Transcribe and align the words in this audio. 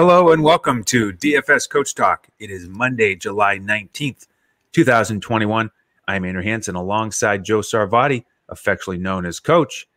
Hello 0.00 0.30
and 0.30 0.44
welcome 0.44 0.84
to 0.84 1.12
DFS 1.12 1.68
Coach 1.68 1.92
Talk. 1.92 2.28
It 2.38 2.52
is 2.52 2.68
Monday, 2.68 3.16
July 3.16 3.58
19th, 3.58 4.28
2021. 4.70 5.72
I'm 6.06 6.24
Andrew 6.24 6.40
Hanson 6.40 6.76
alongside 6.76 7.44
Joe 7.44 7.62
Sarvadi, 7.62 8.24
affectionately 8.48 8.98
known 8.98 9.26
as 9.26 9.40
Coach. 9.40 9.88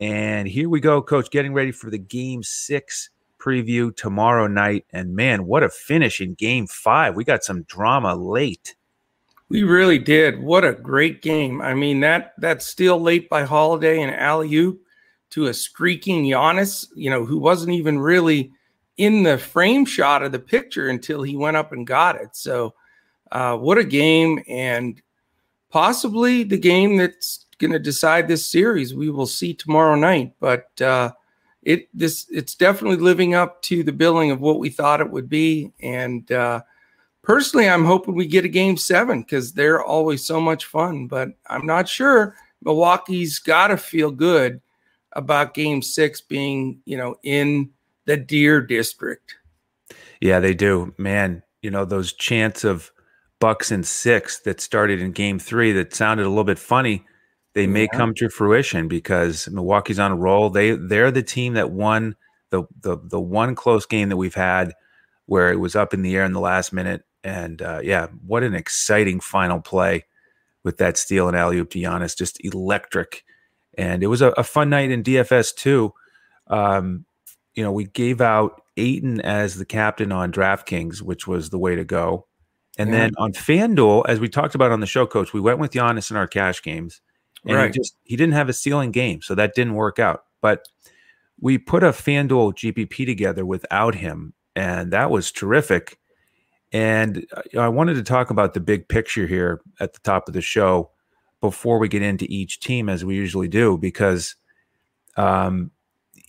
And 0.00 0.48
here 0.48 0.68
we 0.68 0.80
go, 0.80 1.00
Coach, 1.00 1.30
getting 1.30 1.52
ready 1.52 1.70
for 1.70 1.88
the 1.88 1.98
game 1.98 2.42
six 2.42 3.10
preview 3.38 3.94
tomorrow 3.94 4.48
night. 4.48 4.86
And 4.92 5.14
man, 5.14 5.46
what 5.46 5.62
a 5.62 5.68
finish 5.68 6.20
in 6.20 6.34
game 6.34 6.66
five. 6.66 7.14
We 7.14 7.22
got 7.22 7.44
some 7.44 7.62
drama 7.62 8.16
late. 8.16 8.74
We 9.48 9.62
really 9.62 10.00
did. 10.00 10.42
What 10.42 10.64
a 10.64 10.72
great 10.72 11.22
game. 11.22 11.62
I 11.62 11.74
mean, 11.74 12.00
that 12.00 12.32
that 12.38 12.60
steal 12.60 13.00
late 13.00 13.28
by 13.28 13.44
Holiday 13.44 14.02
and 14.02 14.12
alley 14.12 14.76
to 15.30 15.46
a 15.46 15.54
streaking 15.54 16.24
Giannis, 16.24 16.88
you 16.96 17.08
know, 17.08 17.24
who 17.24 17.38
wasn't 17.38 17.74
even 17.74 18.00
really– 18.00 18.50
in 18.96 19.22
the 19.22 19.38
frame 19.38 19.84
shot 19.84 20.22
of 20.22 20.32
the 20.32 20.38
picture 20.38 20.88
until 20.88 21.22
he 21.22 21.36
went 21.36 21.56
up 21.56 21.72
and 21.72 21.86
got 21.86 22.16
it. 22.16 22.36
So, 22.36 22.74
uh, 23.32 23.56
what 23.56 23.78
a 23.78 23.84
game, 23.84 24.42
and 24.48 25.00
possibly 25.70 26.44
the 26.44 26.58
game 26.58 26.96
that's 26.96 27.46
going 27.58 27.72
to 27.72 27.78
decide 27.78 28.28
this 28.28 28.46
series. 28.46 28.94
We 28.94 29.10
will 29.10 29.26
see 29.26 29.54
tomorrow 29.54 29.94
night, 29.94 30.34
but 30.40 30.80
uh, 30.80 31.12
it 31.62 31.88
this 31.94 32.26
it's 32.30 32.54
definitely 32.54 32.98
living 32.98 33.34
up 33.34 33.62
to 33.62 33.82
the 33.82 33.92
billing 33.92 34.30
of 34.30 34.40
what 34.40 34.58
we 34.58 34.70
thought 34.70 35.00
it 35.00 35.10
would 35.10 35.28
be. 35.28 35.72
And 35.80 36.30
uh, 36.30 36.62
personally, 37.22 37.68
I'm 37.68 37.84
hoping 37.84 38.14
we 38.14 38.26
get 38.26 38.44
a 38.44 38.48
game 38.48 38.76
seven 38.76 39.22
because 39.22 39.52
they're 39.52 39.82
always 39.82 40.24
so 40.24 40.40
much 40.40 40.66
fun. 40.66 41.06
But 41.06 41.30
I'm 41.48 41.66
not 41.66 41.88
sure. 41.88 42.36
Milwaukee's 42.62 43.38
got 43.38 43.68
to 43.68 43.76
feel 43.76 44.10
good 44.10 44.60
about 45.12 45.54
game 45.54 45.82
six 45.82 46.20
being, 46.20 46.80
you 46.84 46.96
know, 46.96 47.16
in 47.22 47.70
the 48.06 48.16
Deer 48.16 48.60
District. 48.60 49.36
Yeah, 50.20 50.40
they 50.40 50.54
do. 50.54 50.94
Man, 50.98 51.42
you 51.62 51.70
know, 51.70 51.84
those 51.84 52.12
chants 52.12 52.64
of 52.64 52.90
Bucks 53.40 53.70
and 53.70 53.84
six 53.86 54.40
that 54.40 54.60
started 54.60 55.00
in 55.00 55.12
game 55.12 55.38
three 55.38 55.72
that 55.72 55.94
sounded 55.94 56.24
a 56.24 56.28
little 56.28 56.44
bit 56.44 56.58
funny, 56.58 57.04
they 57.54 57.66
may 57.66 57.86
come 57.88 58.14
to 58.14 58.28
fruition 58.28 58.88
because 58.88 59.48
Milwaukee's 59.48 59.98
on 59.98 60.12
a 60.12 60.16
roll. 60.16 60.50
They 60.50 60.72
they're 60.72 61.10
the 61.10 61.22
team 61.22 61.54
that 61.54 61.70
won 61.70 62.16
the 62.50 62.64
the 62.80 62.98
the 63.02 63.20
one 63.20 63.54
close 63.54 63.86
game 63.86 64.08
that 64.08 64.16
we've 64.16 64.34
had 64.34 64.72
where 65.26 65.52
it 65.52 65.60
was 65.60 65.76
up 65.76 65.94
in 65.94 66.02
the 66.02 66.16
air 66.16 66.24
in 66.24 66.32
the 66.32 66.40
last 66.40 66.72
minute. 66.72 67.02
And 67.22 67.62
uh, 67.62 67.80
yeah, 67.82 68.08
what 68.26 68.42
an 68.42 68.54
exciting 68.54 69.20
final 69.20 69.60
play 69.60 70.04
with 70.62 70.78
that 70.78 70.96
steal 70.96 71.28
and 71.28 71.36
alley 71.36 71.58
oop 71.58 71.70
to 71.70 71.78
Giannis, 71.78 72.16
just 72.16 72.44
electric. 72.44 73.24
And 73.76 74.02
it 74.02 74.08
was 74.08 74.22
a, 74.22 74.28
a 74.30 74.44
fun 74.44 74.70
night 74.70 74.90
in 74.90 75.02
DFS 75.02 75.54
too. 75.54 75.92
Um, 76.48 77.06
you 77.54 77.62
know, 77.62 77.72
we 77.72 77.84
gave 77.84 78.20
out 78.20 78.62
Ayton 78.76 79.20
as 79.20 79.56
the 79.56 79.64
captain 79.64 80.12
on 80.12 80.32
DraftKings, 80.32 81.00
which 81.00 81.26
was 81.26 81.50
the 81.50 81.58
way 81.58 81.76
to 81.76 81.84
go. 81.84 82.26
And 82.76 82.90
yeah. 82.90 82.96
then 82.96 83.12
on 83.18 83.32
FanDuel, 83.32 84.04
as 84.08 84.18
we 84.18 84.28
talked 84.28 84.54
about 84.54 84.72
on 84.72 84.80
the 84.80 84.86
show, 84.86 85.06
coach, 85.06 85.32
we 85.32 85.40
went 85.40 85.60
with 85.60 85.72
Giannis 85.72 86.10
in 86.10 86.16
our 86.16 86.26
cash 86.26 86.62
games. 86.62 87.00
And 87.46 87.56
right. 87.56 87.66
he 87.72 87.78
just 87.78 87.96
he 88.04 88.16
didn't 88.16 88.32
have 88.32 88.48
a 88.48 88.54
ceiling 88.54 88.90
game, 88.90 89.20
so 89.20 89.34
that 89.34 89.54
didn't 89.54 89.74
work 89.74 89.98
out. 89.98 90.24
But 90.40 90.66
we 91.38 91.58
put 91.58 91.82
a 91.82 91.90
FanDuel 91.90 92.54
GPP 92.54 93.04
together 93.04 93.44
without 93.44 93.94
him, 93.94 94.32
and 94.56 94.92
that 94.92 95.10
was 95.10 95.30
terrific. 95.30 95.98
And 96.72 97.26
uh, 97.36 97.60
I 97.60 97.68
wanted 97.68 97.94
to 97.94 98.02
talk 98.02 98.30
about 98.30 98.54
the 98.54 98.60
big 98.60 98.88
picture 98.88 99.26
here 99.26 99.60
at 99.78 99.92
the 99.92 100.00
top 100.00 100.26
of 100.26 100.32
the 100.32 100.40
show 100.40 100.90
before 101.42 101.78
we 101.78 101.88
get 101.88 102.00
into 102.00 102.24
each 102.30 102.60
team, 102.60 102.88
as 102.88 103.04
we 103.04 103.14
usually 103.14 103.48
do, 103.48 103.76
because 103.76 104.36
um, 105.18 105.70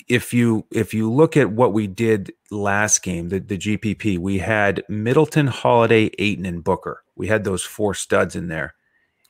if 0.08 0.34
you 0.34 0.66
if 0.72 0.94
you 0.94 1.12
look 1.12 1.36
at 1.36 1.52
what 1.52 1.74
we 1.74 1.88
did 1.88 2.32
last 2.52 3.02
game, 3.02 3.30
the, 3.30 3.40
the 3.40 3.58
GPP, 3.58 4.20
we 4.20 4.38
had 4.38 4.84
Middleton, 4.88 5.48
Holiday, 5.48 6.12
Ayton, 6.20 6.46
and 6.46 6.64
Booker. 6.64 7.04
We 7.16 7.28
had 7.28 7.44
those 7.44 7.64
four 7.64 7.94
studs 7.94 8.36
in 8.36 8.48
there, 8.48 8.76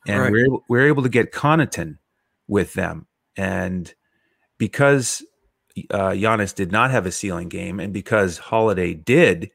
and 0.08 0.22
right. 0.22 0.32
we 0.32 0.48
we're 0.48 0.54
we 0.54 0.60
we're 0.70 0.88
able 0.88 1.04
to 1.04 1.10
get 1.10 1.32
Connaughton 1.32 1.98
with 2.48 2.74
them. 2.74 3.08
And 3.38 3.94
because 4.58 5.24
uh, 5.92 6.10
Giannis 6.10 6.54
did 6.54 6.72
not 6.72 6.92
have 6.92 7.06
a 7.06 7.12
ceiling 7.12 7.50
game, 7.50 7.80
and 7.80 7.94
because 7.94 8.38
Holiday 8.38 8.94
did, 8.94 9.52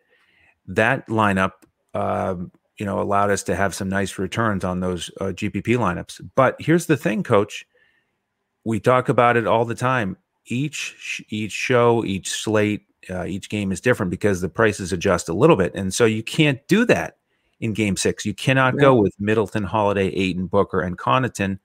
that 0.67 1.07
lineup, 1.09 1.53
um, 1.93 2.51
you 2.79 2.87
know, 2.87 3.01
allowed 3.01 3.31
us 3.31 3.43
to 3.45 3.57
have 3.57 3.75
some 3.75 3.91
nice 3.91 4.19
returns 4.19 4.65
on 4.65 4.81
those 4.81 5.11
uh, 5.21 5.27
GPP 5.27 5.77
lineups. 5.77 6.31
But 6.35 6.57
here's 6.59 6.87
the 6.87 6.97
thing, 6.97 7.23
Coach. 7.23 7.67
We 8.65 8.81
talk 8.81 9.09
about 9.09 9.37
it 9.37 9.47
all 9.47 9.65
the 9.65 9.75
time 9.75 10.17
each 10.47 11.25
each 11.29 11.53
show, 11.53 12.05
each 12.05 12.31
slate, 12.31 12.87
uh, 13.09 13.25
each 13.25 13.49
game 13.49 13.73
is 13.73 13.81
different 13.81 14.11
because 14.11 14.41
the 14.41 14.49
prices 14.49 14.93
adjust 14.93 15.29
a 15.29 15.33
little 15.33 15.57
bit, 15.57 15.75
and 15.75 15.93
so 15.93 16.05
you 16.05 16.23
can't 16.23 16.67
do 16.69 16.85
that 16.87 17.17
in 17.61 17.73
Game 17.73 17.97
Six. 17.97 18.25
You 18.25 18.35
cannot 18.35 18.79
go 18.79 18.95
with 18.95 19.15
Middleton, 19.19 19.65
Holiday, 19.65 20.09
Ayton, 20.09 20.47
Booker, 20.47 20.81
and 20.81 20.99
Connaughton 20.99 21.59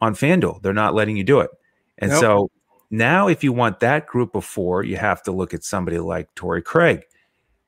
on 0.00 0.14
FanDuel. 0.14 0.62
They're 0.62 0.72
not 0.72 0.94
letting 0.94 1.16
you 1.16 1.24
do 1.24 1.40
it, 1.40 1.50
and 1.98 2.10
nope. 2.10 2.20
so 2.20 2.50
now 2.90 3.28
if 3.28 3.44
you 3.44 3.52
want 3.52 3.80
that 3.80 4.06
group 4.06 4.34
of 4.34 4.44
four, 4.44 4.84
you 4.84 4.96
have 4.96 5.22
to 5.24 5.32
look 5.32 5.54
at 5.54 5.64
somebody 5.64 5.98
like 5.98 6.34
Torrey 6.34 6.62
Craig, 6.62 7.04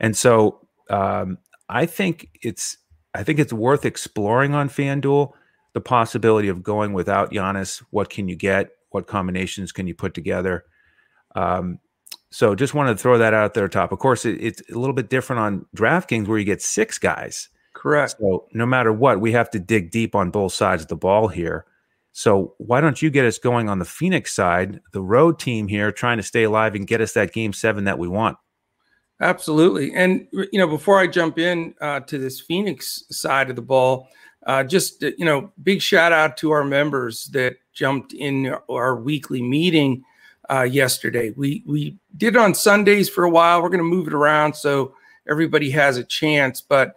and 0.00 0.16
so 0.16 0.66
um, 0.90 1.38
I 1.68 1.86
think 1.86 2.30
it's 2.42 2.78
I 3.14 3.22
think 3.22 3.38
it's 3.38 3.52
worth 3.52 3.84
exploring 3.84 4.54
on 4.54 4.68
FanDuel 4.68 5.32
the 5.76 5.80
possibility 5.82 6.48
of 6.48 6.62
going 6.62 6.94
without 6.94 7.32
Giannis. 7.32 7.82
What 7.90 8.08
can 8.08 8.28
you 8.28 8.34
get? 8.34 8.70
What 8.96 9.06
combinations 9.06 9.72
can 9.72 9.86
you 9.86 9.94
put 9.94 10.14
together. 10.14 10.64
Um, 11.34 11.78
so 12.30 12.54
just 12.54 12.72
wanted 12.72 12.94
to 12.94 12.98
throw 12.98 13.18
that 13.18 13.34
out 13.34 13.52
there 13.52 13.68
top. 13.68 13.92
Of 13.92 13.98
course, 13.98 14.24
it, 14.24 14.40
it's 14.40 14.62
a 14.70 14.78
little 14.78 14.94
bit 14.94 15.10
different 15.10 15.40
on 15.40 15.66
DraftKings 15.76 16.26
where 16.26 16.38
you 16.38 16.44
get 16.44 16.62
six 16.62 16.98
guys. 16.98 17.50
Correct. 17.74 18.16
So 18.18 18.46
no 18.52 18.64
matter 18.64 18.90
what, 18.92 19.20
we 19.20 19.32
have 19.32 19.50
to 19.50 19.58
dig 19.58 19.90
deep 19.90 20.14
on 20.14 20.30
both 20.30 20.54
sides 20.54 20.82
of 20.82 20.88
the 20.88 20.96
ball 20.96 21.28
here. 21.28 21.66
So 22.12 22.54
why 22.56 22.80
don't 22.80 23.02
you 23.02 23.10
get 23.10 23.26
us 23.26 23.38
going 23.38 23.68
on 23.68 23.78
the 23.78 23.84
Phoenix 23.84 24.34
side, 24.34 24.80
the 24.94 25.02
road 25.02 25.38
team 25.38 25.68
here, 25.68 25.92
trying 25.92 26.16
to 26.16 26.22
stay 26.22 26.44
alive 26.44 26.74
and 26.74 26.86
get 26.86 27.02
us 27.02 27.12
that 27.12 27.34
game 27.34 27.52
seven 27.52 27.84
that 27.84 27.98
we 27.98 28.08
want? 28.08 28.38
Absolutely. 29.20 29.94
And 29.94 30.26
you 30.32 30.58
know, 30.58 30.66
before 30.66 30.98
I 30.98 31.06
jump 31.06 31.38
in 31.38 31.74
uh, 31.82 32.00
to 32.00 32.16
this 32.16 32.40
Phoenix 32.40 33.04
side 33.10 33.50
of 33.50 33.56
the 33.56 33.62
ball, 33.62 34.08
uh, 34.46 34.62
just 34.64 35.02
you 35.02 35.24
know, 35.24 35.52
big 35.62 35.82
shout 35.82 36.12
out 36.12 36.36
to 36.38 36.52
our 36.52 36.64
members 36.64 37.26
that 37.26 37.56
jumped 37.72 38.14
in 38.14 38.54
our 38.70 38.96
weekly 38.96 39.42
meeting 39.42 40.04
uh, 40.48 40.62
yesterday. 40.62 41.30
We 41.36 41.62
we 41.66 41.98
did 42.16 42.36
it 42.36 42.40
on 42.40 42.54
Sundays 42.54 43.08
for 43.08 43.24
a 43.24 43.30
while. 43.30 43.60
We're 43.60 43.68
going 43.68 43.78
to 43.78 43.84
move 43.84 44.06
it 44.06 44.14
around 44.14 44.54
so 44.54 44.94
everybody 45.28 45.70
has 45.70 45.96
a 45.96 46.04
chance. 46.04 46.60
But 46.60 46.94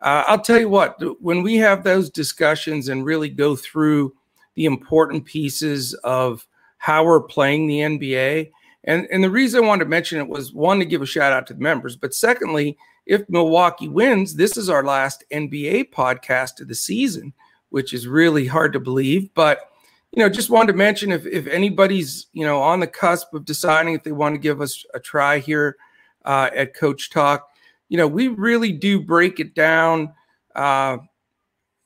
uh, 0.00 0.24
I'll 0.26 0.40
tell 0.40 0.60
you 0.60 0.68
what, 0.68 0.96
when 1.20 1.42
we 1.42 1.56
have 1.56 1.82
those 1.82 2.08
discussions 2.08 2.88
and 2.88 3.04
really 3.04 3.28
go 3.28 3.56
through 3.56 4.14
the 4.54 4.64
important 4.66 5.24
pieces 5.24 5.94
of 6.04 6.46
how 6.78 7.04
we're 7.04 7.22
playing 7.22 7.66
the 7.66 7.78
NBA, 7.78 8.50
and 8.84 9.06
and 9.10 9.22
the 9.22 9.30
reason 9.30 9.64
I 9.64 9.66
wanted 9.66 9.84
to 9.84 9.90
mention 9.90 10.18
it 10.18 10.28
was 10.28 10.52
one 10.52 10.78
to 10.78 10.84
give 10.84 11.02
a 11.02 11.06
shout 11.06 11.32
out 11.32 11.46
to 11.48 11.54
the 11.54 11.60
members, 11.60 11.96
but 11.96 12.14
secondly, 12.14 12.76
if 13.06 13.28
Milwaukee 13.28 13.88
wins, 13.88 14.34
this 14.34 14.56
is 14.56 14.68
our 14.68 14.84
last 14.84 15.24
NBA 15.32 15.90
podcast 15.90 16.60
of 16.60 16.68
the 16.68 16.74
season, 16.74 17.32
which 17.70 17.92
is 17.92 18.06
really 18.06 18.46
hard 18.46 18.72
to 18.72 18.80
believe, 18.80 19.32
but 19.34 19.72
you 20.12 20.22
know, 20.22 20.28
just 20.28 20.50
wanted 20.50 20.72
to 20.72 20.78
mention 20.78 21.10
if 21.10 21.26
if 21.26 21.46
anybody's 21.46 22.26
you 22.32 22.44
know 22.44 22.60
on 22.60 22.80
the 22.80 22.86
cusp 22.86 23.32
of 23.34 23.44
deciding 23.44 23.94
if 23.94 24.02
they 24.02 24.12
want 24.12 24.34
to 24.34 24.40
give 24.40 24.60
us 24.60 24.84
a 24.94 25.00
try 25.00 25.38
here 25.38 25.76
uh, 26.24 26.50
at 26.54 26.74
Coach 26.74 27.10
Talk, 27.10 27.48
you 27.88 27.96
know, 27.96 28.06
we 28.06 28.28
really 28.28 28.72
do 28.72 29.00
break 29.00 29.40
it 29.40 29.54
down, 29.54 30.12
uh, 30.54 30.98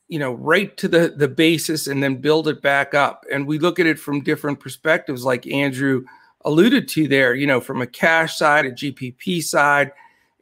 you 0.08 0.18
know, 0.18 0.32
right 0.32 0.76
to 0.76 0.88
the 0.88 1.14
the 1.16 1.28
basis 1.28 1.86
and 1.86 2.02
then 2.02 2.16
build 2.16 2.48
it 2.48 2.62
back 2.62 2.94
up, 2.94 3.24
and 3.30 3.46
we 3.46 3.58
look 3.58 3.78
at 3.78 3.86
it 3.86 3.98
from 3.98 4.22
different 4.22 4.58
perspectives, 4.58 5.24
like 5.24 5.46
Andrew 5.46 6.04
alluded 6.46 6.88
to 6.88 7.06
there. 7.06 7.34
You 7.34 7.46
know, 7.46 7.60
from 7.60 7.82
a 7.82 7.86
cash 7.86 8.38
side, 8.38 8.64
a 8.64 8.72
GPP 8.72 9.42
side, 9.42 9.92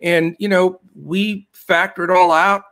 and 0.01 0.37
you 0.39 0.47
know, 0.47 0.81
we 0.95 1.49
factor 1.53 2.05
it 2.05 2.11
all 2.11 2.31
out, 2.31 2.63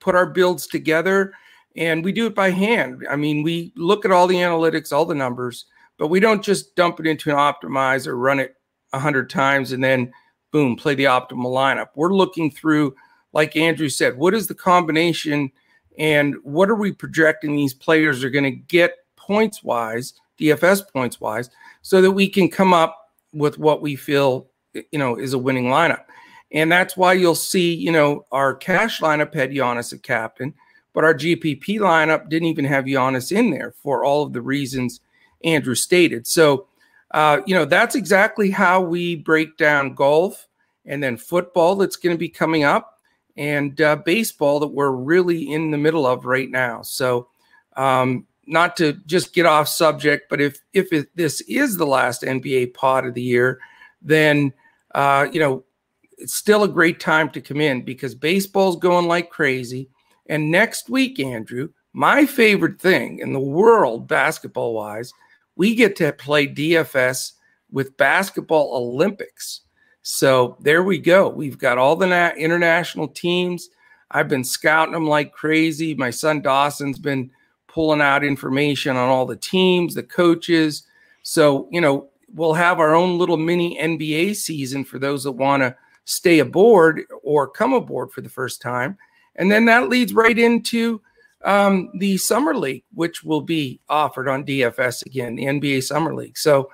put 0.00 0.16
our 0.16 0.26
builds 0.26 0.66
together 0.66 1.32
and 1.76 2.04
we 2.04 2.12
do 2.12 2.26
it 2.26 2.34
by 2.34 2.50
hand. 2.50 3.06
I 3.08 3.16
mean, 3.16 3.42
we 3.42 3.72
look 3.76 4.04
at 4.04 4.10
all 4.10 4.26
the 4.26 4.36
analytics, 4.36 4.92
all 4.92 5.06
the 5.06 5.14
numbers, 5.14 5.66
but 5.96 6.08
we 6.08 6.20
don't 6.20 6.42
just 6.42 6.74
dump 6.76 7.00
it 7.00 7.06
into 7.06 7.30
an 7.30 7.36
optimizer, 7.36 8.18
run 8.20 8.40
it 8.40 8.56
a 8.92 8.98
hundred 8.98 9.30
times, 9.30 9.72
and 9.72 9.82
then 9.82 10.12
boom, 10.50 10.76
play 10.76 10.94
the 10.94 11.04
optimal 11.04 11.46
lineup. 11.46 11.88
We're 11.94 12.12
looking 12.12 12.50
through, 12.50 12.94
like 13.32 13.56
Andrew 13.56 13.88
said, 13.88 14.18
what 14.18 14.34
is 14.34 14.46
the 14.46 14.54
combination 14.54 15.50
and 15.98 16.36
what 16.42 16.70
are 16.70 16.74
we 16.74 16.92
projecting 16.92 17.54
these 17.54 17.74
players 17.74 18.22
are 18.22 18.30
going 18.30 18.44
to 18.44 18.50
get 18.50 18.96
points 19.16 19.62
wise, 19.62 20.14
DFS 20.42 20.82
points 20.92 21.20
wise, 21.20 21.50
so 21.82 22.02
that 22.02 22.10
we 22.10 22.28
can 22.28 22.48
come 22.48 22.74
up 22.74 23.10
with 23.32 23.58
what 23.58 23.80
we 23.80 23.96
feel, 23.96 24.48
you 24.74 24.98
know, 24.98 25.16
is 25.16 25.32
a 25.32 25.38
winning 25.38 25.66
lineup. 25.66 26.04
And 26.52 26.70
that's 26.70 26.96
why 26.96 27.14
you'll 27.14 27.34
see, 27.34 27.74
you 27.74 27.90
know, 27.90 28.26
our 28.30 28.54
cash 28.54 29.00
lineup 29.00 29.34
had 29.34 29.50
Giannis 29.50 29.92
at 29.92 30.02
captain 30.02 30.54
but 30.92 31.04
our 31.04 31.14
GPP 31.14 31.78
lineup 31.78 32.28
didn't 32.28 32.48
even 32.48 32.64
have 32.64 32.84
Giannis 32.84 33.36
in 33.36 33.50
there 33.50 33.74
for 33.82 34.04
all 34.04 34.22
of 34.22 34.32
the 34.32 34.42
reasons 34.42 35.00
Andrew 35.44 35.74
stated. 35.74 36.26
So, 36.26 36.66
uh, 37.12 37.40
you 37.46 37.54
know, 37.54 37.64
that's 37.64 37.94
exactly 37.94 38.50
how 38.50 38.80
we 38.80 39.16
break 39.16 39.56
down 39.56 39.94
golf 39.94 40.46
and 40.84 41.02
then 41.02 41.16
football 41.16 41.76
that's 41.76 41.96
going 41.96 42.14
to 42.14 42.18
be 42.18 42.28
coming 42.28 42.64
up, 42.64 42.98
and 43.36 43.80
uh, 43.80 43.96
baseball 43.96 44.58
that 44.60 44.66
we're 44.66 44.90
really 44.90 45.52
in 45.52 45.70
the 45.70 45.78
middle 45.78 46.06
of 46.06 46.24
right 46.24 46.50
now. 46.50 46.82
So, 46.82 47.28
um, 47.76 48.26
not 48.46 48.76
to 48.76 48.94
just 49.06 49.32
get 49.32 49.46
off 49.46 49.68
subject, 49.68 50.28
but 50.28 50.40
if 50.40 50.60
if 50.72 50.92
it, 50.92 51.08
this 51.14 51.40
is 51.42 51.76
the 51.76 51.86
last 51.86 52.22
NBA 52.22 52.74
pod 52.74 53.06
of 53.06 53.14
the 53.14 53.22
year, 53.22 53.60
then 54.00 54.52
uh, 54.94 55.26
you 55.32 55.40
know 55.40 55.64
it's 56.18 56.34
still 56.34 56.62
a 56.62 56.68
great 56.68 57.00
time 57.00 57.30
to 57.30 57.40
come 57.40 57.60
in 57.60 57.82
because 57.82 58.14
baseball's 58.14 58.76
going 58.76 59.06
like 59.06 59.30
crazy. 59.30 59.88
And 60.26 60.50
next 60.50 60.88
week, 60.88 61.18
Andrew, 61.18 61.70
my 61.92 62.26
favorite 62.26 62.80
thing 62.80 63.18
in 63.18 63.32
the 63.32 63.40
world, 63.40 64.06
basketball 64.06 64.74
wise, 64.74 65.12
we 65.56 65.74
get 65.74 65.96
to 65.96 66.12
play 66.12 66.46
DFS 66.46 67.32
with 67.70 67.96
Basketball 67.96 68.76
Olympics. 68.76 69.62
So 70.02 70.56
there 70.60 70.82
we 70.82 70.98
go. 70.98 71.28
We've 71.28 71.58
got 71.58 71.78
all 71.78 71.96
the 71.96 72.06
na- 72.06 72.36
international 72.36 73.08
teams. 73.08 73.68
I've 74.10 74.28
been 74.28 74.44
scouting 74.44 74.94
them 74.94 75.06
like 75.06 75.32
crazy. 75.32 75.94
My 75.94 76.10
son 76.10 76.40
Dawson's 76.40 76.98
been 76.98 77.30
pulling 77.72 78.02
out 78.02 78.22
information 78.22 78.96
on 78.96 79.08
all 79.08 79.24
the 79.24 79.36
teams, 79.36 79.94
the 79.94 80.02
coaches. 80.02 80.82
So, 81.22 81.68
you 81.70 81.80
know, 81.80 82.10
we'll 82.34 82.52
have 82.52 82.78
our 82.78 82.94
own 82.94 83.18
little 83.18 83.38
mini 83.38 83.78
NBA 83.80 84.36
season 84.36 84.84
for 84.84 84.98
those 84.98 85.24
that 85.24 85.32
want 85.32 85.62
to 85.62 85.74
stay 86.04 86.40
aboard 86.40 87.02
or 87.22 87.48
come 87.48 87.72
aboard 87.72 88.12
for 88.12 88.20
the 88.20 88.28
first 88.28 88.60
time. 88.60 88.98
And 89.36 89.50
then 89.50 89.64
that 89.66 89.88
leads 89.88 90.12
right 90.12 90.38
into 90.38 91.00
um, 91.44 91.90
the 91.94 92.18
Summer 92.18 92.54
League, 92.54 92.84
which 92.92 93.24
will 93.24 93.40
be 93.40 93.80
offered 93.88 94.28
on 94.28 94.44
DFS 94.44 95.06
again, 95.06 95.34
the 95.34 95.44
NBA 95.44 95.82
Summer 95.82 96.14
League. 96.14 96.36
So 96.36 96.70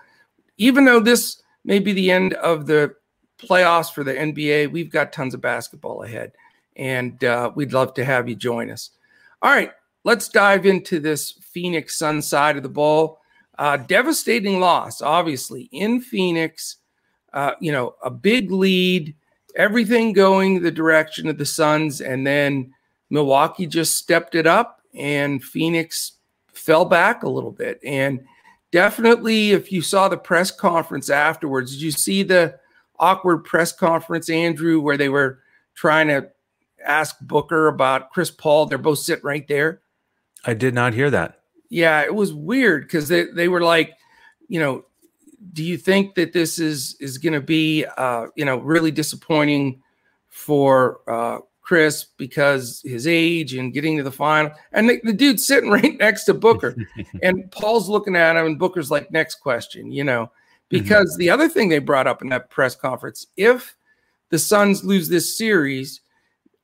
even 0.57 0.85
though 0.85 1.01
this 1.01 1.41
may 1.65 1.79
be 1.79 1.93
the 1.93 2.11
end 2.11 2.35
of 2.35 2.67
the 2.67 2.95
playoffs 3.39 3.93
for 3.93 4.03
the 4.03 4.15
NBA, 4.15 4.73
we've 4.73 4.91
got 4.91 5.13
tons 5.13 5.35
of 5.35 5.41
basketball 5.41 6.03
ahead. 6.03 6.33
And 6.75 7.23
uh, 7.23 7.53
we'd 7.55 7.73
love 7.73 7.95
to 7.95 8.05
have 8.05 8.29
you 8.29 8.35
join 8.35 8.71
us. 8.71 8.91
All 9.41 9.53
right, 9.53 9.71
let's 10.09 10.31
dive 10.31 10.65
into 10.65 10.99
this 10.99 11.33
Phoenix 11.33 11.99
Sun 11.99 12.23
side 12.23 12.57
of 12.57 12.63
the 12.63 12.69
ball. 12.71 13.21
Uh, 13.59 13.77
devastating 13.77 14.59
loss, 14.59 15.03
obviously, 15.03 15.69
in 15.71 16.01
Phoenix. 16.01 16.77
Uh, 17.35 17.53
you 17.61 17.71
know, 17.71 17.95
a 18.03 18.09
big 18.09 18.51
lead, 18.51 19.15
everything 19.55 20.15
going 20.15 20.63
the 20.63 20.71
direction 20.71 21.29
of 21.29 21.37
the 21.37 21.45
Suns, 21.45 22.01
and 22.01 22.27
then 22.27 22.73
Milwaukee 23.11 23.67
just 23.67 23.97
stepped 23.97 24.35
it 24.35 24.47
up, 24.47 24.81
and 24.95 25.45
Phoenix 25.45 26.13
fell 26.55 26.87
back 26.87 27.23
a 27.23 27.29
little 27.29 27.53
bit. 27.53 27.79
And 27.85 28.25
definitely, 28.73 29.51
if 29.51 29.71
you 29.71 29.83
saw 29.83 30.09
the 30.09 30.17
press 30.17 30.51
conference 30.51 31.11
afterwards, 31.11 31.73
did 31.73 31.83
you 31.83 31.91
see 31.91 32.23
the 32.23 32.59
awkward 32.99 33.45
press 33.45 33.73
conference, 33.73 34.31
Andrew, 34.31 34.81
where 34.81 34.97
they 34.97 35.11
were 35.11 35.41
trying 35.75 36.09
to 36.09 36.31
ask 36.83 37.21
Booker 37.21 37.69
about 37.69 38.11
Chris 38.11 38.31
Paul? 38.31 38.65
They're 38.65 38.79
both 38.79 39.01
sitting 39.01 39.27
right 39.27 39.47
there. 39.47 39.83
I 40.45 40.55
did 40.55 40.75
not 40.75 40.95
hear 40.95 41.11
that. 41.11 41.41
Yeah, 41.69 42.03
it 42.03 42.15
was 42.15 42.33
weird 42.33 42.83
because 42.83 43.09
they, 43.09 43.25
they 43.25 43.49
were 43.49 43.63
like, 43.63 43.95
you 44.49 44.61
know, 44.61 44.85
do 45.53 45.63
you 45.63 45.77
think 45.77 46.15
that 46.15 46.33
this 46.33 46.59
is 46.59 46.97
is 47.01 47.19
going 47.19 47.35
to 47.35 47.41
be 47.41 47.85
uh, 47.97 48.27
you 48.35 48.45
know 48.45 48.59
really 48.59 48.91
disappointing 48.91 49.83
for 50.29 51.01
uh, 51.07 51.39
Chris 51.69 52.07
because 52.17 52.81
his 52.83 53.07
age 53.07 53.53
and 53.53 53.75
getting 53.75 53.99
to 53.99 54.03
the 54.03 54.11
final. 54.11 54.51
And 54.73 54.89
the, 54.89 55.01
the 55.05 55.13
dude's 55.13 55.47
sitting 55.47 55.69
right 55.83 55.99
next 55.99 56.25
to 56.25 56.33
Booker. 56.33 56.75
and 57.23 57.51
Paul's 57.51 57.91
looking 57.91 58.17
at 58.17 58.37
him, 58.37 58.47
and 58.47 58.59
Booker's 58.59 58.91
like, 58.91 59.11
next 59.11 59.35
question, 59.35 59.93
you 59.93 60.03
know. 60.03 60.25
Mm-hmm. 60.25 60.65
Because 60.71 61.13
mm-hmm. 61.13 61.21
the 61.21 61.31
other 61.31 61.47
thing 61.47 61.69
they 61.69 61.79
brought 61.79 62.07
up 62.07 62.23
in 62.23 62.31
that 62.31 62.49
press 62.49 62.75
conference 62.75 63.27
if 63.37 63.77
the 64.31 64.39
Suns 64.39 64.83
lose 64.83 65.11
this 65.11 65.37
series, 65.37 66.01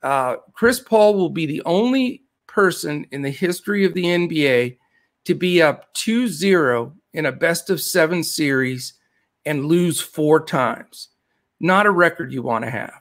uh, 0.02 0.36
Chris 0.54 0.80
Paul 0.80 1.16
will 1.16 1.28
be 1.28 1.44
the 1.44 1.62
only 1.66 2.23
person 2.54 3.04
in 3.10 3.20
the 3.20 3.30
history 3.30 3.84
of 3.84 3.94
the 3.94 4.04
NBA 4.04 4.78
to 5.24 5.34
be 5.34 5.60
up 5.60 5.92
2 5.94 6.28
0 6.28 6.94
in 7.12 7.26
a 7.26 7.32
best 7.32 7.68
of 7.68 7.80
seven 7.80 8.22
series 8.22 8.94
and 9.44 9.66
lose 9.66 10.00
four 10.00 10.44
times. 10.44 11.08
Not 11.58 11.86
a 11.86 11.90
record 11.90 12.32
you 12.32 12.42
want 12.42 12.64
to 12.64 12.70
have. 12.70 12.94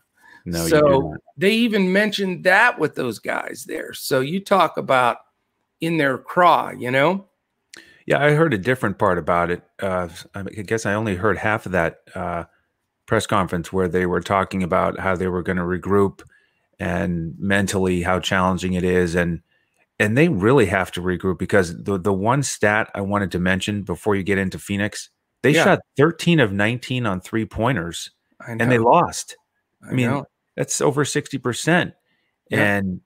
No, 0.46 0.68
so 0.68 1.16
they 1.38 1.54
even 1.54 1.94
mentioned 1.94 2.44
that 2.44 2.80
with 2.80 2.96
those 2.96 3.20
guys 3.20 3.66
there. 3.66 3.94
So 3.94 4.20
you 4.20 4.42
talk 4.42 4.78
about 4.78 5.18
in 5.80 5.98
their 5.98 6.18
craw, 6.18 6.72
you 6.72 6.92
know? 6.92 7.28
Yeah, 8.06 8.24
I 8.24 8.32
heard 8.32 8.54
a 8.54 8.58
different 8.58 8.98
part 8.98 9.18
about 9.18 9.52
it. 9.52 9.64
Uh, 9.80 10.10
I 10.36 10.44
guess 10.44 10.86
I 10.86 10.96
only 10.96 11.16
heard 11.16 11.38
half 11.38 11.66
of 11.66 11.72
that 11.72 12.00
uh, 12.14 12.44
press 13.06 13.26
conference 13.26 13.72
where 13.72 13.88
they 13.88 14.06
were 14.06 14.20
talking 14.20 14.64
about 14.64 15.00
how 15.00 15.16
they 15.16 15.28
were 15.28 15.44
going 15.44 15.58
to 15.58 15.64
regroup 15.64 16.22
and 16.80 17.34
mentally 17.38 18.02
how 18.02 18.20
challenging 18.20 18.74
it 18.74 18.84
is, 18.84 19.16
and 19.16 19.42
and 20.00 20.18
they 20.18 20.30
really 20.30 20.66
have 20.66 20.92
to 20.94 21.02
regroup 21.02 21.40
because 21.40 21.84
the 21.84 21.98
the 21.98 22.14
one 22.14 22.44
stat 22.44 22.90
I 22.96 23.02
wanted 23.02 23.32
to 23.32 23.40
mention 23.40 23.84
before 23.84 24.16
you 24.16 24.24
get 24.24 24.38
into 24.38 24.60
Phoenix, 24.60 25.10
they 25.42 25.52
yeah. 25.52 25.64
shot 25.64 25.80
13 25.98 26.40
of 26.40 26.52
19 26.52 27.06
on 27.06 27.22
three 27.22 27.46
pointers, 27.46 28.12
and 28.48 28.72
they 28.72 28.80
lost. 28.80 29.36
I, 29.84 29.90
I 29.90 29.94
mean, 29.94 30.10
know. 30.10 30.26
That's 30.56 30.82
over 30.82 31.04
60%. 31.04 31.94
Yeah. 32.50 32.60
And, 32.60 33.02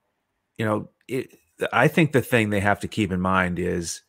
you 0.58 0.66
know, 0.66 0.90
it, 1.08 1.30
I 1.72 1.88
think 1.88 2.12
the 2.12 2.22
thing 2.22 2.50
they 2.50 2.60
have 2.60 2.80
to 2.81 2.88
keep 2.88 3.12
in 3.12 3.22
mind 3.22 3.60
is 3.60 4.02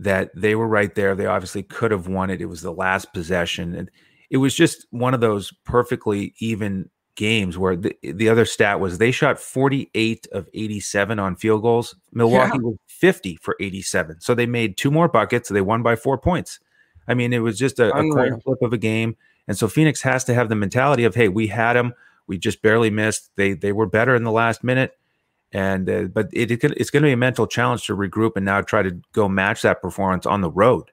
that 0.00 0.30
they 0.34 0.54
were 0.54 0.66
right 0.66 0.94
there. 0.94 1.14
They 1.14 1.26
obviously 1.26 1.62
could 1.62 1.92
have 1.92 2.08
won 2.08 2.30
it. 2.30 2.40
It 2.40 2.46
was 2.46 2.62
the 2.62 2.72
last 2.72 3.12
possession. 3.12 3.74
And 3.74 3.90
it 4.30 4.38
was 4.38 4.54
just 4.54 4.86
one 4.90 5.14
of 5.14 5.20
those 5.20 5.52
perfectly 5.64 6.34
even 6.38 6.90
games 7.16 7.56
where 7.56 7.76
the, 7.76 7.96
the 8.02 8.28
other 8.28 8.44
stat 8.44 8.80
was 8.80 8.98
they 8.98 9.10
shot 9.10 9.38
48 9.38 10.26
of 10.32 10.48
87 10.52 11.18
on 11.18 11.36
field 11.36 11.62
goals. 11.62 11.96
Milwaukee 12.12 12.58
yeah. 12.58 12.62
was 12.62 12.76
50 12.86 13.36
for 13.36 13.56
87. 13.60 14.20
So 14.20 14.34
they 14.34 14.46
made 14.46 14.76
two 14.76 14.90
more 14.90 15.08
buckets. 15.08 15.48
So 15.48 15.54
they 15.54 15.60
won 15.60 15.82
by 15.82 15.96
four 15.96 16.18
points. 16.18 16.60
I 17.06 17.14
mean, 17.14 17.32
it 17.32 17.40
was 17.40 17.58
just 17.58 17.78
a, 17.78 17.94
a 17.94 18.02
coin 18.12 18.40
flip 18.40 18.62
of 18.62 18.72
a 18.72 18.78
game. 18.78 19.16
And 19.46 19.56
so 19.56 19.68
Phoenix 19.68 20.00
has 20.02 20.24
to 20.24 20.34
have 20.34 20.48
the 20.48 20.54
mentality 20.54 21.04
of, 21.04 21.14
hey, 21.14 21.28
we 21.28 21.48
had 21.48 21.74
them. 21.74 21.94
We 22.26 22.38
just 22.38 22.62
barely 22.62 22.90
missed. 22.90 23.30
They 23.36 23.52
they 23.52 23.72
were 23.72 23.86
better 23.86 24.14
in 24.14 24.24
the 24.24 24.32
last 24.32 24.64
minute, 24.64 24.96
and 25.52 25.90
uh, 25.90 26.04
but 26.04 26.30
it, 26.32 26.50
it, 26.50 26.64
it's 26.64 26.88
going 26.88 27.02
to 27.02 27.08
be 27.08 27.12
a 27.12 27.18
mental 27.18 27.46
challenge 27.46 27.86
to 27.86 27.96
regroup 27.96 28.32
and 28.36 28.46
now 28.46 28.62
try 28.62 28.82
to 28.82 28.98
go 29.12 29.28
match 29.28 29.60
that 29.60 29.82
performance 29.82 30.24
on 30.24 30.40
the 30.40 30.50
road. 30.50 30.90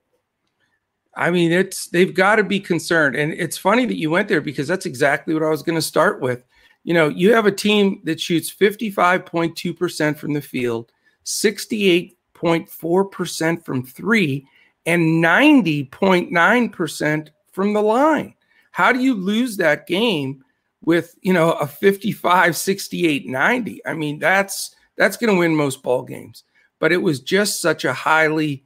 I 1.16 1.30
mean, 1.32 1.52
it's 1.52 1.88
they've 1.88 2.14
got 2.14 2.38
to 2.38 2.44
be 2.44 2.60
concerned, 2.60 3.16
and 3.16 3.34
it's 3.34 3.58
funny 3.58 3.86
that 3.86 3.98
you 3.98 4.10
went 4.10 4.28
there 4.28 4.42
because 4.42 4.68
that's 4.68 4.86
exactly 4.86 5.34
what 5.34 5.44
I 5.44 5.50
was 5.50 5.64
going 5.64 5.76
to 5.76 5.82
start 5.82 6.22
with. 6.22 6.44
You 6.84 6.94
know, 6.94 7.10
you 7.10 7.34
have 7.34 7.46
a 7.46 7.52
team 7.52 8.02
that 8.06 8.20
shoots 8.20 8.50
fifty 8.50 8.90
five 8.90 9.26
point 9.26 9.56
two 9.56 9.74
percent 9.74 10.18
from 10.18 10.34
the 10.34 10.42
field, 10.42 10.92
sixty 11.24 11.90
eight 11.90 12.18
point 12.34 12.70
four 12.70 13.06
percent 13.06 13.66
from 13.66 13.84
three, 13.84 14.48
and 14.86 15.22
ninety 15.22 15.86
point 15.86 16.32
nine 16.32 16.70
percent 16.70 17.32
from 17.52 17.74
the 17.74 17.82
line. 17.82 18.34
How 18.72 18.94
do 18.94 19.00
you 19.00 19.14
lose 19.14 19.58
that 19.58 19.88
game 19.88 20.44
with 20.84 21.16
you 21.22 21.34
know 21.34 21.54
a 21.54 21.68
55 21.68 22.58
68 22.58 23.28
90 23.28 23.86
i 23.86 23.94
mean 23.94 24.20
that's 24.20 24.76
that's 24.98 25.18
going 25.18 25.32
to 25.32 25.40
win 25.40 25.56
most 25.56 25.84
ball 25.84 26.04
games 26.04 26.44
but 26.80 26.92
it 26.92 26.98
was 26.98 27.20
just 27.20 27.62
such 27.62 27.86
a 27.86 27.94
highly 27.94 28.66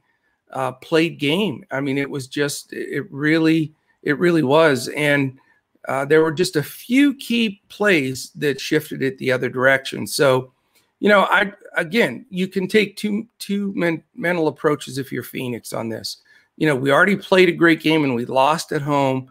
uh, 0.56 0.72
played 0.72 1.18
game 1.18 1.64
i 1.70 1.80
mean 1.80 1.98
it 1.98 2.08
was 2.08 2.26
just 2.26 2.72
it 2.72 3.06
really 3.10 3.72
it 4.02 4.18
really 4.18 4.42
was 4.42 4.88
and 4.88 5.38
uh, 5.88 6.04
there 6.04 6.22
were 6.22 6.32
just 6.32 6.56
a 6.56 6.62
few 6.62 7.14
key 7.14 7.60
plays 7.68 8.30
that 8.34 8.60
shifted 8.60 9.02
it 9.02 9.18
the 9.18 9.30
other 9.30 9.48
direction 9.48 10.06
so 10.06 10.52
you 11.00 11.08
know 11.08 11.24
i 11.24 11.52
again 11.76 12.24
you 12.30 12.48
can 12.48 12.66
take 12.66 12.96
two 12.96 13.26
two 13.38 13.72
men, 13.74 14.02
mental 14.14 14.48
approaches 14.48 14.98
if 14.98 15.12
you're 15.12 15.22
phoenix 15.22 15.72
on 15.72 15.88
this 15.88 16.18
you 16.56 16.66
know 16.66 16.74
we 16.74 16.90
already 16.90 17.16
played 17.16 17.48
a 17.48 17.52
great 17.52 17.80
game 17.80 18.02
and 18.04 18.14
we 18.14 18.24
lost 18.24 18.72
at 18.72 18.82
home 18.82 19.30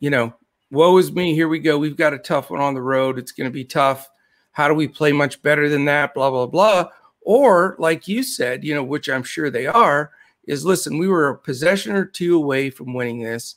you 0.00 0.10
know 0.10 0.32
woe 0.72 0.96
is 0.96 1.12
me. 1.12 1.34
Here 1.34 1.48
we 1.48 1.60
go. 1.60 1.78
We've 1.78 1.96
got 1.96 2.14
a 2.14 2.18
tough 2.18 2.50
one 2.50 2.60
on 2.60 2.74
the 2.74 2.82
road. 2.82 3.18
It's 3.18 3.30
going 3.30 3.48
to 3.48 3.54
be 3.54 3.64
tough. 3.64 4.10
How 4.50 4.66
do 4.66 4.74
we 4.74 4.88
play 4.88 5.12
much 5.12 5.40
better 5.42 5.68
than 5.68 5.84
that? 5.84 6.14
Blah, 6.14 6.30
blah, 6.30 6.46
blah. 6.46 6.88
Or, 7.20 7.76
like 7.78 8.08
you 8.08 8.24
said, 8.24 8.64
you 8.64 8.74
know, 8.74 8.82
which 8.82 9.08
I'm 9.08 9.22
sure 9.22 9.50
they 9.50 9.66
are, 9.66 10.10
is 10.46 10.64
listen, 10.64 10.98
we 10.98 11.08
were 11.08 11.28
a 11.28 11.38
possession 11.38 11.94
or 11.94 12.04
two 12.04 12.36
away 12.36 12.70
from 12.70 12.94
winning 12.94 13.22
this. 13.22 13.56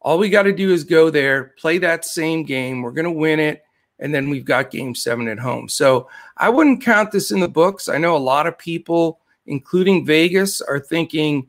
All 0.00 0.18
we 0.18 0.28
got 0.28 0.42
to 0.42 0.52
do 0.52 0.70
is 0.70 0.84
go 0.84 1.10
there, 1.10 1.54
play 1.58 1.78
that 1.78 2.04
same 2.04 2.44
game. 2.44 2.82
We're 2.82 2.92
going 2.92 3.04
to 3.06 3.10
win 3.10 3.40
it. 3.40 3.64
And 4.00 4.14
then 4.14 4.28
we've 4.28 4.44
got 4.44 4.70
game 4.70 4.94
seven 4.94 5.28
at 5.28 5.38
home. 5.38 5.68
So 5.68 6.08
I 6.36 6.50
wouldn't 6.50 6.82
count 6.82 7.12
this 7.12 7.30
in 7.30 7.40
the 7.40 7.48
books. 7.48 7.88
I 7.88 7.96
know 7.96 8.16
a 8.16 8.18
lot 8.18 8.46
of 8.46 8.58
people, 8.58 9.20
including 9.46 10.04
Vegas, 10.04 10.60
are 10.60 10.80
thinking, 10.80 11.46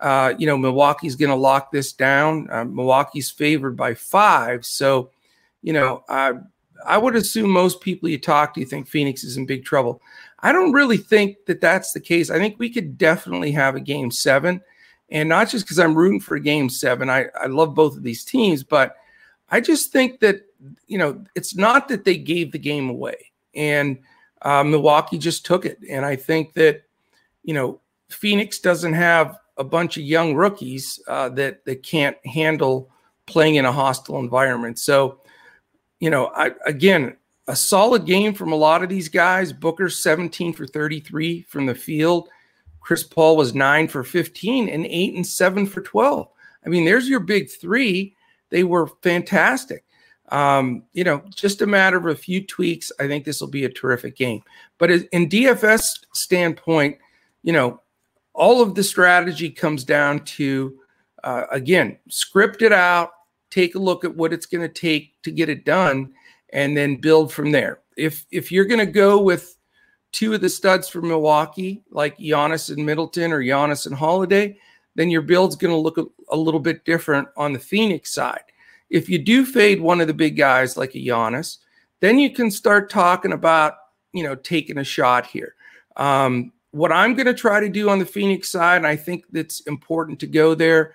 uh, 0.00 0.32
you 0.38 0.46
know, 0.46 0.56
Milwaukee's 0.56 1.16
going 1.16 1.30
to 1.30 1.36
lock 1.36 1.72
this 1.72 1.92
down. 1.92 2.48
Uh, 2.50 2.64
Milwaukee's 2.64 3.30
favored 3.30 3.76
by 3.76 3.94
five. 3.94 4.64
So, 4.64 5.10
you 5.60 5.72
know, 5.72 6.04
I, 6.08 6.34
I 6.86 6.96
would 6.96 7.16
assume 7.16 7.50
most 7.50 7.80
people 7.80 8.08
you 8.08 8.18
talk 8.18 8.54
to 8.54 8.60
you 8.60 8.66
think 8.66 8.86
Phoenix 8.86 9.24
is 9.24 9.36
in 9.36 9.44
big 9.44 9.64
trouble. 9.64 10.00
I 10.40 10.52
don't 10.52 10.72
really 10.72 10.98
think 10.98 11.46
that 11.46 11.60
that's 11.60 11.92
the 11.92 12.00
case. 12.00 12.30
I 12.30 12.38
think 12.38 12.58
we 12.58 12.70
could 12.70 12.96
definitely 12.96 13.50
have 13.52 13.74
a 13.74 13.80
game 13.80 14.10
seven. 14.10 14.60
And 15.10 15.28
not 15.28 15.48
just 15.48 15.64
because 15.64 15.78
I'm 15.78 15.94
rooting 15.94 16.20
for 16.20 16.36
a 16.36 16.40
game 16.40 16.68
seven. 16.68 17.08
I, 17.08 17.26
I 17.40 17.46
love 17.46 17.74
both 17.74 17.96
of 17.96 18.02
these 18.02 18.24
teams, 18.24 18.62
but 18.62 18.96
I 19.50 19.60
just 19.60 19.90
think 19.90 20.20
that 20.20 20.42
you 20.86 20.98
know, 20.98 21.24
it's 21.34 21.54
not 21.54 21.88
that 21.88 22.04
they 22.04 22.16
gave 22.16 22.52
the 22.52 22.58
game 22.58 22.88
away, 22.88 23.30
and 23.54 23.98
uh, 24.42 24.64
Milwaukee 24.64 25.18
just 25.18 25.46
took 25.46 25.64
it. 25.64 25.78
And 25.88 26.04
I 26.04 26.16
think 26.16 26.54
that, 26.54 26.82
you 27.44 27.54
know, 27.54 27.80
Phoenix 28.08 28.58
doesn't 28.58 28.92
have 28.92 29.36
a 29.56 29.64
bunch 29.64 29.96
of 29.96 30.04
young 30.04 30.34
rookies 30.34 31.00
uh, 31.08 31.28
that 31.30 31.64
that 31.64 31.82
can't 31.82 32.16
handle 32.26 32.90
playing 33.26 33.56
in 33.56 33.64
a 33.64 33.72
hostile 33.72 34.18
environment. 34.18 34.78
So, 34.78 35.20
you 36.00 36.10
know, 36.10 36.32
I, 36.34 36.52
again, 36.66 37.16
a 37.48 37.56
solid 37.56 38.04
game 38.04 38.34
from 38.34 38.52
a 38.52 38.56
lot 38.56 38.82
of 38.82 38.88
these 38.88 39.08
guys. 39.08 39.52
Booker 39.52 39.88
17 39.88 40.52
for 40.52 40.66
33 40.66 41.42
from 41.42 41.66
the 41.66 41.74
field. 41.74 42.28
Chris 42.80 43.02
Paul 43.02 43.36
was 43.36 43.54
9 43.54 43.88
for 43.88 44.04
15 44.04 44.68
and 44.68 44.86
8 44.86 45.14
and 45.14 45.26
7 45.26 45.66
for 45.66 45.80
12. 45.80 46.28
I 46.64 46.68
mean, 46.68 46.84
there's 46.84 47.08
your 47.08 47.20
big 47.20 47.50
3. 47.50 48.14
They 48.50 48.64
were 48.64 48.86
fantastic. 49.02 49.84
Um, 50.30 50.84
you 50.92 51.04
know, 51.04 51.22
just 51.34 51.62
a 51.62 51.66
matter 51.66 51.96
of 51.96 52.06
a 52.06 52.14
few 52.14 52.46
tweaks. 52.46 52.92
I 53.00 53.08
think 53.08 53.24
this 53.24 53.40
will 53.40 53.48
be 53.48 53.64
a 53.64 53.70
terrific 53.70 54.16
game. 54.16 54.42
But 54.76 54.90
in 54.90 55.28
DFS 55.28 56.04
standpoint, 56.12 56.98
you 57.42 57.52
know, 57.52 57.80
all 58.34 58.62
of 58.62 58.74
the 58.74 58.84
strategy 58.84 59.50
comes 59.50 59.84
down 59.84 60.24
to 60.24 60.78
uh, 61.24 61.44
again, 61.50 61.98
script 62.08 62.62
it 62.62 62.72
out, 62.72 63.10
take 63.50 63.74
a 63.74 63.78
look 63.78 64.04
at 64.04 64.16
what 64.16 64.32
it's 64.32 64.46
going 64.46 64.66
to 64.66 64.72
take 64.72 65.20
to 65.22 65.30
get 65.30 65.48
it 65.48 65.64
done, 65.64 66.12
and 66.52 66.76
then 66.76 66.96
build 66.96 67.32
from 67.32 67.50
there. 67.52 67.80
If 67.96 68.26
if 68.30 68.50
you're 68.52 68.64
going 68.64 68.84
to 68.84 68.92
go 68.92 69.20
with 69.20 69.56
two 70.12 70.34
of 70.34 70.40
the 70.40 70.48
studs 70.48 70.88
from 70.88 71.08
Milwaukee, 71.08 71.82
like 71.90 72.16
Giannis 72.18 72.74
and 72.74 72.84
Middleton 72.84 73.32
or 73.32 73.42
Giannis 73.42 73.86
and 73.86 73.94
Holiday, 73.94 74.58
then 74.94 75.10
your 75.10 75.22
build's 75.22 75.56
going 75.56 75.72
to 75.72 75.78
look 75.78 75.98
a, 75.98 76.04
a, 76.30 76.36
little 76.36 76.60
bit 76.60 76.84
different 76.84 77.28
on 77.36 77.52
the 77.52 77.58
Phoenix 77.58 78.12
side. 78.12 78.42
If 78.90 79.08
you 79.08 79.18
do 79.18 79.44
fade 79.44 79.80
one 79.80 80.00
of 80.00 80.06
the 80.06 80.14
big 80.14 80.36
guys 80.36 80.76
like 80.76 80.94
a 80.94 80.98
Giannis, 80.98 81.58
then 82.00 82.18
you 82.18 82.32
can 82.32 82.50
start 82.50 82.90
talking 82.90 83.32
about 83.32 83.74
you 84.12 84.22
know 84.22 84.34
taking 84.34 84.78
a 84.78 84.84
shot 84.84 85.26
here. 85.26 85.54
Um, 85.96 86.52
what 86.70 86.92
I'm 86.92 87.14
going 87.14 87.26
to 87.26 87.34
try 87.34 87.60
to 87.60 87.68
do 87.68 87.88
on 87.88 87.98
the 87.98 88.06
Phoenix 88.06 88.50
side, 88.50 88.76
and 88.76 88.86
I 88.86 88.96
think 88.96 89.24
that's 89.30 89.60
important 89.62 90.20
to 90.20 90.26
go 90.26 90.54
there, 90.54 90.94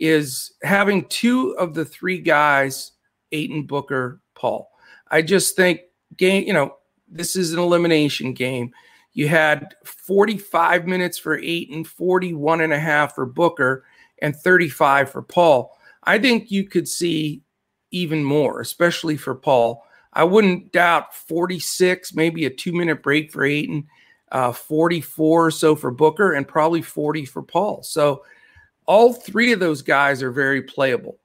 is 0.00 0.52
having 0.62 1.06
two 1.06 1.50
of 1.58 1.74
the 1.74 1.84
three 1.84 2.18
guys, 2.18 2.92
Ayton, 3.32 3.64
Booker, 3.64 4.20
Paul. 4.34 4.70
I 5.08 5.22
just 5.22 5.56
think 5.56 5.80
game, 6.16 6.46
you 6.46 6.52
know, 6.52 6.76
this 7.08 7.36
is 7.36 7.52
an 7.52 7.58
elimination 7.58 8.32
game. 8.32 8.72
You 9.12 9.28
had 9.28 9.74
45 9.84 10.86
minutes 10.86 11.18
for 11.18 11.38
Ayton, 11.38 11.84
41 11.84 12.60
and 12.60 12.72
a 12.72 12.78
half 12.78 13.14
for 13.14 13.26
Booker, 13.26 13.84
and 14.20 14.34
35 14.34 15.10
for 15.10 15.22
Paul. 15.22 15.76
I 16.02 16.18
think 16.18 16.50
you 16.50 16.64
could 16.64 16.88
see 16.88 17.42
even 17.90 18.24
more, 18.24 18.60
especially 18.60 19.16
for 19.16 19.34
Paul. 19.34 19.84
I 20.12 20.24
wouldn't 20.24 20.72
doubt 20.72 21.14
46, 21.14 22.14
maybe 22.14 22.44
a 22.44 22.50
two 22.50 22.72
minute 22.72 23.02
break 23.02 23.32
for 23.32 23.44
Ayton, 23.44 23.86
uh, 24.32 24.52
44 24.52 25.46
or 25.46 25.50
so 25.50 25.76
for 25.76 25.90
Booker, 25.90 26.32
and 26.32 26.46
probably 26.46 26.82
40 26.82 27.24
for 27.24 27.42
Paul. 27.42 27.82
So 27.82 28.24
all 28.86 29.12
three 29.12 29.52
of 29.52 29.60
those 29.60 29.82
guys 29.82 30.22
are 30.22 30.32
very 30.32 30.62
playable. 30.62 31.18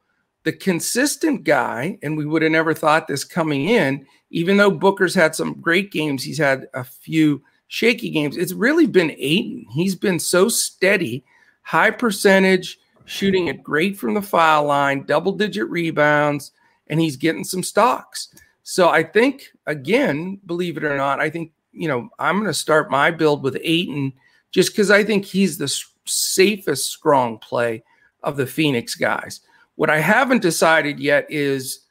The 0.44 0.54
consistent 0.54 1.44
guy, 1.44 1.98
and 2.02 2.18
we 2.18 2.26
would 2.26 2.42
have 2.42 2.52
never 2.52 2.74
thought 2.74 3.08
this 3.08 3.24
coming 3.24 3.68
in, 3.68 4.06
even 4.30 4.58
though 4.58 4.72
Booker's 4.72 5.16
had 5.16 5.36
some 5.36 5.60
great 5.60 5.92
games, 5.92 6.24
he's 6.24 6.38
had 6.38 6.68
a 6.74 6.84
few 6.84 7.42
shaky 7.68 8.10
games. 8.10 8.38
It's 8.38 8.54
really 8.54 8.88
been 8.88 9.16
Ayton. 9.18 9.66
He's 9.72 9.96
been 9.96 10.20
so 10.20 10.48
steady, 10.50 11.26
high 11.62 11.92
percentage, 11.92 12.80
shooting 13.06 13.48
it 13.48 13.64
great 13.64 13.98
from 13.98 14.14
the 14.14 14.22
foul 14.22 14.66
line, 14.66 15.04
double 15.06 15.32
digit 15.32 15.68
rebounds, 15.70 16.52
and 16.88 17.00
he's 17.00 17.18
getting 17.18 17.44
some 17.44 17.64
stocks. 17.64 18.34
So 18.64 18.90
I 18.90 19.04
think, 19.04 19.52
again, 19.66 20.40
believe 20.46 20.78
it 20.78 20.84
or 20.84 20.96
not, 20.96 21.20
I 21.20 21.30
think, 21.30 21.52
you 21.72 21.88
know, 21.88 22.10
I'm 22.20 22.36
going 22.36 22.48
to 22.48 22.54
start 22.54 22.92
my 22.92 23.12
build 23.12 23.44
with 23.44 23.58
Ayton 23.62 24.14
just 24.52 24.72
because 24.72 24.92
I 24.92 25.04
think 25.04 25.26
he's 25.26 25.58
the 25.58 25.76
safest 26.06 26.92
strong 26.92 27.40
play 27.40 27.84
of 28.24 28.38
the 28.38 28.48
Phoenix 28.48 28.96
guys. 28.96 29.42
What 29.80 29.90
I 29.90 30.00
haven't 30.00 30.42
decided 30.42 31.00
yet 31.00 31.26
is 31.30 31.86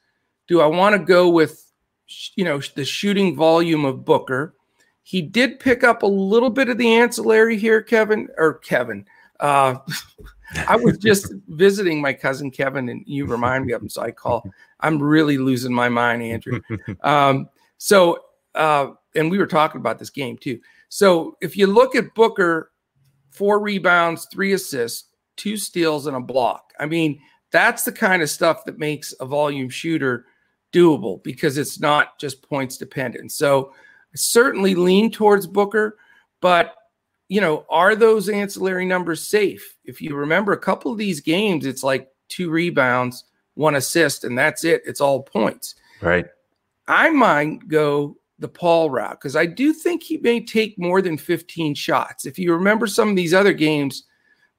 do 0.47 0.61
I 0.61 0.67
want 0.67 0.93
to 0.93 1.03
go 1.03 1.27
with 1.27 1.71
you 2.35 2.43
know 2.43 2.61
the 2.75 2.85
shooting 2.85 3.35
volume 3.35 3.83
of 3.83 4.05
Booker? 4.05 4.53
He 5.01 5.23
did 5.23 5.59
pick 5.59 5.83
up 5.83 6.03
a 6.03 6.07
little 6.07 6.51
bit 6.51 6.69
of 6.69 6.77
the 6.77 6.93
ancillary 6.93 7.57
here, 7.57 7.81
Kevin 7.81 8.27
or 8.37 8.59
Kevin. 8.59 9.07
Uh, 9.39 9.77
I 10.67 10.75
was 10.75 10.99
just 10.99 11.33
visiting 11.47 11.99
my 11.99 12.13
cousin 12.13 12.51
Kevin, 12.51 12.89
and 12.89 13.03
you 13.07 13.25
remind 13.25 13.65
me 13.65 13.73
of 13.73 13.81
him, 13.81 13.89
so 13.89 14.03
I 14.03 14.11
call. 14.11 14.47
I'm 14.81 15.01
really 15.01 15.39
losing 15.39 15.73
my 15.73 15.89
mind, 15.89 16.21
Andrew. 16.21 16.61
Um, 17.01 17.49
so, 17.79 18.19
uh, 18.53 18.89
and 19.15 19.31
we 19.31 19.39
were 19.39 19.47
talking 19.47 19.81
about 19.81 19.97
this 19.97 20.11
game 20.11 20.37
too. 20.37 20.59
So, 20.89 21.37
if 21.41 21.57
you 21.57 21.65
look 21.65 21.95
at 21.95 22.13
Booker 22.13 22.71
four 23.31 23.59
rebounds, 23.59 24.27
three 24.31 24.53
assists, 24.53 25.05
two 25.37 25.57
steals, 25.57 26.05
and 26.05 26.15
a 26.15 26.21
block. 26.21 26.71
I 26.79 26.85
mean, 26.85 27.19
that's 27.51 27.83
the 27.83 27.91
kind 27.91 28.21
of 28.21 28.29
stuff 28.29 28.65
that 28.65 28.77
makes 28.77 29.13
a 29.19 29.25
volume 29.25 29.69
shooter 29.69 30.25
doable 30.71 31.23
because 31.23 31.57
it's 31.57 31.79
not 31.79 32.19
just 32.19 32.47
points 32.47 32.77
dependent. 32.77 33.31
So 33.31 33.71
I 34.13 34.15
certainly 34.15 34.75
lean 34.75 35.11
towards 35.11 35.47
Booker, 35.47 35.97
but 36.41 36.75
you 37.27 37.41
know, 37.41 37.65
are 37.69 37.95
those 37.95 38.27
ancillary 38.27 38.85
numbers 38.85 39.21
safe? 39.21 39.77
If 39.85 40.01
you 40.01 40.15
remember 40.15 40.51
a 40.51 40.57
couple 40.57 40.91
of 40.91 40.97
these 40.97 41.21
games, 41.21 41.65
it's 41.65 41.83
like 41.83 42.09
two 42.27 42.49
rebounds, 42.49 43.25
one 43.53 43.75
assist, 43.75 44.23
and 44.23 44.37
that's 44.37 44.63
it. 44.63 44.81
It's 44.85 45.01
all 45.01 45.21
points. 45.21 45.75
Right. 46.01 46.25
I 46.87 47.11
might 47.11 47.67
go 47.67 48.17
the 48.39 48.47
Paul 48.47 48.89
route 48.89 49.19
because 49.19 49.35
I 49.35 49.45
do 49.45 49.73
think 49.73 50.01
he 50.01 50.17
may 50.17 50.43
take 50.43 50.79
more 50.79 51.01
than 51.01 51.17
15 51.17 51.75
shots. 51.75 52.25
If 52.25 52.39
you 52.39 52.53
remember 52.53 52.87
some 52.87 53.09
of 53.09 53.15
these 53.15 53.33
other 53.33 53.53
games, 53.53 54.05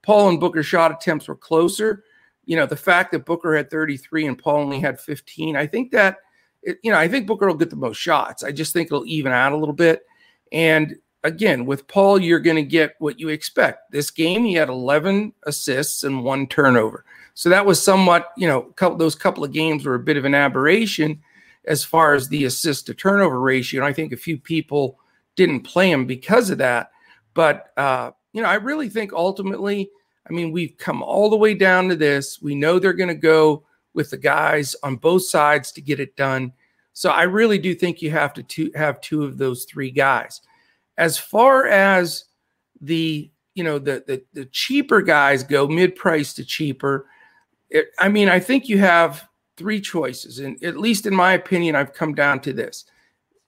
Paul 0.03 0.29
and 0.29 0.41
Booker 0.41 0.63
shot 0.63 0.93
attempts 0.93 1.27
were 1.27 1.35
closer. 1.35 2.05
You 2.45 2.57
know, 2.57 2.67
the 2.67 2.77
fact 2.77 3.13
that 3.13 3.27
Booker 3.27 3.57
had 3.57 3.71
33 3.71 4.27
and 4.27 4.39
Paul 4.39 4.57
only 4.57 4.81
had 4.81 5.01
15, 5.01 5.57
I 5.57 5.67
think 5.67 5.91
that, 5.93 6.19
it, 6.63 6.79
you 6.83 6.91
know, 6.91 6.99
I 6.99 7.09
think 7.09 7.27
Booker 7.27 7.47
will 7.47 7.55
get 7.55 7.71
the 7.71 7.77
most 7.77 7.99
shots. 7.99 8.43
I 8.43 8.53
just 8.53 8.73
think 8.73 8.87
it'll 8.87 9.07
even 9.07 9.33
out 9.33 9.53
a 9.53 9.57
little 9.57 9.75
bit. 9.75 10.05
And 10.53 10.97
again, 11.25 11.67
with 11.67 11.87
Paul, 11.87 12.19
you're 12.19 12.41
going 12.41 12.57
to 12.57 12.63
get 12.63 12.95
what 12.99 13.21
you 13.21 13.29
expect. 13.29 13.93
This 13.93 14.11
game, 14.11 14.45
he 14.45 14.55
had 14.55 14.69
11 14.69 15.33
assists 15.45 16.05
and 16.05 16.25
one 16.25 16.47
turnover. 16.47 17.05
So 17.35 17.49
that 17.49 17.67
was 17.67 17.83
somewhat, 17.83 18.33
you 18.37 18.49
know, 18.49 18.63
couple, 18.63 18.99
those 18.99 19.15
couple 19.15 19.45
of 19.45 19.53
games 19.53 19.85
were 19.85 19.95
a 19.95 20.01
bit 20.01 20.17
of 20.17 20.25
an 20.25 20.35
aberration 20.35 21.21
as 21.67 21.85
far 21.85 22.15
as 22.15 22.29
the 22.29 22.45
assist 22.45 22.87
to 22.87 22.95
turnover 22.95 23.41
ratio. 23.41 23.81
And 23.81 23.89
I 23.89 23.93
think 23.93 24.13
a 24.13 24.17
few 24.17 24.39
people 24.39 24.99
didn't 25.37 25.61
play 25.61 25.91
him 25.91 26.07
because 26.07 26.51
of 26.51 26.59
that. 26.59 26.91
But, 27.35 27.73
uh, 27.77 28.11
you 28.33 28.43
know, 28.43 28.49
I 28.49 28.55
really 28.55 28.89
think 28.89 29.13
ultimately, 29.13 29.91
I 30.29 30.33
mean, 30.33 30.53
we've 30.53 30.77
come 30.77 31.03
all 31.03 31.31
the 31.31 31.37
way 31.37 31.55
down 31.55 31.89
to 31.89 31.97
this. 31.97 32.41
We 32.41 32.55
know 32.55 32.79
they're 32.79 32.93
going 32.93 33.09
to 33.09 33.15
go 33.15 33.65
with 33.95 34.11
the 34.11 34.19
guys 34.19 34.77
on 34.83 34.97
both 34.97 35.25
sides 35.25 35.73
to 35.73 35.81
get 35.81 36.01
it 36.01 36.17
done. 36.17 36.53
So 36.93 37.11
I 37.11 37.23
really 37.23 37.59
do 37.59 37.75
think 37.75 38.03
you 38.03 38.11
have 38.11 38.35
to 38.35 38.71
have 38.75 39.01
two 39.01 39.25
of 39.25 39.39
those 39.39 39.65
three 39.65 39.91
guys. 39.91 40.41
As 40.99 41.17
far 41.17 41.67
as 41.67 42.25
the 42.81 43.31
you 43.55 43.65
know 43.65 43.79
the 43.79 44.05
the, 44.07 44.23
the 44.33 44.45
cheaper 44.47 45.03
guys 45.03 45.43
go, 45.43 45.67
mid 45.67 45.97
price 45.97 46.35
to 46.35 46.45
cheaper. 46.45 47.07
It, 47.69 47.91
I 47.99 48.09
mean, 48.09 48.29
I 48.29 48.41
think 48.41 48.69
you 48.69 48.79
have 48.79 49.29
three 49.57 49.81
choices. 49.81 50.39
And 50.39 50.63
at 50.65 50.79
least 50.79 51.07
in 51.07 51.15
my 51.15 51.35
opinion, 51.35 51.77
I've 51.77 51.93
come 51.93 52.15
down 52.15 52.41
to 52.41 52.53
this. 52.53 52.87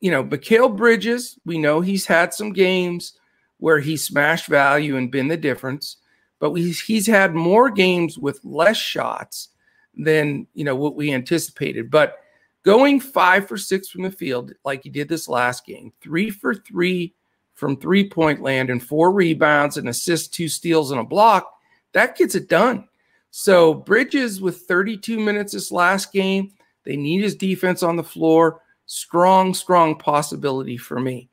You 0.01 0.11
know, 0.11 0.23
Mikal 0.23 0.77
Bridges, 0.77 1.39
we 1.45 1.59
know 1.59 1.81
he's 1.81 2.07
had 2.07 2.35
some 2.35 2.53
games 2.53 3.15
where 3.59 3.79
he 3.79 3.97
smashed 3.97 4.47
value 4.47 4.97
and 4.97 5.11
been 5.11 5.29
the 5.29 5.37
difference, 5.37 5.97
but 6.43 6.55
he's 6.55 7.07
had 7.07 7.37
more 7.37 7.71
games 7.71 8.19
with 8.19 8.45
less 8.45 8.77
shots 8.77 9.51
than, 9.95 10.45
you 10.55 10.65
know, 10.65 10.75
what 10.75 10.97
we 10.97 11.15
anticipated. 11.15 11.89
But 11.89 12.17
going 12.65 12.99
five 12.99 13.47
for 13.47 13.57
six 13.57 13.89
from 13.89 14.03
the 14.03 14.11
field, 14.11 14.53
like 14.65 14.83
he 14.83 14.91
did 14.91 15.09
this 15.09 15.29
last 15.29 15.65
game, 15.65 15.93
three 16.01 16.31
for 16.31 16.53
three 16.53 17.15
from 17.55 17.77
three 17.77 18.11
point 18.11 18.43
land 18.43 18.71
and 18.71 18.83
four 18.83 19.13
rebounds, 19.13 19.77
and 19.77 19.89
assist, 19.89 20.35
two 20.35 20.49
steals, 20.49 20.91
and 20.91 21.01
a 21.01 21.05
block, 21.05 21.49
that 21.93 22.17
gets 22.17 22.35
it 22.35 22.49
done. 22.49 22.89
So 23.31 23.73
Bridges 23.73 24.41
with 24.41 24.63
32 24.63 25.21
minutes 25.21 25.53
this 25.53 25.71
last 25.71 26.13
game, 26.13 26.51
they 26.83 26.97
need 26.97 27.23
his 27.23 27.37
defense 27.37 27.85
on 27.85 27.95
the 27.95 28.03
floor. 28.03 28.63
Strong, 28.87 29.55
strong 29.55 29.95
possibility 29.95 30.77
for 30.77 30.99
me. 30.99 31.29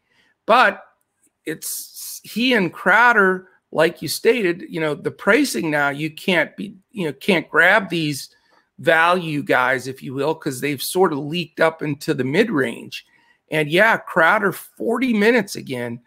But 0.46 0.84
it's 1.46 2.22
he 2.24 2.54
and 2.54 2.72
Crowder, 2.72 3.48
like 3.72 4.02
you 4.02 4.08
stated, 4.08 4.66
you 4.68 4.80
know, 4.80 4.96
the 4.96 5.12
pricing 5.12 5.70
now 5.70 5.90
you 5.90 6.10
can't 6.10 6.56
be, 6.58 6.76
you 6.92 7.06
know, 7.06 7.14
can't 7.14 7.50
grab 7.50 7.90
these 7.90 8.30
value 8.80 9.44
guys, 9.44 9.88
if 9.88 10.02
you 10.02 10.14
will, 10.14 10.34
because 10.34 10.62
they've 10.62 10.82
sort 10.82 11.14
of 11.14 11.20
leaked 11.20 11.60
up 11.60 11.82
into 11.82 12.14
the 12.14 12.24
mid 12.24 12.50
range. 12.50 13.06
And 13.52 13.70
yeah, 13.70 13.98
Crowder 13.98 14.52
40 14.52 15.14
minutes 15.14 15.56
again. 15.56 16.02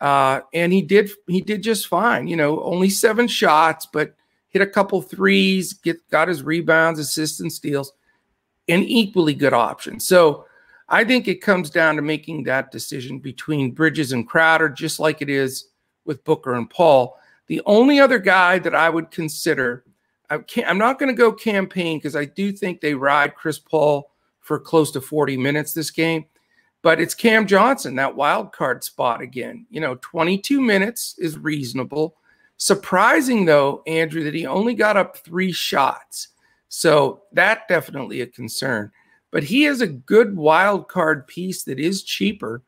Uh, 0.00 0.40
and 0.54 0.72
he 0.72 0.80
did 0.80 1.10
he 1.26 1.40
did 1.40 1.62
just 1.62 1.88
fine. 1.88 2.28
You 2.28 2.36
know, 2.36 2.62
only 2.62 2.88
seven 2.88 3.26
shots, 3.26 3.86
but 3.92 4.14
hit 4.48 4.62
a 4.62 4.66
couple 4.66 5.02
threes, 5.02 5.72
get 5.72 5.96
got 6.10 6.28
his 6.28 6.42
rebounds, 6.42 7.00
assists, 7.00 7.40
and 7.40 7.52
steals. 7.52 7.92
an 8.68 8.84
equally 8.84 9.34
good 9.34 9.52
option. 9.54 9.98
So 9.98 10.44
I 10.88 11.04
think 11.04 11.26
it 11.26 11.42
comes 11.42 11.70
down 11.70 11.96
to 11.96 12.02
making 12.02 12.44
that 12.44 12.70
decision 12.70 13.18
between 13.18 13.72
Bridges 13.72 14.12
and 14.12 14.28
Crowder, 14.28 14.68
just 14.68 15.00
like 15.00 15.20
it 15.20 15.28
is 15.28 15.68
with 16.08 16.24
Booker 16.24 16.54
and 16.54 16.68
Paul. 16.68 17.16
The 17.46 17.62
only 17.66 18.00
other 18.00 18.18
guy 18.18 18.58
that 18.58 18.74
I 18.74 18.90
would 18.90 19.12
consider, 19.12 19.84
I 20.28 20.38
can't, 20.38 20.68
I'm 20.68 20.78
not 20.78 20.98
going 20.98 21.14
to 21.14 21.16
go 21.16 21.30
Cam 21.30 21.68
Payne 21.68 21.98
because 21.98 22.16
I 22.16 22.24
do 22.24 22.50
think 22.50 22.80
they 22.80 22.94
ride 22.94 23.36
Chris 23.36 23.60
Paul 23.60 24.10
for 24.40 24.58
close 24.58 24.90
to 24.92 25.00
40 25.00 25.36
minutes 25.36 25.72
this 25.72 25.92
game. 25.92 26.24
But 26.82 27.00
it's 27.00 27.14
Cam 27.14 27.46
Johnson, 27.46 27.94
that 27.96 28.16
wild 28.16 28.52
card 28.52 28.82
spot 28.82 29.20
again. 29.20 29.66
You 29.70 29.80
know, 29.80 29.96
22 30.00 30.60
minutes 30.60 31.14
is 31.18 31.38
reasonable. 31.38 32.16
Surprising 32.56 33.44
though, 33.44 33.82
Andrew, 33.86 34.24
that 34.24 34.34
he 34.34 34.46
only 34.46 34.74
got 34.74 34.96
up 34.96 35.18
three 35.18 35.52
shots. 35.52 36.28
So 36.68 37.22
that 37.32 37.68
definitely 37.68 38.20
a 38.20 38.26
concern. 38.26 38.90
But 39.30 39.44
he 39.44 39.64
is 39.64 39.80
a 39.80 39.86
good 39.86 40.36
wild 40.36 40.88
card 40.88 41.26
piece 41.26 41.64
that 41.64 41.78
is 41.78 42.02
cheaper 42.02 42.62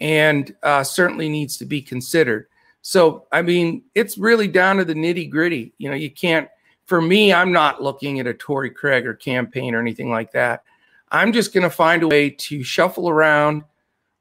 and 0.00 0.54
uh, 0.62 0.84
certainly 0.84 1.28
needs 1.28 1.56
to 1.58 1.64
be 1.64 1.80
considered. 1.80 2.46
So, 2.82 3.26
I 3.30 3.42
mean, 3.42 3.84
it's 3.94 4.18
really 4.18 4.48
down 4.48 4.76
to 4.76 4.84
the 4.84 4.94
nitty 4.94 5.30
gritty. 5.30 5.72
You 5.78 5.88
know, 5.88 5.96
you 5.96 6.10
can't, 6.10 6.48
for 6.84 7.00
me, 7.00 7.32
I'm 7.32 7.52
not 7.52 7.82
looking 7.82 8.18
at 8.18 8.26
a 8.26 8.34
Torrey 8.34 8.70
Craig 8.70 9.06
or 9.06 9.14
Cam 9.14 9.46
Payne 9.46 9.74
or 9.74 9.80
anything 9.80 10.10
like 10.10 10.32
that. 10.32 10.64
I'm 11.10 11.32
just 11.32 11.54
going 11.54 11.62
to 11.62 11.70
find 11.70 12.02
a 12.02 12.08
way 12.08 12.30
to 12.30 12.64
shuffle 12.64 13.08
around 13.08 13.62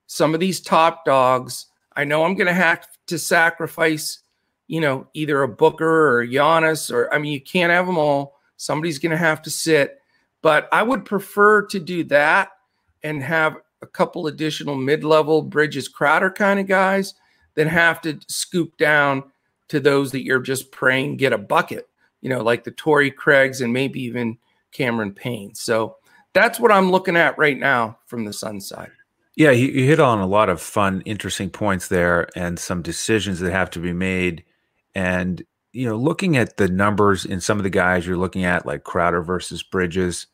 some 0.05 0.35
of 0.35 0.39
these 0.39 0.61
top 0.61 1.05
dogs. 1.05 1.67
I 1.95 2.03
know 2.03 2.23
I'm 2.23 2.35
going 2.35 2.47
to 2.47 2.53
have 2.53 2.87
to 3.07 3.17
sacrifice, 3.17 4.19
you 4.67 4.79
know, 4.79 5.07
either 5.15 5.41
a 5.41 5.47
Booker 5.47 6.19
or 6.19 6.25
Giannis, 6.25 6.93
or 6.93 7.11
I 7.11 7.17
mean, 7.17 7.33
you 7.33 7.41
can't 7.41 7.71
have 7.71 7.87
them 7.87 7.97
all. 7.97 8.39
Somebody's 8.57 8.99
going 8.99 9.11
to 9.11 9.17
have 9.17 9.41
to 9.43 9.49
sit. 9.49 9.99
But 10.43 10.69
I 10.71 10.83
would 10.83 11.03
prefer 11.03 11.65
to 11.67 11.79
do 11.79 12.03
that 12.05 12.49
and 13.01 13.23
have 13.23 13.57
a 13.81 13.87
couple 13.87 14.27
additional 14.27 14.75
mid 14.75 15.03
level 15.03 15.41
Bridges 15.41 15.87
Crowder 15.87 16.29
kind 16.29 16.59
of 16.59 16.67
guys 16.67 17.15
than 17.55 17.67
have 17.67 18.01
to 18.01 18.19
scoop 18.27 18.77
down 18.77 19.23
to 19.69 19.79
those 19.79 20.11
that 20.11 20.23
you're 20.23 20.41
just 20.41 20.71
praying 20.71 21.17
get 21.17 21.33
a 21.33 21.37
bucket, 21.37 21.87
you 22.21 22.29
know, 22.29 22.41
like 22.41 22.63
the 22.63 22.71
Torrey 22.71 23.11
Craigs 23.11 23.61
and 23.61 23.71
maybe 23.71 24.01
even 24.01 24.37
Cameron 24.71 25.13
Payne. 25.13 25.55
So 25.55 25.97
that's 26.33 26.59
what 26.59 26.71
I'm 26.71 26.91
looking 26.91 27.17
at 27.17 27.37
right 27.37 27.57
now 27.57 27.97
from 28.05 28.25
the 28.25 28.33
Sun 28.33 28.61
side. 28.61 28.91
Yeah, 29.35 29.51
you 29.51 29.85
hit 29.85 29.99
on 29.99 30.19
a 30.19 30.27
lot 30.27 30.49
of 30.49 30.61
fun, 30.61 31.01
interesting 31.05 31.49
points 31.49 31.87
there 31.87 32.27
and 32.35 32.59
some 32.59 32.81
decisions 32.81 33.39
that 33.39 33.51
have 33.51 33.69
to 33.71 33.79
be 33.79 33.93
made. 33.93 34.43
And, 34.93 35.41
you 35.71 35.87
know, 35.87 35.95
looking 35.95 36.35
at 36.35 36.57
the 36.57 36.67
numbers 36.67 37.25
in 37.25 37.39
some 37.39 37.57
of 37.57 37.63
the 37.63 37.69
guys 37.69 38.05
you're 38.05 38.17
looking 38.17 38.43
at, 38.43 38.65
like 38.65 38.83
Crowder 38.83 39.23
versus 39.23 39.63
Bridges, 39.63 40.27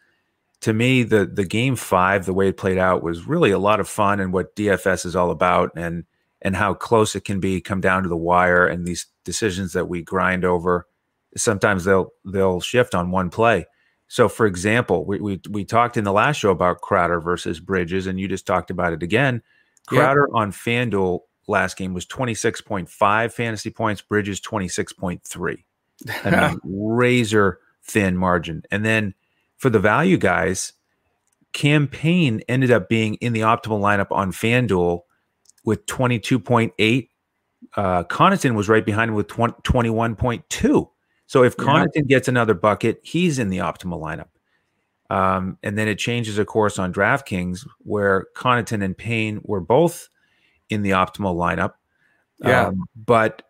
to 0.62 0.74
me, 0.74 1.04
the 1.04 1.26
the 1.26 1.46
game 1.46 1.76
five, 1.76 2.26
the 2.26 2.34
way 2.34 2.48
it 2.48 2.58
played 2.58 2.78
out, 2.78 3.04
was 3.04 3.28
really 3.28 3.52
a 3.52 3.60
lot 3.60 3.80
of 3.80 3.88
fun 3.88 4.20
and 4.20 4.34
what 4.34 4.56
DFS 4.56 5.06
is 5.06 5.16
all 5.16 5.30
about, 5.30 5.72
and 5.76 6.06
and 6.42 6.56
how 6.56 6.74
close 6.74 7.16
it 7.16 7.26
can 7.26 7.40
be, 7.40 7.62
come 7.62 7.82
down 7.82 8.04
to 8.04 8.10
the 8.10 8.18
wire, 8.18 8.68
and 8.68 8.86
these 8.86 9.08
decisions 9.24 9.74
that 9.74 9.90
we 9.90 10.02
grind 10.02 10.46
over. 10.46 10.88
Sometimes 11.36 11.84
they'll 11.84 12.12
they'll 12.26 12.62
shift 12.62 12.96
on 12.96 13.12
one 13.12 13.30
play. 13.30 13.66
So, 14.08 14.30
for 14.30 14.46
example, 14.46 15.06
we 15.06 15.20
we, 15.20 15.42
we 15.50 15.66
talked 15.66 15.98
in 15.98 16.04
the 16.04 16.14
last 16.14 16.38
show 16.38 16.52
about 16.52 16.82
Crowder 16.82 17.20
versus 17.20 17.60
Bridges, 17.60 18.08
and 18.08 18.20
you 18.20 18.28
just 18.28 18.48
talked 18.48 18.72
about 18.72 18.94
it 18.94 19.04
again. 19.04 19.42
Crowder 19.88 20.28
on 20.34 20.52
FanDuel 20.52 21.22
last 21.48 21.78
game 21.78 21.94
was 21.94 22.06
26.5 22.06 23.32
fantasy 23.32 23.70
points, 23.70 24.02
Bridges 24.02 24.42
26.3. 24.42 25.64
I 26.26 26.50
mean, 26.50 26.60
razor 26.64 27.60
thin 27.84 28.18
margin. 28.18 28.64
And 28.70 28.86
then 28.86 29.14
for 29.58 29.70
the 29.70 29.80
value 29.80 30.18
guys, 30.18 30.74
Cam 31.54 31.88
Payne 31.88 32.42
ended 32.48 32.70
up 32.70 32.90
being 32.90 33.16
in 33.16 33.34
the 33.34 33.42
optimal 33.42 33.80
lineup 33.80 34.12
on 34.12 34.32
FanDuel 34.32 35.02
with 35.68 35.86
22.8. 35.88 37.10
Uh, 37.76 38.04
Connaughton 38.06 38.56
was 38.56 38.70
right 38.70 38.86
behind 38.86 39.10
him 39.10 39.16
with 39.16 39.28
20, 39.28 39.54
21.2. 39.64 40.90
So 41.26 41.44
if 41.44 41.58
Connaughton 41.58 41.90
yeah. 41.96 42.02
gets 42.04 42.30
another 42.30 42.54
bucket, 42.54 43.02
he's 43.04 43.38
in 43.38 43.50
the 43.50 43.58
optimal 43.58 44.00
lineup. 44.00 44.30
Um, 45.14 45.58
and 45.62 45.78
then 45.78 45.90
it 45.90 46.00
changes, 46.00 46.38
of 46.38 46.48
course, 46.48 46.80
on 46.80 46.94
DraftKings 46.94 47.68
where 47.80 48.28
Connaughton 48.34 48.82
and 48.82 48.98
Payne 48.98 49.42
were 49.44 49.60
both 49.60 50.08
in 50.70 50.84
the 50.84 50.92
optimal 50.92 51.36
lineup. 51.36 51.74
Yeah. 52.40 52.68
Um, 52.68 52.86
but 52.96 53.42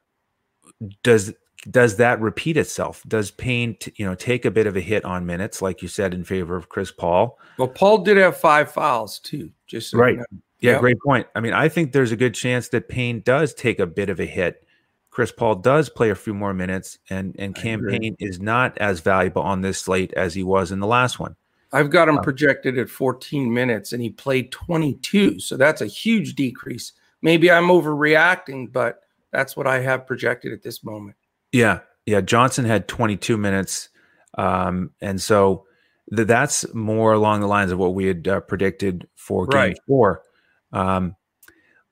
does 1.04 1.36
does 1.70 1.98
that 1.98 2.20
repeat 2.20 2.58
itself? 2.58 3.04
Does 3.08 3.30
Payne, 3.30 3.76
t- 3.76 3.94
you 3.98 4.06
know, 4.06 4.16
take 4.16 4.46
a 4.46 4.52
bit 4.52 4.66
of 4.66 4.76
a 4.76 4.82
hit 4.82 5.06
on 5.06 5.28
minutes, 5.28 5.62
like 5.62 5.84
you 5.84 5.88
said, 5.88 6.16
in 6.16 6.24
favor 6.24 6.56
of 6.56 6.70
Chris 6.70 6.92
Paul? 6.92 7.38
Well, 7.60 7.68
Paul 7.68 8.00
did 8.00 8.18
have 8.18 8.38
five 8.38 8.72
fouls 8.72 9.20
too. 9.20 9.52
Just 9.68 9.92
so 9.92 10.00
right. 10.00 10.14
You 10.14 10.20
know. 10.32 10.42
Yeah, 10.60 10.74
yep. 10.74 10.82
great 10.82 11.00
point. 11.06 11.28
I 11.36 11.40
mean, 11.40 11.54
I 11.54 11.70
think 11.70 11.92
there's 11.92 12.12
a 12.12 12.16
good 12.16 12.34
chance 12.34 12.70
that 12.70 12.90
Payne 12.90 13.22
does 13.22 13.54
take 13.54 13.80
a 13.80 13.86
bit 13.86 14.10
of 14.10 14.20
a 14.20 14.26
hit. 14.26 14.64
Chris 15.12 15.32
Paul 15.32 15.56
does 15.56 15.90
play 15.90 16.10
a 16.10 16.16
few 16.16 16.34
more 16.34 16.54
minutes, 16.54 17.00
and 17.10 17.36
and 17.40 17.56
Cam 17.56 17.84
Payne 17.84 18.16
is 18.20 18.40
not 18.40 18.78
as 18.78 19.00
valuable 19.00 19.42
on 19.42 19.62
this 19.62 19.80
slate 19.80 20.14
as 20.14 20.36
he 20.36 20.44
was 20.44 20.72
in 20.72 20.80
the 20.80 20.88
last 20.88 21.20
one. 21.20 21.36
I've 21.72 21.90
got 21.90 22.08
him 22.08 22.20
uh, 22.20 22.22
projected 22.22 22.78
at 22.78 22.90
14 22.90 23.54
minutes, 23.54 23.94
and 23.94 24.02
he 24.02 24.10
played 24.10 24.52
22, 24.52 25.40
so 25.40 25.58
that's 25.58 25.82
a 25.82 25.86
huge 25.86 26.36
decrease. 26.36 26.94
Maybe 27.22 27.52
I'm 27.52 27.68
overreacting, 27.68 28.72
but 28.72 29.02
that's 29.32 29.58
what 29.58 29.68
I 29.68 29.80
have 29.80 30.08
projected 30.08 30.54
at 30.54 30.64
this 30.64 30.84
moment. 30.84 31.18
Yeah, 31.52 31.80
yeah. 32.06 32.22
Johnson 32.22 32.66
had 32.66 32.88
22 32.88 33.38
minutes, 33.38 33.90
um, 34.38 34.92
and 35.02 35.22
so 35.22 35.66
th- 36.16 36.28
that's 36.28 36.74
more 36.74 37.14
along 37.14 37.42
the 37.42 37.48
lines 37.48 37.72
of 37.72 37.80
what 37.80 37.96
we 37.96 38.06
had 38.06 38.28
uh, 38.28 38.40
predicted 38.42 39.08
for 39.16 39.48
Game 39.48 39.60
right. 39.60 39.78
Four. 39.88 40.22
Um, 40.72 41.16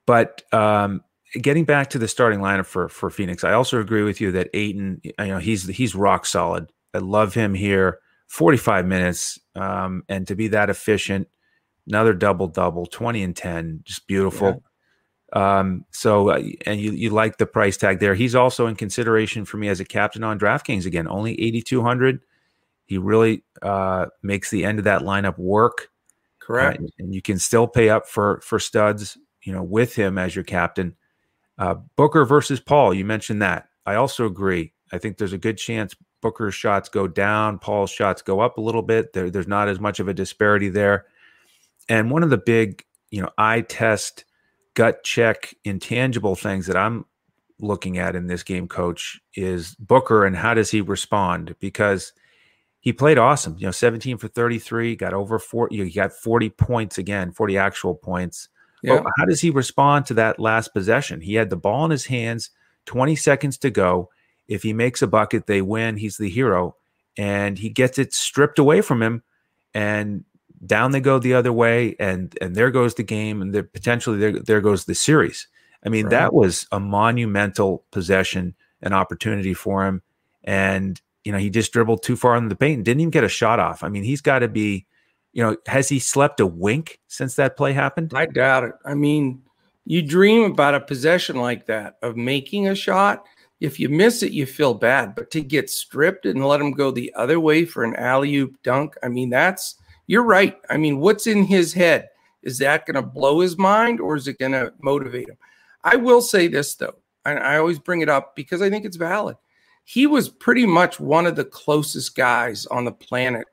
but 0.05 0.41
um, 0.53 1.03
getting 1.41 1.65
back 1.65 1.89
to 1.91 1.99
the 1.99 2.07
starting 2.07 2.39
lineup 2.39 2.65
for 2.65 2.89
for 2.89 3.09
Phoenix, 3.09 3.43
I 3.43 3.53
also 3.53 3.79
agree 3.79 4.03
with 4.03 4.21
you 4.21 4.31
that 4.33 4.49
Ayton, 4.53 5.01
you 5.03 5.13
know, 5.19 5.39
he's 5.39 5.67
he's 5.67 5.95
rock 5.95 6.25
solid. 6.25 6.71
I 6.93 6.99
love 6.99 7.33
him 7.33 7.53
here. 7.53 7.99
45 8.27 8.85
minutes, 8.88 9.39
um, 9.55 10.03
and 10.09 10.27
to 10.27 10.35
be 10.35 10.47
that 10.47 10.69
efficient, 10.69 11.27
another 11.88 12.13
double 12.13 12.47
double, 12.47 12.85
20 12.85 13.21
and 13.21 13.35
10, 13.35 13.81
just 13.83 14.07
beautiful. 14.07 14.47
Yeah. 15.33 15.59
Um, 15.59 15.85
so, 15.91 16.29
uh, 16.29 16.41
and 16.65 16.79
you, 16.79 16.91
you 16.91 17.09
like 17.09 17.38
the 17.38 17.45
price 17.45 17.77
tag 17.77 17.99
there. 17.99 18.15
He's 18.15 18.35
also 18.35 18.67
in 18.67 18.75
consideration 18.75 19.45
for 19.45 19.57
me 19.57 19.67
as 19.67 19.79
a 19.79 19.85
captain 19.85 20.23
on 20.23 20.39
DraftKings 20.39 20.85
again, 20.85 21.07
only 21.07 21.39
8,200. 21.39 22.21
He 22.85 22.97
really 22.97 23.43
uh, 23.61 24.07
makes 24.21 24.49
the 24.49 24.65
end 24.65 24.79
of 24.79 24.85
that 24.85 25.01
lineup 25.01 25.38
work. 25.38 25.89
Correct. 26.45 26.79
Uh, 26.81 26.88
and 26.99 27.13
you 27.13 27.21
can 27.21 27.39
still 27.39 27.67
pay 27.67 27.89
up 27.89 28.08
for, 28.08 28.39
for 28.41 28.60
studs, 28.60 29.17
you 29.43 29.51
know, 29.51 29.63
with 29.63 29.95
him 29.95 30.17
as 30.17 30.36
your 30.36 30.43
captain. 30.43 30.95
Uh, 31.58 31.75
Booker 31.95 32.23
versus 32.25 32.60
Paul, 32.60 32.93
you 32.93 33.03
mentioned 33.03 33.41
that. 33.41 33.69
I 33.86 33.95
also 33.95 34.25
agree. 34.25 34.73
I 34.91 34.99
think 34.99 35.17
there's 35.17 35.34
a 35.34 35.38
good 35.38 35.58
chance 35.58 35.95
Booker's 36.21 36.55
shots 36.55 36.89
go 36.89 37.08
down, 37.08 37.60
Paul's 37.60 37.91
shots 37.91 38.21
go 38.21 38.39
up 38.39 38.58
a 38.58 38.62
little 38.62 38.81
bit. 38.81 39.13
There, 39.13 39.29
there's 39.29 39.47
not 39.47 39.67
as 39.67 39.79
much 39.79 39.99
of 39.99 40.08
a 40.08 40.13
disparity 40.13 40.69
there. 40.69 41.05
And 41.89 42.12
one 42.12 42.23
of 42.23 42.29
the 42.29 42.38
big, 42.38 42.84
you 43.12 43.21
know, 43.21 43.29
eye 43.38 43.62
test 43.62 44.25
gut 44.73 45.03
check 45.03 45.53
intangible 45.63 46.36
things 46.36 46.67
that 46.67 46.77
I'm 46.77 47.05
looking 47.60 47.97
at 47.97 48.15
in 48.15 48.27
this 48.27 48.43
game, 48.43 48.67
coach, 48.67 49.19
is 49.36 49.75
Booker 49.75 50.25
and 50.25 50.36
how 50.36 50.53
does 50.53 50.71
he 50.71 50.81
respond? 50.81 51.55
Because 51.60 52.13
he 52.85 52.93
played 52.93 53.17
awesome. 53.17 53.55
You 53.57 53.65
know, 53.65 53.71
17 53.71 54.19
for 54.19 54.27
33, 54.27 54.95
got 54.95 55.13
over 55.13 55.39
40, 55.39 55.75
you 55.75 55.91
got 55.91 56.13
40 56.13 56.51
points 56.51 56.99
again, 56.99 57.31
40 57.31 57.57
actual 57.57 57.95
points. 57.95 58.47
Oh, 58.87 58.93
yeah. 58.93 59.01
But 59.01 59.11
how 59.17 59.25
does 59.25 59.41
he 59.41 59.49
respond 59.49 60.05
to 60.05 60.13
that 60.13 60.39
last 60.39 60.71
possession? 60.71 61.19
He 61.19 61.33
had 61.33 61.49
the 61.49 61.57
ball 61.57 61.83
in 61.85 61.91
his 61.91 62.05
hands, 62.05 62.51
20 62.85 63.15
seconds 63.15 63.57
to 63.57 63.71
go. 63.71 64.11
If 64.47 64.61
he 64.61 64.71
makes 64.71 65.01
a 65.01 65.07
bucket, 65.07 65.47
they 65.47 65.63
win. 65.63 65.97
He's 65.97 66.17
the 66.17 66.29
hero. 66.29 66.75
And 67.17 67.57
he 67.57 67.69
gets 67.69 67.97
it 67.97 68.13
stripped 68.13 68.59
away 68.59 68.81
from 68.81 69.01
him. 69.01 69.23
And 69.73 70.23
down 70.63 70.91
they 70.91 71.01
go 71.01 71.17
the 71.17 71.33
other 71.33 71.51
way, 71.51 71.95
and 71.99 72.37
and 72.39 72.55
there 72.55 72.71
goes 72.71 72.95
the 72.95 73.03
game, 73.03 73.41
and 73.41 73.53
there, 73.53 73.63
potentially 73.63 74.17
there 74.17 74.39
there 74.39 74.61
goes 74.61 74.85
the 74.85 74.95
series. 74.95 75.47
I 75.85 75.89
mean, 75.89 76.05
right. 76.05 76.11
that 76.11 76.33
was 76.33 76.65
a 76.71 76.79
monumental 76.79 77.83
possession, 77.91 78.55
an 78.81 78.93
opportunity 78.93 79.53
for 79.53 79.85
him, 79.85 80.01
and 80.43 80.99
you 81.25 81.31
know 81.31 81.38
he 81.38 81.49
just 81.49 81.73
dribbled 81.73 82.03
too 82.03 82.15
far 82.15 82.38
in 82.38 82.47
the 82.47 82.55
paint 82.55 82.77
and 82.77 82.85
didn't 82.85 83.01
even 83.01 83.11
get 83.11 83.23
a 83.23 83.29
shot 83.29 83.59
off. 83.59 83.83
I 83.83 83.89
mean, 83.89 84.03
he's 84.03 84.21
got 84.21 84.39
to 84.39 84.47
be, 84.47 84.85
you 85.33 85.43
know, 85.43 85.57
has 85.67 85.89
he 85.89 85.99
slept 85.99 86.39
a 86.39 86.47
wink 86.47 86.99
since 87.07 87.35
that 87.35 87.57
play 87.57 87.73
happened? 87.73 88.13
I 88.15 88.27
doubt 88.27 88.63
it. 88.63 88.73
I 88.85 88.93
mean, 88.93 89.41
you 89.85 90.01
dream 90.01 90.49
about 90.49 90.75
a 90.75 90.79
possession 90.79 91.35
like 91.35 91.65
that 91.65 91.97
of 92.01 92.15
making 92.15 92.67
a 92.67 92.75
shot. 92.75 93.25
If 93.59 93.79
you 93.79 93.89
miss 93.89 94.21
it, 94.21 94.31
you 94.31 94.45
feel 94.45 94.73
bad, 94.73 95.15
but 95.15 95.31
to 95.31 95.41
get 95.41 95.69
stripped 95.69 96.25
and 96.25 96.45
let 96.45 96.61
him 96.61 96.71
go 96.71 96.91
the 96.91 97.13
other 97.15 97.39
way 97.39 97.65
for 97.65 97.83
an 97.83 97.95
alley 97.95 98.35
oop 98.35 98.61
dunk, 98.63 98.95
I 99.01 99.07
mean, 99.07 99.29
that's 99.29 99.75
you're 100.07 100.23
right. 100.23 100.57
I 100.69 100.77
mean, 100.77 100.99
what's 100.99 101.25
in 101.25 101.43
his 101.43 101.73
head? 101.73 102.09
Is 102.43 102.59
that 102.59 102.85
going 102.85 102.95
to 102.95 103.01
blow 103.01 103.39
his 103.39 103.57
mind 103.57 103.99
or 103.99 104.15
is 104.15 104.27
it 104.27 104.38
going 104.38 104.51
to 104.51 104.71
motivate 104.81 105.29
him? 105.29 105.38
I 105.83 105.95
will 105.95 106.21
say 106.21 106.47
this, 106.47 106.75
though, 106.75 106.95
and 107.25 107.39
I 107.39 107.57
always 107.57 107.79
bring 107.79 108.01
it 108.01 108.09
up 108.09 108.35
because 108.35 108.61
I 108.61 108.69
think 108.69 108.85
it's 108.85 108.97
valid. 108.97 109.38
He 109.85 110.07
was 110.07 110.29
pretty 110.29 110.65
much 110.65 110.99
one 110.99 111.25
of 111.25 111.35
the 111.35 111.45
closest 111.45 112.15
guys 112.15 112.65
on 112.65 112.85
the 112.85 112.91
planet 112.91 113.47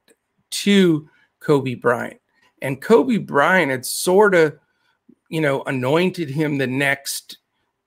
to 0.51 1.09
Kobe 1.41 1.75
Bryant. 1.75 2.21
And 2.63 2.81
Kobe 2.81 3.19
Bryant 3.19 3.71
had 3.71 3.85
sort 3.85 4.35
of, 4.35 4.59
you 5.29 5.41
know, 5.41 5.63
anointed 5.65 6.31
him 6.31 6.59
the 6.59 6.67
next 6.67 7.39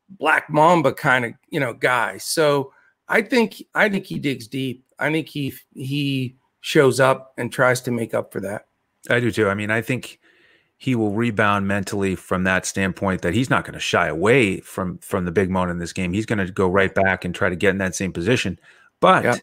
Black 0.10 0.49
Mamba 0.49 0.93
kind 0.93 1.25
of, 1.25 1.34
you 1.49 1.60
know, 1.60 1.73
guy. 1.73 2.17
So 2.17 2.71
I 3.08 3.21
think 3.21 3.63
I 3.73 3.89
think 3.89 4.05
he 4.05 4.19
digs 4.19 4.47
deep. 4.47 4.86
I 4.99 5.12
think 5.12 5.27
he 5.27 5.53
he 5.73 6.36
shows 6.62 6.99
up 6.99 7.34
and 7.38 7.51
tries 7.51 7.81
to 7.81 7.91
make 7.91 8.13
up 8.13 8.31
for 8.31 8.41
that. 8.41 8.67
I 9.10 9.19
do 9.19 9.31
too. 9.31 9.49
I 9.49 9.53
mean, 9.53 9.71
I 9.71 9.81
think 9.81 10.19
he 10.78 10.96
will 10.96 11.12
rebound 11.12 11.68
mentally 11.68 12.16
from 12.16 12.44
that 12.44 12.66
standpoint 12.66 13.22
that 13.22 13.34
he's 13.34 13.50
not 13.50 13.64
going 13.64 13.74
to 13.74 13.80
shy 13.80 14.08
away 14.08 14.60
from 14.60 14.98
from 15.00 15.26
the 15.26 15.32
big 15.32 15.50
moment 15.50 15.72
in 15.72 15.80
this 15.80 15.94
game. 15.94 16.14
He's 16.14 16.26
going 16.26 16.46
to 16.46 16.52
go 16.52 16.68
right 16.68 16.94
back 16.94 17.24
and 17.24 17.34
try 17.34 17.50
to 17.50 17.56
get 17.56 17.70
in 17.70 17.78
that 17.78 17.96
same 17.96 18.12
position. 18.12 18.60
But 19.00 19.24
yeah. 19.24 19.36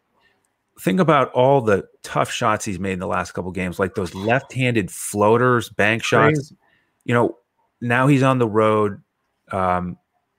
think 0.80 1.00
about 1.00 1.32
all 1.32 1.60
the 1.60 1.88
tough 2.02 2.30
shots 2.30 2.64
he's 2.64 2.78
made 2.78 2.92
in 2.92 2.98
the 2.98 3.06
last 3.06 3.32
couple 3.32 3.50
games, 3.50 3.78
like 3.78 3.94
those 3.94 4.14
left-handed 4.14 4.90
floaters, 4.90 5.68
bank 5.68 6.02
shots. 6.02 6.34
Crazy. 6.34 6.56
You 7.04 7.14
know, 7.14 7.38
now 7.80 8.06
he's 8.06 8.22
on 8.22 8.38
the 8.38 8.48
road 8.48 9.02
um, 9.50 9.96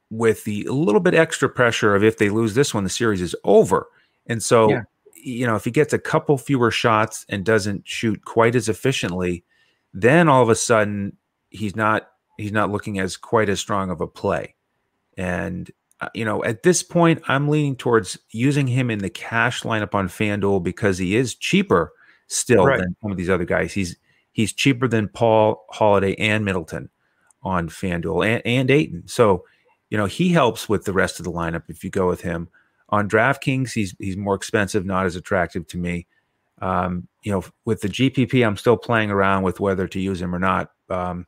with 0.10 0.44
the 0.44 0.66
a 0.66 0.74
little 0.74 1.02
bit 1.02 1.14
extra 1.14 1.50
pressure 1.50 1.96
of 1.96 2.04
if 2.04 2.18
they 2.18 2.30
lose 2.30 2.54
this 2.54 2.74
one, 2.74 2.84
the 2.84 2.90
series 2.90 3.22
is 3.22 3.36
over. 3.44 3.88
And 4.28 4.42
so, 4.42 4.70
yeah. 4.70 4.84
you 5.16 5.46
know, 5.46 5.56
if 5.56 5.66
he 5.66 5.72
gets 5.72 5.92
a 5.92 6.00
couple 6.00 6.38
fewer 6.38 6.72
shots 6.72 7.26
and 7.30 7.44
doesn't 7.44 7.88
shoot 7.88 8.24
quite 8.26 8.56
as 8.56 8.70
efficiently, 8.70 9.44
then 9.94 10.28
all 10.28 10.42
of 10.42 10.50
a 10.50 10.56
sudden 10.56 11.18
he's 11.50 11.76
not 11.76 12.10
he's 12.38 12.52
not 12.52 12.72
looking 12.72 13.00
as 13.00 13.18
quite 13.18 13.50
as 13.50 13.60
strong 13.60 13.90
of 13.90 14.02
a 14.02 14.08
play. 14.08 14.56
And 15.18 15.70
uh, 16.02 16.10
you 16.14 16.26
know, 16.26 16.44
at 16.44 16.64
this 16.64 16.84
point, 16.84 17.22
I'm 17.28 17.48
leaning 17.48 17.76
towards 17.76 18.18
using 18.32 18.68
him 18.68 18.90
in 18.90 19.00
the 19.00 19.10
cash 19.10 19.62
lineup 19.64 19.94
on 19.94 20.10
FanDuel 20.10 20.64
because 20.64 20.98
he 20.98 21.16
is 21.16 21.36
cheaper 21.36 21.94
still 22.28 22.66
right. 22.66 22.80
than 22.80 22.96
some 23.02 23.12
of 23.12 23.18
these 23.18 23.30
other 23.30 23.46
guys. 23.46 23.72
He's 23.74 23.96
he's 24.32 24.52
cheaper 24.52 24.88
than 24.88 25.08
Paul 25.08 25.66
Holiday 25.70 26.16
and 26.16 26.44
Middleton 26.44 26.90
on 27.44 27.70
FanDuel 27.70 28.26
and, 28.26 28.42
and 28.46 28.72
Ayton. 28.72 29.08
So, 29.08 29.46
you 29.90 29.98
know, 29.98 30.06
he 30.06 30.30
helps 30.30 30.68
with 30.68 30.86
the 30.86 30.94
rest 30.94 31.20
of 31.20 31.26
the 31.26 31.32
lineup 31.32 31.64
if 31.70 31.84
you 31.84 31.90
go 31.90 32.08
with 32.08 32.22
him. 32.22 32.50
On 32.90 33.08
DraftKings, 33.08 33.72
he's 33.72 33.96
he's 34.00 34.18
more 34.18 34.36
expensive, 34.36 34.86
not 34.86 35.06
as 35.06 35.16
attractive 35.16 35.68
to 35.68 35.78
me. 35.78 36.08
Um, 36.62 37.08
you 37.24 37.32
know, 37.32 37.44
with 37.66 37.82
the 37.82 37.89
GPP, 37.89 38.46
I'm 38.46 38.58
still 38.58 38.78
playing 38.78 39.12
around 39.12 39.44
with 39.44 39.60
whether 39.60 39.88
to 39.88 40.00
use 40.00 40.22
him 40.22 40.34
or 40.34 40.39
not. 40.39 40.72
Um, 40.89 41.28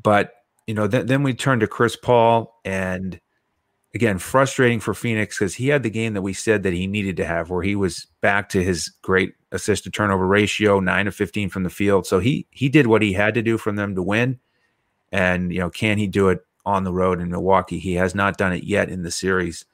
but 0.00 0.32
you 0.66 0.74
know, 0.74 0.88
th- 0.88 1.06
then 1.06 1.22
we 1.22 1.34
turn 1.34 1.60
to 1.60 1.66
Chris 1.66 1.96
Paul, 1.96 2.60
and 2.64 3.20
again, 3.94 4.18
frustrating 4.18 4.80
for 4.80 4.94
Phoenix 4.94 5.38
because 5.38 5.54
he 5.54 5.68
had 5.68 5.82
the 5.82 5.90
game 5.90 6.14
that 6.14 6.22
we 6.22 6.32
said 6.32 6.62
that 6.62 6.72
he 6.72 6.86
needed 6.86 7.16
to 7.18 7.26
have, 7.26 7.50
where 7.50 7.62
he 7.62 7.76
was 7.76 8.06
back 8.20 8.48
to 8.50 8.62
his 8.62 8.88
great 9.02 9.34
assist 9.50 9.84
to 9.84 9.90
turnover 9.90 10.26
ratio, 10.26 10.80
nine 10.80 11.06
of 11.06 11.14
fifteen 11.14 11.48
from 11.48 11.62
the 11.62 11.70
field. 11.70 12.06
So 12.06 12.18
he 12.18 12.46
he 12.50 12.68
did 12.68 12.86
what 12.86 13.02
he 13.02 13.12
had 13.12 13.34
to 13.34 13.42
do 13.42 13.58
from 13.58 13.76
them 13.76 13.94
to 13.94 14.02
win, 14.02 14.38
and 15.10 15.52
you 15.52 15.60
know, 15.60 15.70
can 15.70 15.98
he 15.98 16.06
do 16.06 16.28
it 16.28 16.40
on 16.64 16.84
the 16.84 16.92
road 16.92 17.20
in 17.20 17.30
Milwaukee? 17.30 17.78
He 17.78 17.94
has 17.94 18.14
not 18.14 18.38
done 18.38 18.52
it 18.52 18.64
yet 18.64 18.88
in 18.88 19.02
the 19.02 19.10
series 19.10 19.64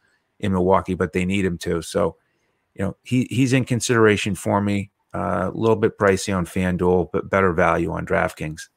in 0.40 0.52
Milwaukee, 0.52 0.94
but 0.94 1.12
they 1.12 1.24
need 1.24 1.44
him 1.44 1.58
to. 1.58 1.82
So 1.82 2.16
you 2.74 2.84
know, 2.84 2.96
he 3.02 3.26
he's 3.30 3.52
in 3.52 3.64
consideration 3.64 4.34
for 4.34 4.60
me. 4.60 4.90
Uh, 5.14 5.50
a 5.52 5.56
little 5.56 5.76
bit 5.76 5.98
pricey 5.98 6.36
on 6.36 6.44
FanDuel, 6.44 7.08
but 7.12 7.30
better 7.30 7.52
value 7.52 7.90
on 7.90 8.04
DraftKings. 8.04 8.68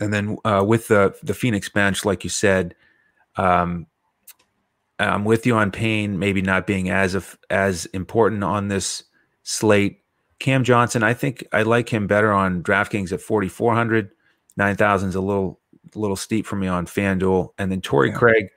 And 0.00 0.12
then 0.12 0.36
uh, 0.44 0.64
with 0.66 0.88
the 0.88 1.14
the 1.22 1.34
Phoenix 1.34 1.68
bench, 1.68 2.04
like 2.04 2.24
you 2.24 2.30
said, 2.30 2.74
um, 3.36 3.86
I'm 4.98 5.24
with 5.24 5.46
you 5.46 5.56
on 5.56 5.70
Payne 5.70 6.18
maybe 6.18 6.42
not 6.42 6.66
being 6.66 6.90
as 6.90 7.14
of, 7.14 7.38
as 7.50 7.86
important 7.86 8.44
on 8.44 8.68
this 8.68 9.04
slate. 9.42 10.00
Cam 10.38 10.64
Johnson, 10.64 11.02
I 11.02 11.14
think 11.14 11.46
I 11.52 11.62
like 11.62 11.88
him 11.88 12.06
better 12.06 12.32
on 12.32 12.62
DraftKings 12.62 13.12
at 13.12 13.20
4,400. 13.20 14.10
9,000 14.56 15.08
is 15.08 15.14
a 15.14 15.20
little 15.20 15.60
little 15.94 16.16
steep 16.16 16.46
for 16.46 16.56
me 16.56 16.66
on 16.66 16.86
FanDuel. 16.86 17.50
And 17.58 17.70
then 17.70 17.80
Torrey 17.80 18.10
yeah. 18.10 18.16
Craig, 18.16 18.48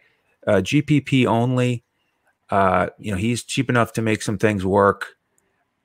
uh, 0.47 0.53
GPP 0.55 1.25
only. 1.25 1.84
Uh, 2.49 2.87
you 2.99 3.11
know, 3.11 3.17
he's 3.17 3.43
cheap 3.43 3.69
enough 3.69 3.93
to 3.93 4.01
make 4.01 4.21
some 4.21 4.37
things 4.37 4.65
work. 4.65 5.15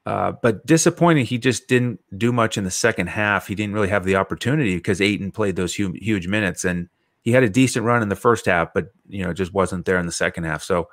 Uh, 0.06 0.32
but 0.42 0.64
disappointing, 0.66 1.26
he 1.26 1.38
just 1.38 1.68
didn't 1.68 2.00
do 2.16 2.32
much 2.32 2.56
in 2.56 2.64
the 2.64 2.70
second 2.70 3.08
half. 3.08 3.46
He 3.46 3.54
didn't 3.54 3.74
really 3.74 3.88
have 3.88 4.04
the 4.04 4.16
opportunity 4.16 4.76
because 4.76 5.00
Ayton 5.00 5.30
played 5.30 5.56
those 5.56 5.74
huge, 5.74 5.98
huge 6.02 6.26
minutes, 6.26 6.64
and 6.64 6.88
he 7.22 7.32
had 7.32 7.42
a 7.42 7.50
decent 7.50 7.84
run 7.84 8.02
in 8.02 8.08
the 8.08 8.16
first 8.16 8.46
half, 8.46 8.72
but 8.74 8.88
you 9.08 9.22
know, 9.22 9.32
just 9.32 9.52
wasn't 9.52 9.84
there 9.84 9.98
in 9.98 10.06
the 10.06 10.12
second 10.12 10.44
half. 10.44 10.62
So, 10.62 10.88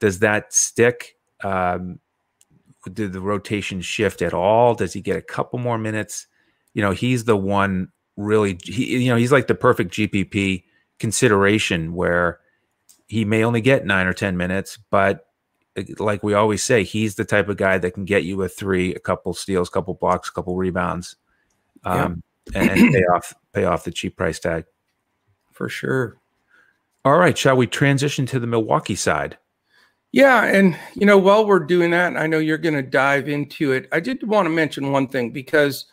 does 0.00 0.18
that 0.18 0.52
stick? 0.52 1.16
Um, 1.42 1.98
did 2.92 3.12
the 3.12 3.20
rotation 3.20 3.80
shift 3.80 4.22
at 4.22 4.34
all? 4.34 4.74
Does 4.74 4.92
he 4.92 5.00
get 5.00 5.16
a 5.16 5.22
couple 5.22 5.58
more 5.58 5.78
minutes? 5.78 6.26
You 6.74 6.82
know, 6.82 6.92
he's 6.92 7.24
the 7.24 7.36
one 7.36 7.88
really. 8.16 8.58
He, 8.62 8.98
you 8.98 9.10
know, 9.10 9.16
he's 9.16 9.32
like 9.32 9.46
the 9.46 9.54
perfect 9.54 9.94
GPP 9.94 10.64
consideration 10.98 11.94
where 11.94 12.40
he 13.06 13.24
may 13.24 13.44
only 13.44 13.60
get 13.60 13.86
nine 13.86 14.06
or 14.06 14.12
10 14.12 14.36
minutes, 14.36 14.78
but 14.90 15.26
uh, 15.76 15.82
like 15.98 16.22
we 16.22 16.34
always 16.34 16.62
say, 16.62 16.82
he's 16.84 17.14
the 17.14 17.24
type 17.24 17.48
of 17.48 17.56
guy 17.56 17.78
that 17.78 17.92
can 17.92 18.04
get 18.04 18.24
you 18.24 18.42
a 18.42 18.48
three, 18.48 18.94
a 18.94 18.98
couple 18.98 19.32
steals, 19.34 19.68
a 19.68 19.70
couple 19.70 19.94
blocks, 19.94 20.28
a 20.28 20.32
couple 20.32 20.56
rebounds, 20.56 21.16
um, 21.84 22.22
yeah. 22.52 22.62
and, 22.62 22.70
and 22.70 22.92
pay 22.92 23.04
off 23.04 23.34
pay 23.52 23.64
off 23.64 23.84
the 23.84 23.90
cheap 23.90 24.16
price 24.16 24.38
tag. 24.38 24.64
For 25.52 25.68
sure. 25.68 26.18
All 27.04 27.18
right, 27.18 27.38
shall 27.38 27.56
we 27.56 27.66
transition 27.66 28.26
to 28.26 28.40
the 28.40 28.48
Milwaukee 28.48 28.96
side? 28.96 29.38
Yeah, 30.12 30.44
and 30.44 30.76
you 30.94 31.06
know, 31.06 31.18
while 31.18 31.46
we're 31.46 31.60
doing 31.60 31.90
that, 31.92 32.16
I 32.16 32.26
know 32.26 32.38
you're 32.38 32.58
going 32.58 32.74
to 32.74 32.82
dive 32.82 33.28
into 33.28 33.72
it. 33.72 33.88
I 33.92 34.00
did 34.00 34.26
want 34.26 34.46
to 34.46 34.50
mention 34.50 34.92
one 34.92 35.08
thing 35.08 35.30
because 35.30 35.86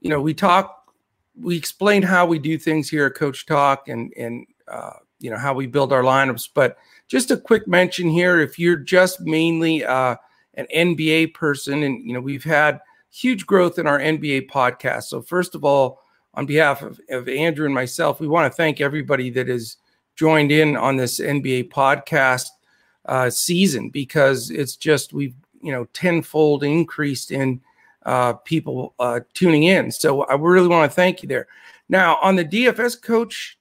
you 0.00 0.10
know 0.10 0.20
we 0.20 0.34
talk, 0.34 0.92
we 1.38 1.56
explain 1.56 2.02
how 2.02 2.26
we 2.26 2.38
do 2.38 2.58
things 2.58 2.88
here 2.88 3.06
at 3.06 3.14
Coach 3.14 3.46
Talk, 3.46 3.88
and 3.88 4.12
and 4.16 4.46
uh, 4.66 4.94
you 5.18 5.30
know 5.30 5.38
how 5.38 5.54
we 5.54 5.66
build 5.66 5.92
our 5.92 6.02
lineups. 6.02 6.50
But 6.54 6.76
just 7.08 7.30
a 7.30 7.36
quick 7.36 7.66
mention 7.66 8.08
here: 8.08 8.40
if 8.40 8.58
you're 8.58 8.76
just 8.76 9.20
mainly 9.20 9.84
uh, 9.84 10.16
an 10.54 10.66
NBA 10.74 11.34
person, 11.34 11.82
and 11.82 12.06
you 12.06 12.12
know 12.12 12.20
we've 12.20 12.44
had 12.44 12.80
huge 13.10 13.46
growth 13.46 13.78
in 13.78 13.86
our 13.86 13.98
NBA 13.98 14.50
podcast. 14.50 15.04
So 15.04 15.22
first 15.22 15.54
of 15.54 15.64
all, 15.64 16.02
on 16.34 16.44
behalf 16.44 16.82
of, 16.82 17.00
of 17.10 17.28
Andrew 17.28 17.64
and 17.64 17.74
myself, 17.74 18.20
we 18.20 18.28
want 18.28 18.50
to 18.50 18.54
thank 18.54 18.80
everybody 18.80 19.30
that 19.30 19.48
has 19.48 19.76
joined 20.16 20.52
in 20.52 20.76
on 20.76 20.96
this 20.96 21.18
NBA 21.18 21.70
podcast 21.70 22.46
uh, 23.06 23.30
season 23.30 23.88
because 23.88 24.50
it's 24.50 24.76
just 24.76 25.12
we've 25.12 25.34
you 25.62 25.72
know 25.72 25.86
tenfold 25.92 26.62
increased 26.64 27.30
in 27.30 27.60
uh, 28.04 28.34
people 28.34 28.94
uh, 28.98 29.20
tuning 29.34 29.64
in. 29.64 29.90
So 29.90 30.22
I 30.24 30.34
really 30.34 30.68
want 30.68 30.90
to 30.90 30.94
thank 30.94 31.22
you 31.22 31.28
there. 31.28 31.46
Now 31.88 32.18
on 32.22 32.36
the 32.36 32.44
DFS 32.44 33.00
coach 33.00 33.58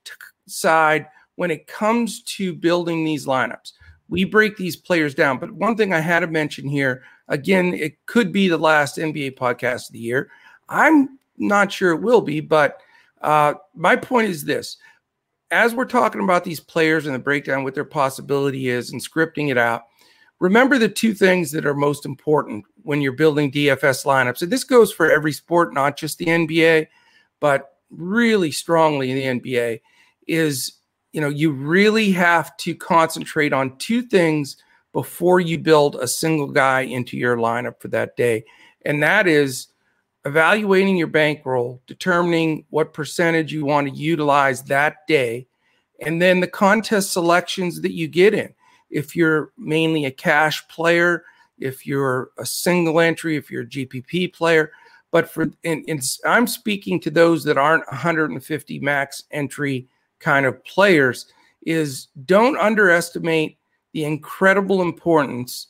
side, 0.48 1.08
when 1.36 1.52
it 1.52 1.67
comes 1.67 2.21
to 2.24 2.54
building 2.54 3.04
these 3.04 3.26
lineups. 3.26 3.74
We 4.08 4.24
break 4.24 4.58
these 4.58 4.76
players 4.76 5.15
down. 5.15 5.39
But 5.39 5.52
one 5.52 5.76
thing 5.76 5.93
I 5.93 6.00
had 6.00 6.19
to 6.19 6.28
mention 6.28 6.67
here 6.67 7.04
again, 7.28 7.74
it 7.74 8.06
could 8.06 8.32
be 8.32 8.48
the 8.48 8.58
last 8.58 8.98
NBA 8.98 9.36
podcast 9.36 9.88
of 9.88 9.93
the 9.93 10.00
year. 10.00 10.30
I'm 10.69 11.19
not 11.38 11.71
sure 11.71 11.91
it 11.91 12.02
will 12.02 12.21
be, 12.21 12.39
but 12.39 12.82
uh, 13.21 13.56
my 13.74 13.95
point 13.95 14.30
is 14.30 14.45
this 14.45 14.78
as 15.52 15.76
we're 15.76 15.86
talking 15.86 16.21
about 16.21 16.43
these 16.43 16.60
players 16.60 17.06
and 17.06 17.13
the 17.13 17.19
breakdown, 17.19 17.63
what 17.63 17.76
their 17.76 17.86
possibility 17.86 18.67
is, 18.67 18.91
and 18.91 19.02
scripting 19.02 19.50
it 19.50 19.58
out, 19.58 19.84
remember 20.39 20.78
the 20.78 20.89
two 20.89 21.13
things 21.13 21.52
that 21.52 21.65
are 21.65 21.76
most 21.76 22.06
important 22.06 22.65
when 22.84 23.02
you're 23.02 23.13
building 23.13 23.52
DFS 23.52 24.06
lineups. 24.06 24.41
And 24.41 24.52
this 24.52 24.63
goes 24.63 24.91
for 24.91 25.10
every 25.10 25.32
sport, 25.32 25.74
not 25.74 25.98
just 25.98 26.17
the 26.17 26.26
NBA, 26.26 26.88
but 27.39 27.78
really 27.89 28.52
strongly 28.52 29.12
in 29.12 29.39
the 29.39 29.41
NBA, 29.41 29.82
is 30.28 30.74
you 31.15 31.21
know, 31.21 31.30
you 31.30 31.49
really 31.49 32.12
have 32.12 32.58
to 32.58 32.75
concentrate 32.75 33.54
on 33.54 33.78
two 33.78 34.01
things 34.01 34.58
before 34.91 35.39
you 35.39 35.58
build 35.58 35.95
a 35.95 36.10
single 36.10 36.47
guy 36.47 36.82
into 36.82 37.15
your 37.15 37.38
lineup 37.38 37.80
for 37.80 37.88
that 37.88 38.17
day. 38.17 38.43
And 38.86 39.01
that 39.01 39.25
is 39.25 39.67
evaluating 40.25 40.97
your 40.97 41.08
bankroll, 41.08 41.82
determining 41.88 42.65
what 42.69 42.93
percentage 42.93 43.54
you 43.54 43.63
want 43.63 43.88
to 43.88 43.95
utilize 43.95 44.63
that 44.63 45.08
day, 45.08 45.47
and 46.01 46.21
then 46.21 46.41
the 46.41 46.47
contest 46.47 47.13
selections 47.13 47.80
that 47.80 47.93
you 47.93 48.10
get 48.10 48.34
in. 48.34 48.54
If 48.89 49.15
you're 49.15 49.54
mainly 49.58 50.04
a 50.04 50.12
cash 50.12 50.67
player, 50.67 51.23
if 51.58 51.88
you're 51.88 52.32
a 52.38 52.45
single 52.45 52.99
entry, 52.99 53.38
if 53.38 53.49
you're 53.49 53.62
a 53.62 53.65
GPP 53.65 54.34
player, 54.34 54.73
but 55.12 55.30
for 55.30 55.43
and, 55.63 55.86
and 55.88 56.01
I'm 56.25 56.45
speaking 56.45 56.99
to 56.99 57.10
those 57.10 57.45
that 57.45 57.58
aren't 57.58 57.88
150 57.88 58.80
max 58.80 59.23
entry 59.32 59.88
kind 60.25 60.47
of 60.47 60.65
players 60.65 61.27
is 61.67 62.07
don't 62.25 62.57
underestimate 62.57 63.59
the 63.93 64.03
incredible 64.03 64.81
importance 64.81 65.67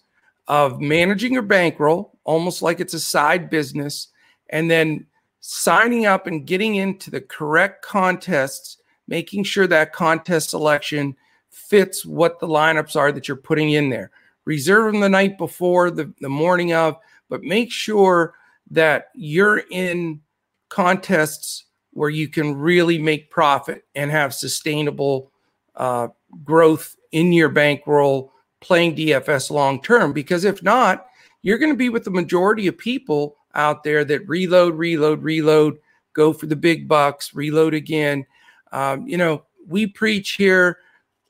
of 0.48 0.80
managing 0.80 1.34
your 1.34 1.42
bankroll 1.42 2.18
almost 2.24 2.62
like 2.62 2.80
it's 2.80 2.94
a 2.94 3.00
side 3.00 3.50
business 3.50 4.08
and 4.52 4.72
then 4.72 5.06
signing 5.42 6.06
up 6.06 6.26
and 6.26 6.48
getting 6.48 6.76
into 6.76 7.12
the 7.12 7.20
correct 7.20 7.84
contests 7.84 8.78
making 9.10 9.44
sure 9.44 9.68
that 9.68 9.92
contest 9.92 10.52
selection 10.52 11.14
fits 11.50 12.06
what 12.06 12.40
the 12.40 12.48
lineups 12.48 12.96
are 12.96 13.12
that 13.12 13.28
you're 13.28 13.36
putting 13.36 13.72
in 13.72 13.90
there. 13.90 14.10
Reserve 14.46 14.94
them 14.94 15.02
the 15.02 15.10
night 15.10 15.38
before 15.38 15.92
the, 15.92 16.14
the 16.22 16.30
morning 16.30 16.72
of 16.72 16.98
but 17.28 17.44
make 17.44 17.74
sure 17.74 18.36
that 18.72 19.10
you're 19.16 19.64
in 19.70 20.22
contests 20.70 21.66
where 21.96 22.10
you 22.10 22.28
can 22.28 22.56
really 22.56 23.00
make 23.00 23.32
profit 23.32 23.86
and 23.96 24.12
have 24.12 24.34
sustainable 24.34 25.32
uh, 25.76 26.10
growth 26.44 26.96
in 27.14 27.32
your 27.32 27.48
bankroll 27.50 28.34
playing 28.60 28.96
DFS 28.96 29.50
long 29.50 29.82
term. 29.82 30.12
Because 30.12 30.44
if 30.44 30.62
not, 30.62 31.08
you're 31.42 31.58
going 31.58 31.72
to 31.72 31.78
be 31.78 31.90
with 31.90 32.04
the 32.04 32.12
majority 32.12 32.68
of 32.68 32.78
people 32.78 33.38
out 33.56 33.84
there 33.84 34.04
that 34.04 34.28
reload, 34.28 34.76
reload, 34.76 35.24
reload, 35.24 35.78
go 36.14 36.34
for 36.34 36.48
the 36.48 36.56
big 36.56 36.86
bucks, 36.86 37.34
reload 37.34 37.74
again. 37.74 38.26
Um, 38.74 39.08
you 39.08 39.16
know, 39.16 39.44
we 39.66 39.88
preach 39.88 40.32
here 40.32 40.80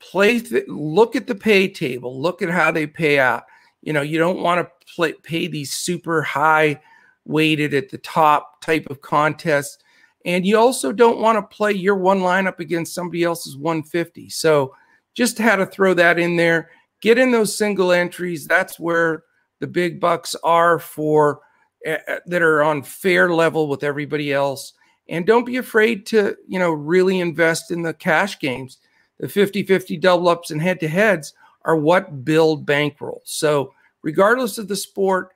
play, 0.00 0.40
th- 0.40 0.66
look 0.66 1.14
at 1.14 1.28
the 1.28 1.34
pay 1.34 1.68
table, 1.68 2.20
look 2.20 2.42
at 2.42 2.50
how 2.50 2.72
they 2.72 2.88
pay 2.88 3.20
out. 3.20 3.44
You 3.82 3.92
know, 3.92 4.02
you 4.02 4.18
don't 4.18 4.40
want 4.40 4.68
to 4.96 5.14
pay 5.22 5.46
these 5.46 5.72
super 5.72 6.22
high 6.22 6.80
weighted 7.24 7.72
at 7.72 7.90
the 7.90 7.98
top 7.98 8.60
type 8.62 8.88
of 8.90 9.00
contests. 9.00 9.78
And 10.26 10.44
you 10.44 10.58
also 10.58 10.92
don't 10.92 11.20
want 11.20 11.38
to 11.38 11.56
play 11.56 11.72
your 11.72 11.94
one 11.94 12.18
lineup 12.18 12.58
against 12.58 12.94
somebody 12.94 13.22
else's 13.22 13.56
150. 13.56 14.28
So 14.28 14.74
just 15.14 15.38
had 15.38 15.56
to 15.56 15.66
throw 15.66 15.94
that 15.94 16.18
in 16.18 16.36
there. 16.36 16.70
Get 17.00 17.16
in 17.16 17.30
those 17.30 17.56
single 17.56 17.92
entries. 17.92 18.46
That's 18.46 18.78
where 18.78 19.22
the 19.60 19.68
big 19.68 20.00
bucks 20.00 20.34
are 20.42 20.80
for 20.80 21.40
uh, 21.86 21.98
that 22.26 22.42
are 22.42 22.62
on 22.62 22.82
fair 22.82 23.32
level 23.32 23.68
with 23.68 23.84
everybody 23.84 24.32
else. 24.32 24.72
And 25.08 25.24
don't 25.24 25.46
be 25.46 25.58
afraid 25.58 26.04
to, 26.06 26.36
you 26.48 26.58
know, 26.58 26.72
really 26.72 27.20
invest 27.20 27.70
in 27.70 27.82
the 27.82 27.94
cash 27.94 28.40
games. 28.40 28.78
The 29.20 29.28
50 29.28 29.62
50 29.62 29.96
double 29.96 30.28
ups 30.28 30.50
and 30.50 30.60
head 30.60 30.80
to 30.80 30.88
heads 30.88 31.32
are 31.64 31.76
what 31.76 32.24
build 32.24 32.66
bankroll. 32.66 33.22
So, 33.24 33.72
regardless 34.02 34.58
of 34.58 34.66
the 34.66 34.76
sport, 34.76 35.32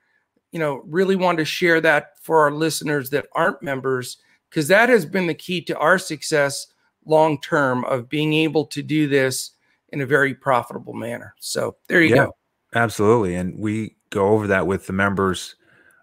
you 0.51 0.59
know, 0.59 0.83
really 0.85 1.17
want 1.17 1.39
to 1.39 1.45
share 1.45 1.81
that 1.81 2.19
for 2.21 2.41
our 2.41 2.51
listeners 2.51 3.11
that 3.11 3.27
aren't 3.33 3.63
members, 3.63 4.19
because 4.51 4.69
that 4.69 4.89
has 4.89 5.07
been 5.07 5.27
the 5.27 5.35
key 5.35 5.63
to 5.63 5.79
our 5.79 5.99
success 5.99 6.67
long 7.07 7.41
term 7.41 7.85
of 7.85 8.09
being 8.09 8.35
able 8.35 8.67
to 8.67 8.83
do 8.83 9.09
this 9.09 9.53
in 9.91 10.01
a 10.01 10.07
very 10.07 10.35
profitable 10.35 10.93
manner. 10.93 11.35
So 11.41 11.77
there 11.89 12.03
you 12.03 12.15
yeah, 12.15 12.27
go. 12.27 12.37
Absolutely. 12.75 13.35
And 13.35 13.59
we 13.59 13.97
go 14.11 14.29
over 14.29 14.47
that 14.49 14.67
with 14.67 14.87
the 14.87 14.93
members 14.93 15.57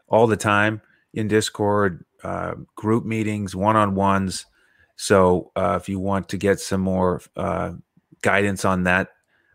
all 0.07 0.27
the 0.27 0.37
time 0.37 0.81
in 1.13 1.27
Discord, 1.27 2.03
uh, 2.23 2.55
group 2.75 3.05
meetings, 3.05 3.55
one 3.55 3.75
on 3.75 3.95
ones. 3.95 4.45
So 4.95 5.51
uh, 5.55 5.77
if 5.79 5.87
you 5.87 5.99
want 5.99 6.29
to 6.29 6.37
get 6.37 6.59
some 6.59 6.81
more 6.81 7.21
uh, 7.35 7.73
guidance 8.21 8.65
on 8.65 8.83
that 8.83 9.09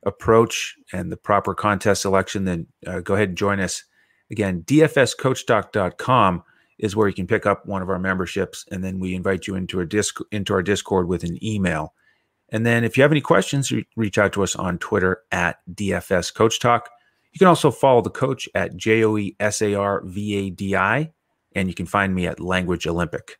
approach 0.04 0.76
and 0.92 1.10
the 1.10 1.16
proper 1.16 1.54
contest 1.54 2.02
selection, 2.02 2.44
then 2.44 2.66
uh, 2.86 3.00
go 3.00 3.14
ahead 3.14 3.30
and 3.30 3.38
join 3.38 3.60
us 3.60 3.84
Again, 4.32 4.62
dfscoachtalk.com 4.62 6.42
is 6.78 6.96
where 6.96 7.08
you 7.08 7.14
can 7.14 7.26
pick 7.26 7.46
up 7.46 7.66
one 7.66 7.82
of 7.82 7.90
our 7.90 7.98
memberships, 7.98 8.64
and 8.70 8.82
then 8.82 8.98
we 8.98 9.14
invite 9.14 9.46
you 9.46 9.54
into 9.54 9.78
our 9.78 9.84
disc 9.84 10.18
into 10.30 10.52
our 10.54 10.62
Discord 10.62 11.08
with 11.08 11.24
an 11.24 11.42
email. 11.44 11.94
And 12.50 12.66
then, 12.66 12.84
if 12.84 12.96
you 12.96 13.02
have 13.02 13.12
any 13.12 13.20
questions, 13.20 13.72
reach 13.96 14.18
out 14.18 14.32
to 14.34 14.42
us 14.42 14.56
on 14.56 14.78
Twitter 14.78 15.22
at 15.32 15.58
DFS 15.72 16.34
Coach 16.34 16.60
Talk. 16.60 16.90
You 17.32 17.38
can 17.38 17.48
also 17.48 17.70
follow 17.70 18.02
the 18.02 18.10
coach 18.10 18.48
at 18.54 18.76
J 18.76 19.04
O 19.04 19.16
E 19.16 19.36
S 19.40 19.62
A 19.62 19.74
R 19.74 20.02
V 20.04 20.34
A 20.36 20.50
D 20.50 20.76
I, 20.76 21.12
and 21.54 21.68
you 21.68 21.74
can 21.74 21.86
find 21.86 22.14
me 22.14 22.26
at 22.26 22.40
Language 22.40 22.86
Olympic. 22.86 23.38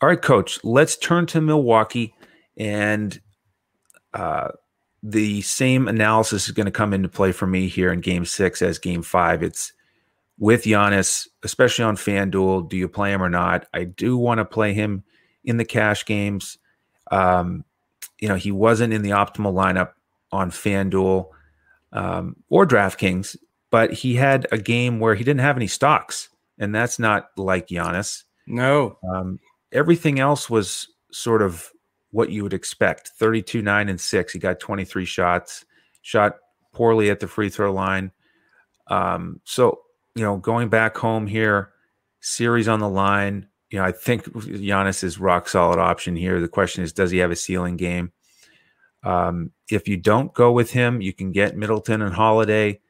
All 0.00 0.08
right, 0.08 0.20
coach, 0.20 0.58
let's 0.64 0.96
turn 0.96 1.26
to 1.26 1.40
Milwaukee. 1.40 2.14
And 2.56 3.20
uh, 4.14 4.48
the 5.02 5.42
same 5.42 5.88
analysis 5.88 6.46
is 6.46 6.52
going 6.52 6.66
to 6.66 6.72
come 6.72 6.92
into 6.92 7.08
play 7.08 7.32
for 7.32 7.46
me 7.46 7.68
here 7.68 7.92
in 7.92 8.00
game 8.00 8.24
six 8.24 8.62
as 8.62 8.78
game 8.78 9.02
five. 9.02 9.42
It's 9.42 9.72
with 10.40 10.64
Giannis, 10.64 11.28
especially 11.44 11.84
on 11.84 11.96
FanDuel. 11.96 12.68
Do 12.68 12.76
you 12.76 12.88
play 12.88 13.12
him 13.12 13.22
or 13.22 13.28
not? 13.28 13.66
I 13.72 13.84
do 13.84 14.16
want 14.16 14.38
to 14.38 14.44
play 14.44 14.72
him 14.72 15.04
in 15.44 15.58
the 15.58 15.64
cash 15.64 16.04
games. 16.04 16.58
Um, 17.12 17.64
you 18.18 18.26
know, 18.26 18.34
he 18.34 18.50
wasn't 18.50 18.92
in 18.92 19.02
the 19.02 19.10
optimal 19.10 19.52
lineup 19.52 19.92
on 20.32 20.50
FanDuel 20.50 21.28
um, 21.92 22.36
or 22.48 22.66
DraftKings, 22.66 23.36
but 23.70 23.92
he 23.92 24.14
had 24.14 24.48
a 24.50 24.58
game 24.58 24.98
where 24.98 25.14
he 25.14 25.22
didn't 25.22 25.40
have 25.40 25.56
any 25.56 25.66
stocks, 25.66 26.30
and 26.58 26.74
that's 26.74 26.98
not 26.98 27.28
like 27.36 27.68
Giannis. 27.68 28.24
No. 28.46 28.98
Um, 29.08 29.38
everything 29.72 30.20
else 30.20 30.48
was 30.48 30.88
sort 31.12 31.42
of 31.42 31.70
what 32.12 32.30
you 32.30 32.42
would 32.42 32.54
expect 32.54 33.08
32, 33.18 33.60
9, 33.60 33.88
and 33.88 34.00
6. 34.00 34.32
He 34.32 34.38
got 34.38 34.58
23 34.58 35.04
shots, 35.04 35.66
shot 36.02 36.36
poorly 36.72 37.10
at 37.10 37.20
the 37.20 37.28
free 37.28 37.50
throw 37.50 37.72
line. 37.72 38.10
Um, 38.86 39.40
so, 39.44 39.80
you 40.14 40.22
know, 40.22 40.36
going 40.36 40.68
back 40.68 40.96
home 40.96 41.26
here, 41.26 41.72
series 42.20 42.68
on 42.68 42.80
the 42.80 42.88
line. 42.88 43.48
You 43.70 43.78
know, 43.78 43.84
I 43.84 43.92
think 43.92 44.24
Giannis 44.24 45.04
is 45.04 45.18
rock 45.18 45.48
solid 45.48 45.78
option 45.78 46.16
here. 46.16 46.40
The 46.40 46.48
question 46.48 46.82
is, 46.82 46.92
does 46.92 47.10
he 47.10 47.18
have 47.18 47.30
a 47.30 47.36
ceiling 47.36 47.76
game? 47.76 48.12
Um, 49.02 49.52
if 49.70 49.88
you 49.88 49.96
don't 49.96 50.34
go 50.34 50.52
with 50.52 50.72
him, 50.72 51.00
you 51.00 51.12
can 51.12 51.32
get 51.32 51.56
Middleton 51.56 52.02
and 52.02 52.14
Holiday. 52.14 52.80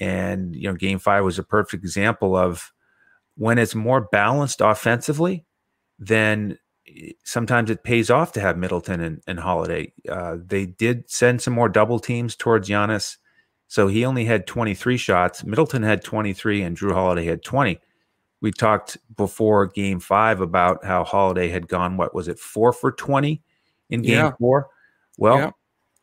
And, 0.00 0.54
you 0.54 0.68
know, 0.68 0.74
game 0.74 0.98
five 0.98 1.24
was 1.24 1.38
a 1.38 1.44
perfect 1.44 1.84
example 1.84 2.36
of 2.36 2.72
when 3.36 3.58
it's 3.58 3.74
more 3.74 4.00
balanced 4.00 4.60
offensively, 4.60 5.44
then 5.98 6.58
sometimes 7.24 7.70
it 7.70 7.84
pays 7.84 8.10
off 8.10 8.32
to 8.32 8.40
have 8.40 8.58
Middleton 8.58 9.00
and, 9.00 9.22
and 9.26 9.40
Holiday. 9.40 9.92
Uh, 10.08 10.36
they 10.44 10.66
did 10.66 11.08
send 11.08 11.40
some 11.40 11.54
more 11.54 11.68
double 11.68 11.98
teams 11.98 12.36
towards 12.36 12.68
Giannis. 12.68 13.16
So 13.68 13.88
he 13.88 14.04
only 14.04 14.24
had 14.24 14.46
23 14.46 14.96
shots. 14.96 15.44
Middleton 15.44 15.82
had 15.82 16.02
23 16.02 16.62
and 16.62 16.76
Jrue 16.76 16.92
Holiday 16.92 17.24
had 17.24 17.42
20. 17.42 17.80
We 18.40 18.52
talked 18.52 18.98
before 19.16 19.66
game 19.66 20.00
five 20.00 20.40
about 20.40 20.84
how 20.84 21.04
Holiday 21.04 21.48
had 21.48 21.66
gone, 21.66 21.96
what 21.96 22.14
was 22.14 22.28
it, 22.28 22.38
four 22.38 22.72
for 22.72 22.92
20 22.92 23.42
in 23.90 24.02
game 24.02 24.12
yeah. 24.12 24.32
four? 24.38 24.68
Well, 25.16 25.38
yeah. 25.38 25.50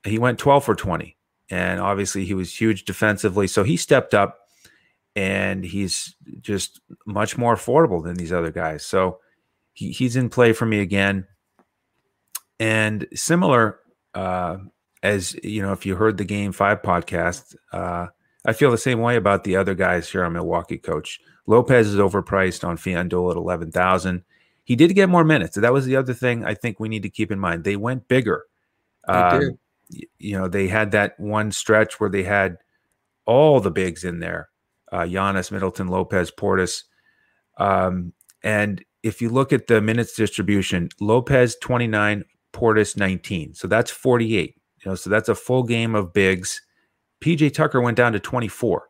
he 0.04 0.18
went 0.18 0.40
12 0.40 0.66
for 0.66 0.76
20. 0.76 1.16
And 1.50 1.80
obviously 1.80 2.26
he 2.26 2.34
was 2.34 2.60
huge 2.60 2.86
defensively. 2.86 3.48
So 3.48 3.64
he 3.64 3.78
stepped 3.78 4.14
up 4.14 4.40
and 5.16 5.64
he's 5.64 6.16
just 6.40 6.82
much 7.06 7.38
more 7.38 7.56
affordable 7.56 8.04
than 8.04 8.16
these 8.16 8.32
other 8.32 8.52
guys. 8.52 8.86
So, 8.86 9.20
he, 9.74 9.92
he's 9.92 10.16
in 10.16 10.30
play 10.30 10.54
for 10.54 10.66
me 10.66 10.80
again. 10.80 11.28
And 12.60 13.08
similar 13.14 13.80
uh, 14.14 14.58
as 15.04 15.36
you 15.44 15.62
know, 15.62 15.72
if 15.72 15.86
you 15.86 15.96
heard 15.96 16.18
the 16.18 16.26
Game 16.26 16.52
Five 16.52 16.82
podcast, 16.82 17.56
uh, 17.72 18.08
I 18.46 18.54
feel 18.54 18.72
the 18.72 18.78
same 18.78 19.00
way 19.00 19.16
about 19.16 19.44
the 19.44 19.56
other 19.56 19.76
guys 19.76 20.10
here 20.10 20.24
on 20.24 20.34
Milwaukee. 20.34 20.78
Coach 20.78 21.20
Lopez 21.48 21.88
is 21.88 21.96
overpriced 21.96 22.68
on 22.68 22.78
FanDuel 22.78 23.32
at 23.32 23.38
eleven 23.38 23.72
thousand. 23.72 24.24
He 24.64 24.76
did 24.76 24.94
get 24.94 25.10
more 25.10 25.24
minutes. 25.24 25.56
So 25.56 25.62
that 25.62 25.74
was 25.74 25.86
the 25.86 25.96
other 25.96 26.14
thing 26.14 26.46
I 26.46 26.54
think 26.54 26.80
we 26.80 26.90
need 26.90 27.04
to 27.04 27.10
keep 27.10 27.32
in 27.32 27.40
mind. 27.40 27.64
They 27.64 27.76
went 27.76 28.08
bigger. 28.08 28.46
They 29.08 29.14
um, 29.14 29.58
you 30.20 30.38
know, 30.38 30.48
they 30.48 30.68
had 30.68 30.92
that 30.92 31.20
one 31.20 31.52
stretch 31.52 32.00
where 32.00 32.10
they 32.10 32.24
had 32.24 32.58
all 33.26 33.60
the 33.60 33.72
bigs 33.72 34.04
in 34.04 34.20
there: 34.20 34.50
uh, 34.92 35.02
Giannis, 35.02 35.52
Middleton, 35.52 35.88
Lopez, 35.88 36.32
Portis. 36.32 36.84
Um, 37.58 38.14
and 38.44 38.84
if 39.04 39.22
you 39.22 39.30
look 39.30 39.52
at 39.52 39.68
the 39.68 39.82
minutes 39.82 40.16
distribution, 40.16 40.90
Lopez 41.00 41.56
29, 41.62 42.24
Portis 42.54 42.98
19. 42.98 43.54
So 43.54 43.68
that's 43.68 43.92
48. 43.92 44.56
You 44.84 44.92
know, 44.92 44.96
so 44.96 45.10
that's 45.10 45.30
a 45.30 45.36
full 45.36 45.64
game 45.64 45.96
of 45.96 46.14
bigs. 46.14 46.62
PJ 47.22 47.54
Tucker 47.54 47.82
went 47.82 47.98
down 47.98 48.14
to 48.14 48.20
24. 48.20 48.90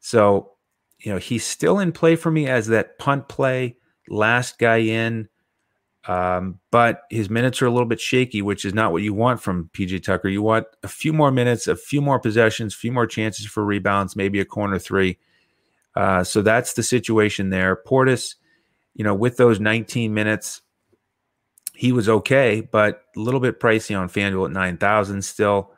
So, 0.00 0.52
you 0.98 1.12
know, 1.12 1.18
he's 1.18 1.44
still 1.44 1.78
in 1.78 1.92
play 1.92 2.16
for 2.16 2.30
me 2.30 2.46
as 2.46 2.66
that 2.68 2.98
punt 2.98 3.28
play, 3.28 3.76
last 4.08 4.58
guy 4.58 4.78
in. 4.78 5.28
Um, 6.06 6.60
but 6.70 7.02
his 7.10 7.28
minutes 7.28 7.60
are 7.60 7.66
a 7.66 7.70
little 7.70 7.88
bit 7.88 8.00
shaky, 8.00 8.40
which 8.40 8.64
is 8.64 8.74
not 8.74 8.92
what 8.92 9.02
you 9.02 9.12
want 9.12 9.42
from 9.42 9.70
PJ 9.72 10.04
Tucker. 10.04 10.28
You 10.28 10.42
want 10.42 10.66
a 10.84 10.88
few 10.88 11.12
more 11.12 11.32
minutes, 11.32 11.66
a 11.66 11.74
few 11.74 12.00
more 12.00 12.20
possessions, 12.20 12.74
a 12.74 12.78
few 12.78 12.92
more 12.92 13.06
chances 13.06 13.46
for 13.46 13.64
rebounds, 13.64 14.14
maybe 14.14 14.38
a 14.38 14.44
corner 14.44 14.78
three. 14.78 15.18
Uh, 15.96 16.22
so 16.22 16.42
that's 16.42 16.74
the 16.74 16.82
situation 16.82 17.50
there. 17.50 17.74
Portis, 17.74 18.36
you 18.94 19.02
know, 19.02 19.14
with 19.14 19.38
those 19.38 19.58
19 19.58 20.14
minutes, 20.14 20.60
he 21.76 21.92
was 21.92 22.08
okay, 22.08 22.62
but 22.62 23.02
a 23.16 23.20
little 23.20 23.40
bit 23.40 23.60
pricey 23.60 23.98
on 23.98 24.08
FanDuel 24.08 24.46
at 24.46 24.52
9,000 24.52 25.22
still. 25.22 25.72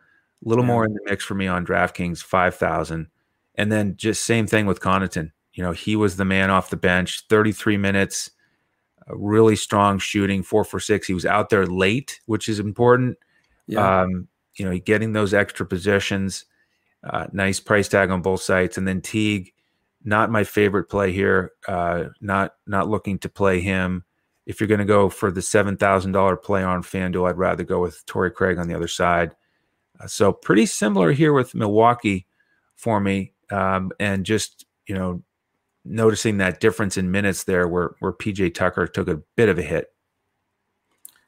A 0.44 0.48
little 0.48 0.64
yeah. 0.64 0.68
more 0.68 0.84
in 0.84 0.94
the 0.94 1.00
mix 1.04 1.24
for 1.24 1.34
me 1.34 1.48
on 1.48 1.66
DraftKings, 1.66 2.22
5,000. 2.22 3.08
And 3.56 3.72
then 3.72 3.96
just 3.96 4.24
same 4.24 4.46
thing 4.46 4.66
with 4.66 4.80
Connaughton. 4.80 5.32
You 5.52 5.64
know, 5.64 5.72
he 5.72 5.96
was 5.96 6.16
the 6.16 6.24
man 6.24 6.50
off 6.50 6.70
the 6.70 6.76
bench, 6.76 7.22
33 7.28 7.76
minutes, 7.76 8.30
really 9.08 9.56
strong 9.56 9.98
shooting, 9.98 10.44
four 10.44 10.62
for 10.62 10.78
six. 10.78 11.08
He 11.08 11.14
was 11.14 11.26
out 11.26 11.50
there 11.50 11.66
late, 11.66 12.20
which 12.26 12.48
is 12.48 12.60
important. 12.60 13.18
Yeah. 13.66 14.02
Um, 14.02 14.28
you 14.54 14.64
know, 14.64 14.78
getting 14.78 15.12
those 15.12 15.34
extra 15.34 15.66
positions, 15.66 16.44
uh, 17.02 17.26
nice 17.32 17.58
price 17.58 17.88
tag 17.88 18.10
on 18.10 18.22
both 18.22 18.42
sides. 18.42 18.78
And 18.78 18.86
then 18.86 19.00
Teague, 19.00 19.52
not 20.04 20.30
my 20.30 20.44
favorite 20.44 20.84
play 20.84 21.12
here. 21.12 21.52
Uh, 21.66 22.04
not 22.20 22.54
not 22.66 22.88
looking 22.88 23.18
to 23.20 23.28
play 23.28 23.60
him. 23.60 24.04
If 24.48 24.60
you're 24.60 24.66
going 24.66 24.78
to 24.78 24.84
go 24.84 25.08
for 25.08 25.30
the 25.30 25.42
seven 25.42 25.76
thousand 25.76 26.12
dollar 26.12 26.34
play 26.34 26.64
on 26.64 26.82
FanDuel, 26.82 27.28
I'd 27.28 27.38
rather 27.38 27.62
go 27.62 27.80
with 27.80 28.04
Torrey 28.06 28.30
Craig 28.30 28.58
on 28.58 28.66
the 28.66 28.74
other 28.74 28.88
side. 28.88 29.36
Uh, 30.00 30.06
so 30.06 30.32
pretty 30.32 30.66
similar 30.66 31.12
here 31.12 31.32
with 31.32 31.54
Milwaukee 31.54 32.26
for 32.74 32.98
me, 32.98 33.34
um, 33.50 33.92
and 34.00 34.24
just 34.24 34.64
you 34.86 34.94
know 34.94 35.22
noticing 35.84 36.38
that 36.38 36.60
difference 36.60 36.96
in 36.96 37.10
minutes 37.10 37.44
there 37.44 37.68
where 37.68 37.94
where 38.00 38.12
PJ 38.12 38.54
Tucker 38.54 38.86
took 38.86 39.06
a 39.06 39.20
bit 39.36 39.50
of 39.50 39.58
a 39.58 39.62
hit. 39.62 39.92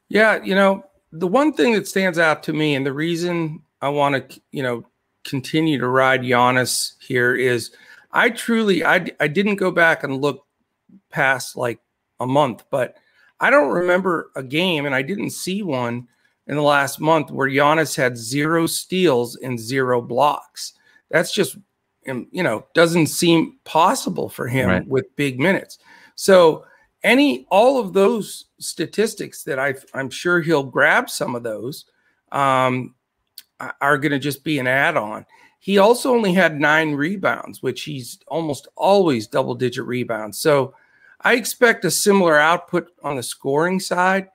Yeah, 0.09 0.43
you 0.43 0.55
know, 0.55 0.85
the 1.13 1.29
one 1.29 1.53
thing 1.53 1.75
that 1.75 1.87
stands 1.87 2.19
out 2.19 2.43
to 2.45 2.53
me 2.53 2.75
and 2.75 2.85
the 2.85 2.93
reason 2.93 3.63
I 3.83 3.91
want 3.91 4.31
to, 4.31 4.41
you 4.51 4.63
know, 4.63 4.87
continue 5.25 5.79
to 5.79 5.87
ride 5.87 6.23
Giannis 6.23 6.95
here 7.01 7.35
is 7.35 7.71
I 8.13 8.31
truly 8.31 8.85
I 8.85 9.07
I 9.21 9.29
didn't 9.29 9.57
go 9.57 9.71
back 9.71 10.05
and 10.05 10.21
look 10.21 10.47
past 11.11 11.57
like 11.57 11.81
a 12.19 12.27
month, 12.27 12.65
but 12.71 12.97
I 13.41 13.51
don't 13.51 13.73
remember 13.73 14.31
a 14.37 14.43
game 14.43 14.87
and 14.87 14.95
I 14.95 15.03
didn't 15.03 15.31
see 15.31 15.63
one 15.63 16.07
in 16.47 16.57
the 16.57 16.63
last 16.63 17.01
month 17.01 17.31
where 17.31 17.49
Giannis 17.49 17.97
had 17.97 18.17
zero 18.17 18.67
steals 18.67 19.37
and 19.37 19.59
zero 19.59 20.03
blocks. 20.03 20.75
That's 21.11 21.33
just 21.33 21.57
you 22.05 22.43
know 22.43 22.67
doesn't 22.75 23.07
seem 23.07 23.59
possible 23.65 24.29
for 24.29 24.49
him 24.49 24.69
right. 24.69 24.87
with 24.87 25.15
big 25.17 25.39
minutes. 25.39 25.79
So 26.15 26.65
any 27.03 27.47
all 27.51 27.79
of 27.79 27.93
those 27.93 28.47
statistics 28.59 29.43
that 29.45 29.59
I 29.59 29.75
I'm 29.95 30.11
sure 30.11 30.41
he'll 30.41 30.65
grab 30.65 31.09
some 31.09 31.35
of 31.35 31.43
those 31.43 31.87
um, 32.33 32.95
are 33.81 33.99
going 33.99 34.13
to 34.13 34.19
just 34.19 34.45
be 34.45 34.59
an 34.59 34.67
add-on. 34.67 35.27
He 35.59 35.79
also 35.79 36.15
only 36.15 36.33
had 36.33 36.59
nine 36.59 36.95
rebounds, 36.95 37.63
which 37.63 37.83
he's 37.83 38.19
almost 38.29 38.69
always 38.77 39.27
double 39.27 39.55
digit 39.55 39.85
rebounds. 39.85 40.39
So 40.39 40.75
I 41.23 41.35
expect 41.35 41.85
a 41.85 41.91
similar 41.91 42.39
output 42.39 42.89
on 43.03 43.17
the 43.17 43.23
scoring 43.23 43.81
side. 43.81 44.29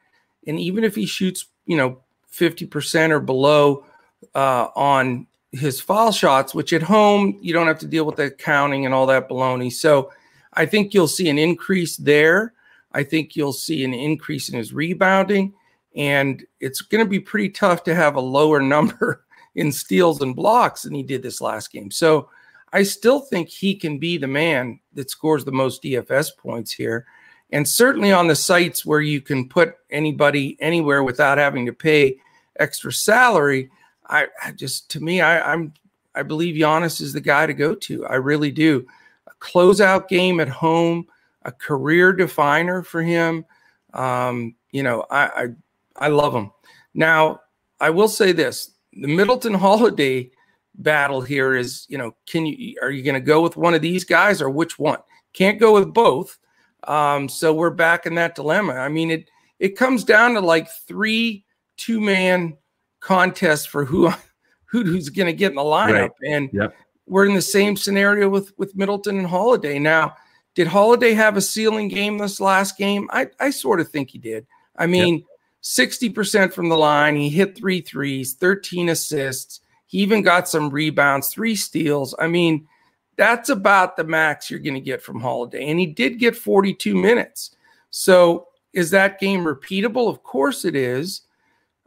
And 0.47 0.59
even 0.59 0.83
if 0.83 0.95
he 0.95 1.05
shoots, 1.05 1.47
you 1.65 1.77
know, 1.77 2.01
50% 2.31 3.11
or 3.11 3.19
below 3.19 3.85
uh, 4.33 4.67
on 4.75 5.27
his 5.51 5.79
foul 5.79 6.11
shots, 6.11 6.53
which 6.53 6.73
at 6.73 6.83
home 6.83 7.37
you 7.41 7.53
don't 7.53 7.67
have 7.67 7.79
to 7.79 7.87
deal 7.87 8.05
with 8.05 8.17
the 8.17 8.29
counting 8.29 8.85
and 8.85 8.93
all 8.93 9.07
that 9.07 9.29
baloney. 9.29 9.71
So 9.71 10.11
I 10.53 10.65
think 10.65 10.93
you'll 10.93 11.07
see 11.07 11.29
an 11.29 11.39
increase 11.39 11.97
there. 11.97 12.53
I 12.91 13.03
think 13.03 13.35
you'll 13.35 13.53
see 13.53 13.83
an 13.83 13.93
increase 13.93 14.49
in 14.49 14.57
his 14.57 14.73
rebounding. 14.73 15.53
And 15.95 16.45
it's 16.59 16.81
going 16.81 17.03
to 17.03 17.09
be 17.09 17.19
pretty 17.19 17.49
tough 17.49 17.83
to 17.85 17.95
have 17.95 18.15
a 18.15 18.21
lower 18.21 18.61
number 18.61 19.25
in 19.55 19.71
steals 19.71 20.21
and 20.21 20.35
blocks 20.35 20.83
than 20.83 20.93
he 20.93 21.03
did 21.03 21.23
this 21.23 21.41
last 21.41 21.71
game. 21.71 21.89
So 21.89 22.29
I 22.75 22.83
still 22.83 23.21
think 23.21 23.47
he 23.47 23.73
can 23.73 23.99
be 23.99 24.17
the 24.17 24.27
man 24.27 24.81
that 24.95 25.09
scores 25.09 25.45
the 25.45 25.51
most 25.53 25.81
DFS 25.81 26.35
points 26.37 26.73
here. 26.73 27.05
And 27.53 27.65
certainly 27.65 28.11
on 28.11 28.27
the 28.27 28.35
sites 28.35 28.85
where 28.85 28.99
you 28.99 29.21
can 29.21 29.47
put 29.47 29.75
anybody 29.89 30.57
anywhere 30.59 31.01
without 31.01 31.37
having 31.37 31.65
to 31.67 31.71
pay 31.71 32.17
extra 32.59 32.91
salary, 32.91 33.69
I, 34.09 34.27
I 34.43 34.51
just 34.51 34.91
to 34.91 34.99
me, 34.99 35.21
I, 35.21 35.53
I'm 35.53 35.73
I 36.15 36.23
believe 36.23 36.55
Giannis 36.55 36.99
is 36.99 37.13
the 37.13 37.21
guy 37.21 37.45
to 37.45 37.53
go 37.53 37.75
to. 37.75 38.05
I 38.07 38.15
really 38.15 38.51
do. 38.51 38.85
A 39.27 39.31
closeout 39.39 40.09
game 40.09 40.41
at 40.41 40.49
home, 40.49 41.07
a 41.43 41.53
career 41.53 42.11
definer 42.11 42.83
for 42.83 43.01
him. 43.01 43.45
Um, 43.93 44.53
you 44.71 44.83
know, 44.83 45.05
I, 45.09 45.23
I 45.23 45.47
I 45.95 46.07
love 46.09 46.35
him. 46.35 46.51
Now, 46.93 47.39
I 47.79 47.89
will 47.89 48.09
say 48.09 48.33
this: 48.33 48.71
the 48.91 49.07
Middleton 49.07 49.53
Holiday 49.67 50.29
battle 50.77 51.21
here 51.21 51.55
is, 51.55 51.85
you 51.89 51.97
know, 51.97 52.15
can 52.27 52.45
you 52.45 52.77
are 52.81 52.91
you 52.91 53.03
going 53.03 53.15
to 53.15 53.19
go 53.19 53.41
with 53.41 53.57
one 53.57 53.73
of 53.73 53.81
these 53.81 54.03
guys 54.03 54.41
or 54.41 54.49
which 54.49 54.77
one? 54.77 54.99
Can't 55.33 55.59
go 55.59 55.73
with 55.73 55.93
both. 55.93 56.37
Um, 56.85 57.27
so 57.27 57.53
we're 57.53 57.71
back 57.71 58.05
in 58.05 58.15
that 58.15 58.35
dilemma. 58.35 58.73
I 58.73 58.89
mean, 58.89 59.11
it 59.11 59.29
it 59.59 59.77
comes 59.77 60.03
down 60.03 60.33
to 60.33 60.41
like 60.41 60.69
three 60.87 61.45
two 61.77 61.99
man 61.99 62.57
contests 62.99 63.65
for 63.65 63.85
who, 63.85 64.09
who 64.65 64.83
who's 64.83 65.09
going 65.09 65.27
to 65.27 65.33
get 65.33 65.51
in 65.51 65.55
the 65.55 65.61
lineup, 65.61 66.09
right. 66.09 66.11
and 66.27 66.49
yep. 66.53 66.75
we're 67.07 67.25
in 67.25 67.35
the 67.35 67.41
same 67.41 67.75
scenario 67.75 68.29
with 68.29 68.51
with 68.57 68.75
Middleton 68.75 69.17
and 69.17 69.27
Holiday. 69.27 69.79
Now, 69.79 70.15
did 70.53 70.67
Holiday 70.67 71.13
have 71.13 71.37
a 71.37 71.41
ceiling 71.41 71.87
game 71.87 72.17
this 72.17 72.39
last 72.39 72.77
game? 72.77 73.09
I 73.11 73.27
I 73.39 73.49
sort 73.49 73.79
of 73.79 73.89
think 73.89 74.09
he 74.09 74.17
did. 74.17 74.45
I 74.75 74.87
mean. 74.87 75.15
Yep. 75.15 75.23
60% 75.65 76.53
from 76.53 76.69
the 76.69 76.77
line. 76.77 77.15
He 77.15 77.27
hit 77.27 77.57
three 77.57 77.81
threes, 77.81 78.33
13 78.33 78.89
assists. 78.89 79.61
He 79.95 80.01
even 80.01 80.23
got 80.23 80.49
some 80.49 80.71
rebounds, 80.71 81.29
three 81.29 81.55
steals. 81.55 82.13
I 82.19 82.27
mean, 82.27 82.67
that's 83.15 83.47
about 83.47 83.95
the 83.95 84.03
max 84.03 84.51
you're 84.51 84.59
going 84.59 84.73
to 84.73 84.81
get 84.81 85.01
from 85.01 85.21
Holiday. 85.21 85.69
And 85.69 85.79
he 85.79 85.85
did 85.85 86.19
get 86.19 86.35
42 86.35 86.93
minutes. 86.93 87.55
So 87.91 88.49
is 88.73 88.91
that 88.91 89.21
game 89.21 89.45
repeatable? 89.45 90.09
Of 90.09 90.21
course 90.21 90.65
it 90.65 90.75
is. 90.75 91.21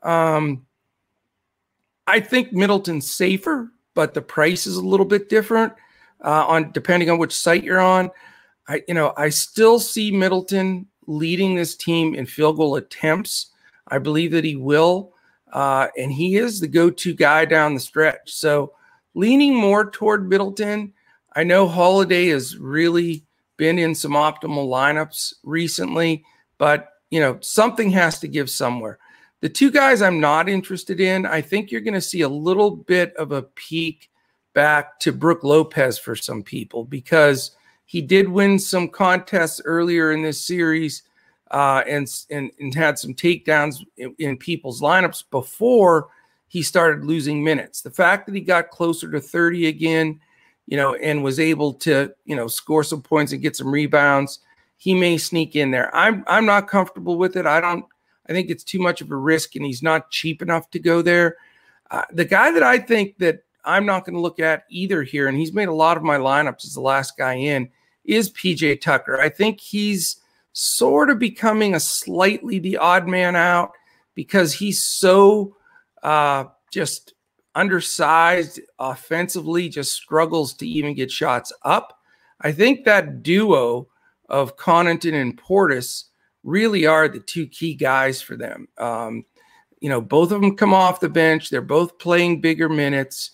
Um, 0.03 0.65
I 2.07 2.21
think 2.21 2.51
Middleton's 2.51 3.11
safer, 3.11 3.71
but 3.93 4.15
the 4.15 4.23
price 4.23 4.67
is 4.67 4.77
a 4.77 4.87
little 4.87 5.05
bit 5.05 5.29
different 5.29 5.75
uh, 6.25 6.47
on 6.47 6.73
depending 6.73 7.11
on 7.11 7.19
which 7.19 7.35
site 7.35 7.63
you're 7.63 7.79
on. 7.79 8.11
I, 8.69 8.85
you 8.89 8.95
know, 8.95 9.13
I 9.19 9.29
still 9.29 9.79
see 9.79 10.11
Middleton 10.11 10.87
leading 11.07 11.57
this 11.57 11.77
team 11.77 12.15
in 12.15 12.25
field 12.25 12.57
goal 12.57 12.77
attempts. 12.77 13.49
I 13.89 13.99
believe 13.99 14.31
that 14.31 14.45
he 14.45 14.57
will. 14.57 15.13
Uh, 15.53 15.89
and 15.97 16.13
he 16.13 16.37
is 16.37 16.61
the 16.61 16.69
go 16.69 16.91
to 16.91 17.15
guy 17.15 17.45
down 17.45 17.75
the 17.75 17.81
stretch. 17.81 18.33
So 18.33 18.73
leaning 19.15 19.55
more 19.55 19.91
toward 19.91 20.29
Middleton. 20.29 20.93
I 21.35 21.45
know 21.45 21.69
Holiday 21.69 22.29
has 22.29 22.57
really 22.57 23.25
been 23.57 23.79
in 23.79 23.95
some 23.95 24.13
optimal 24.13 24.69
lineups 24.69 25.35
recently, 25.43 26.25
but 26.59 26.89
you 27.11 27.21
know, 27.21 27.39
something 27.41 27.91
has 27.91 28.19
to 28.21 28.29
give 28.29 28.51
somewhere. 28.51 28.99
The 29.41 29.49
two 29.49 29.71
guys 29.71 30.03
I'm 30.03 30.21
not 30.21 30.49
interested 30.49 31.01
in, 31.01 31.25
I 31.25 31.41
think 31.41 31.71
you're 31.71 31.81
going 31.81 31.95
to 31.95 32.01
see 32.01 32.23
a 32.23 32.29
little 32.29 32.71
bit 32.71 33.15
of 33.17 33.33
a 33.33 33.43
peak 33.43 34.11
back 34.53 34.99
to 35.01 35.13
Brook 35.13 35.45
Lopez 35.45 35.99
for 35.99 36.17
some 36.17 36.43
people 36.43 36.85
because 36.85 37.53
he 37.87 38.03
did 38.03 38.29
win 38.29 38.59
some 38.59 38.89
contests 38.89 39.61
earlier 39.65 40.13
in 40.13 40.23
this 40.23 40.45
series 40.45 41.03
uh, 41.51 41.83
and, 41.89 42.09
and, 42.31 42.51
and 42.59 42.75
had 42.75 42.99
some 42.99 43.15
takedowns 43.15 43.85
in, 43.97 44.15
in, 44.19 44.37
people's 44.37 44.81
lineups 44.81 45.25
before 45.31 46.09
he 46.49 46.63
started 46.63 47.05
losing 47.05 47.43
minutes. 47.43 47.83
The 47.83 47.91
fact 47.91 48.27
that 48.27 48.35
he 48.35 48.41
got 48.41 48.71
closer 48.71 49.11
to 49.11 49.21
30 49.21 49.67
again, 49.67 50.21
you 50.67 50.77
know, 50.77 50.95
and 50.95 51.23
was 51.23 51.41
able 51.41 51.73
to, 51.75 52.13
you 52.25 52.37
know, 52.37 52.49
score 52.49 52.85
some 52.85 53.01
points 53.01 53.33
and 53.33 53.43
get 53.43 53.57
some 53.57 53.71
rebounds, 53.71 54.41
he 54.77 54.95
may 54.95 55.19
sneak 55.19 55.57
in 55.57 55.71
there. 55.71 55.95
I'm 55.95 56.25
I'm 56.27 56.47
not 56.47 56.69
comfortable 56.69 57.17
with 57.17 57.37
it. 57.37 57.47
I 57.47 57.61
don't. 57.61 57.85
I 58.29 58.33
think 58.33 58.51
it's 58.51 58.65
too 58.65 58.79
much 58.79 59.01
of 59.01 59.11
a 59.11 59.17
risk, 59.17 59.57
and 59.57 59.65
he's 59.65 59.83
not 59.83 60.11
cheap 60.11 60.43
enough 60.43 60.71
to 60.71 60.79
go 60.79 61.03
there. 61.03 61.37
Uh, 61.91 62.03
the 62.13 62.25
guy 62.25 62.51
that 62.51 62.63
I 62.63 62.79
think 62.79 63.19
that 63.19 63.45
I'm 63.65 63.87
not 63.87 64.05
going 64.05 64.15
to 64.15 64.21
look 64.21 64.39
at 64.39 64.65
either 64.71 65.03
here, 65.03 65.29
and 65.29 65.37
he's 65.37 65.53
made 65.53 65.69
a 65.69 65.75
lot 65.75 65.97
of 65.97 66.03
my 66.03 66.19
lineups 66.19 66.65
as 66.65 66.75
the 66.75 66.81
last 66.81 67.17
guy 67.17 67.35
in, 67.35 67.71
is 68.05 68.31
PJ 68.31 68.81
Tucker. 68.81 69.21
I 69.21 69.31
think 69.31 69.61
he's 69.61 70.21
sort 70.61 71.09
of 71.09 71.21
becoming 71.21 71.73
a 71.73 71.81
slightly 71.81 72.59
the 72.59 72.77
odd 72.77 73.07
man 73.07 73.37
out 73.37 73.71
because 74.17 74.53
he's 74.53 74.85
so 74.85 75.55
uh, 76.03 76.45
just 76.73 77.15
undersized 77.55 78.59
offensively, 78.81 79.69
just 79.69 79.93
struggles 79.93 80.55
to 80.55 80.67
even 80.67 80.95
get 80.95 81.13
shots 81.13 81.53
up. 81.63 82.01
I 82.41 82.51
think 82.51 82.85
that 82.85 83.23
duo 83.23 83.87
of 84.29 84.57
Connaughton 84.57 85.15
and 85.15 85.41
Portis 85.41 86.07
really 86.43 86.87
are 86.87 87.07
the 87.07 87.21
two 87.21 87.47
key 87.47 87.75
guys 87.75 88.21
for 88.21 88.37
them. 88.37 88.67
Um, 88.79 89.25
you 89.79 89.89
know, 89.89 90.01
both 90.01 90.33
of 90.33 90.41
them 90.41 90.57
come 90.57 90.75
off 90.75 90.99
the 90.99 91.09
bench. 91.09 91.51
They're 91.51 91.63
both 91.63 92.01
playing 92.01 92.41
bigger 92.41 92.69
minutes. 92.69 93.31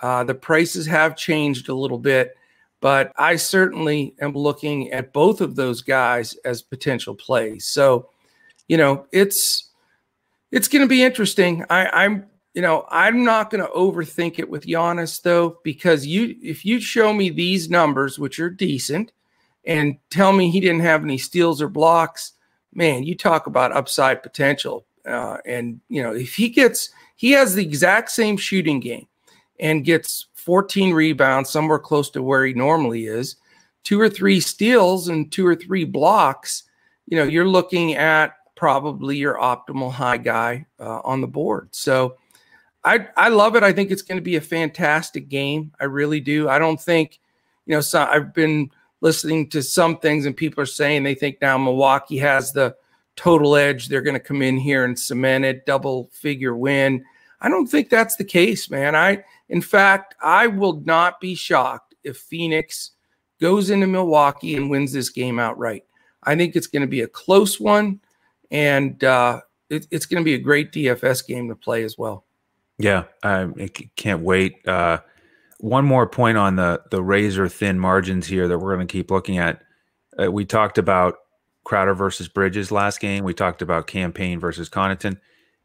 Uh, 0.00 0.22
the 0.22 0.34
prices 0.34 0.86
have 0.86 1.16
changed 1.16 1.68
a 1.68 1.74
little 1.74 1.98
bit. 1.98 2.36
But 2.80 3.12
I 3.16 3.36
certainly 3.36 4.14
am 4.20 4.34
looking 4.34 4.92
at 4.92 5.12
both 5.12 5.40
of 5.40 5.56
those 5.56 5.82
guys 5.82 6.34
as 6.44 6.62
potential 6.62 7.14
plays. 7.14 7.66
So, 7.66 8.08
you 8.68 8.76
know, 8.76 9.06
it's 9.12 9.70
it's 10.52 10.68
going 10.68 10.82
to 10.82 10.88
be 10.88 11.02
interesting. 11.02 11.64
I, 11.68 12.04
I'm 12.04 12.26
you 12.54 12.62
know, 12.62 12.86
I'm 12.90 13.24
not 13.24 13.50
going 13.50 13.64
to 13.64 13.70
overthink 13.70 14.38
it 14.38 14.48
with 14.48 14.66
Giannis 14.66 15.22
though, 15.22 15.58
because 15.62 16.06
you 16.06 16.36
if 16.42 16.64
you 16.64 16.80
show 16.80 17.12
me 17.12 17.30
these 17.30 17.68
numbers, 17.68 18.18
which 18.18 18.40
are 18.40 18.50
decent, 18.50 19.12
and 19.64 19.98
tell 20.10 20.32
me 20.32 20.50
he 20.50 20.60
didn't 20.60 20.80
have 20.80 21.04
any 21.04 21.18
steals 21.18 21.60
or 21.60 21.68
blocks, 21.68 22.32
man, 22.72 23.02
you 23.02 23.14
talk 23.16 23.46
about 23.46 23.72
upside 23.72 24.22
potential. 24.22 24.86
Uh, 25.06 25.38
and 25.46 25.80
you 25.88 26.02
know, 26.02 26.14
if 26.14 26.34
he 26.34 26.48
gets, 26.48 26.90
he 27.16 27.32
has 27.32 27.54
the 27.54 27.62
exact 27.62 28.10
same 28.10 28.36
shooting 28.36 28.80
game 28.80 29.06
and 29.60 29.84
gets 29.84 30.26
14 30.38 30.94
rebounds, 30.94 31.50
somewhere 31.50 31.78
close 31.78 32.10
to 32.10 32.22
where 32.22 32.46
he 32.46 32.54
normally 32.54 33.06
is, 33.06 33.36
two 33.82 34.00
or 34.00 34.08
three 34.08 34.40
steals 34.40 35.08
and 35.08 35.32
two 35.32 35.46
or 35.46 35.54
three 35.54 35.84
blocks, 35.84 36.64
you 37.06 37.16
know, 37.16 37.24
you're 37.24 37.48
looking 37.48 37.94
at 37.94 38.34
probably 38.54 39.16
your 39.16 39.34
optimal 39.34 39.90
high 39.90 40.16
guy 40.16 40.66
uh, 40.78 41.00
on 41.04 41.20
the 41.20 41.26
board. 41.26 41.68
So 41.72 42.16
I 42.84 43.08
I 43.16 43.28
love 43.28 43.56
it. 43.56 43.62
I 43.62 43.72
think 43.72 43.90
it's 43.90 44.02
going 44.02 44.18
to 44.18 44.22
be 44.22 44.36
a 44.36 44.40
fantastic 44.40 45.28
game. 45.28 45.72
I 45.80 45.84
really 45.84 46.20
do. 46.20 46.48
I 46.48 46.58
don't 46.58 46.80
think, 46.80 47.18
you 47.66 47.74
know, 47.74 47.80
so 47.80 48.02
I've 48.02 48.32
been 48.32 48.70
listening 49.00 49.48
to 49.50 49.62
some 49.62 49.98
things 49.98 50.26
and 50.26 50.36
people 50.36 50.62
are 50.62 50.66
saying 50.66 51.02
they 51.02 51.14
think 51.14 51.40
now 51.40 51.58
Milwaukee 51.58 52.18
has 52.18 52.52
the 52.52 52.76
total 53.16 53.56
edge. 53.56 53.88
They're 53.88 54.02
going 54.02 54.14
to 54.14 54.20
come 54.20 54.42
in 54.42 54.56
here 54.56 54.84
and 54.84 54.98
cement 54.98 55.44
it, 55.44 55.66
double 55.66 56.08
figure 56.12 56.56
win. 56.56 57.04
I 57.40 57.48
don't 57.48 57.66
think 57.66 57.90
that's 57.90 58.16
the 58.16 58.24
case, 58.24 58.70
man. 58.70 58.96
I 58.96 59.24
in 59.48 59.62
fact, 59.62 60.14
I 60.22 60.46
will 60.46 60.80
not 60.80 61.20
be 61.20 61.34
shocked 61.34 61.94
if 62.04 62.18
Phoenix 62.18 62.92
goes 63.40 63.70
into 63.70 63.86
Milwaukee 63.86 64.56
and 64.56 64.70
wins 64.70 64.92
this 64.92 65.10
game 65.10 65.38
outright. 65.38 65.84
I 66.24 66.36
think 66.36 66.56
it's 66.56 66.66
going 66.66 66.82
to 66.82 66.88
be 66.88 67.02
a 67.02 67.08
close 67.08 67.60
one, 67.60 68.00
and 68.50 69.02
uh, 69.04 69.40
it, 69.70 69.86
it's 69.90 70.06
going 70.06 70.22
to 70.22 70.24
be 70.24 70.34
a 70.34 70.38
great 70.38 70.72
DFS 70.72 71.26
game 71.26 71.48
to 71.48 71.54
play 71.54 71.84
as 71.84 71.96
well. 71.96 72.24
Yeah, 72.78 73.04
I 73.22 73.48
can't 73.96 74.22
wait. 74.22 74.66
Uh, 74.66 74.98
one 75.58 75.84
more 75.84 76.06
point 76.06 76.38
on 76.38 76.56
the 76.56 76.82
the 76.90 77.02
razor 77.02 77.48
thin 77.48 77.78
margins 77.78 78.26
here 78.26 78.46
that 78.48 78.58
we're 78.58 78.74
going 78.74 78.86
to 78.86 78.92
keep 78.92 79.10
looking 79.10 79.38
at. 79.38 79.62
Uh, 80.20 80.30
we 80.30 80.44
talked 80.44 80.78
about 80.78 81.16
Crowder 81.64 81.94
versus 81.94 82.28
Bridges 82.28 82.70
last 82.70 83.00
game. 83.00 83.24
We 83.24 83.34
talked 83.34 83.62
about 83.62 83.86
Cam 83.86 84.12
Payne 84.12 84.38
versus 84.38 84.68
Connaughton. 84.68 85.18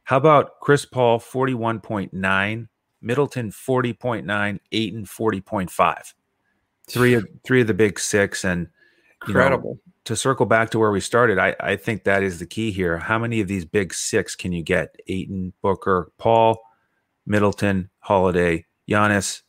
How 0.03 0.17
about 0.17 0.59
Chris 0.59 0.85
Paul 0.85 1.19
forty 1.19 1.53
one 1.53 1.79
point 1.79 2.13
nine, 2.13 2.67
Middleton 3.03 3.51
forty 3.51 3.93
point 3.93 4.25
nine, 4.25 4.59
Ayton 4.71 5.05
forty 5.05 5.41
point 5.41 5.69
five. 5.69 6.13
Three 6.87 7.13
of 7.13 7.27
three 7.45 7.61
of 7.61 7.67
the 7.67 7.73
big 7.73 7.99
six, 7.99 8.43
and 8.43 8.67
incredible. 9.27 9.75
Know, 9.75 9.93
to 10.05 10.15
circle 10.15 10.45
back 10.45 10.69
to 10.71 10.79
where 10.79 10.91
we 10.91 10.99
started, 10.99 11.39
I, 11.39 11.55
I 11.59 11.75
think 11.77 12.03
that 12.03 12.23
is 12.23 12.39
the 12.39 12.45
key 12.45 12.71
here. 12.71 12.97
How 12.97 13.17
many 13.17 13.39
of 13.39 13.47
these 13.47 13.63
big 13.63 13.93
six 13.93 14.35
can 14.35 14.51
you 14.51 14.61
get? 14.61 14.95
Ayton, 15.07 15.53
Booker, 15.61 16.11
Paul, 16.17 16.57
Middleton, 17.25 17.89
Holiday, 17.99 18.65
Giannis, 18.89 19.43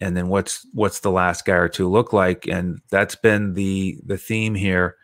and 0.00 0.16
then 0.16 0.28
what's 0.28 0.64
what's 0.72 1.00
the 1.00 1.10
last 1.10 1.44
guy 1.44 1.54
or 1.54 1.68
two 1.68 1.88
look 1.88 2.12
like? 2.12 2.46
And 2.46 2.80
that's 2.90 3.16
been 3.16 3.54
the 3.54 3.98
the 4.04 4.16
theme 4.16 4.54
here 4.54 4.96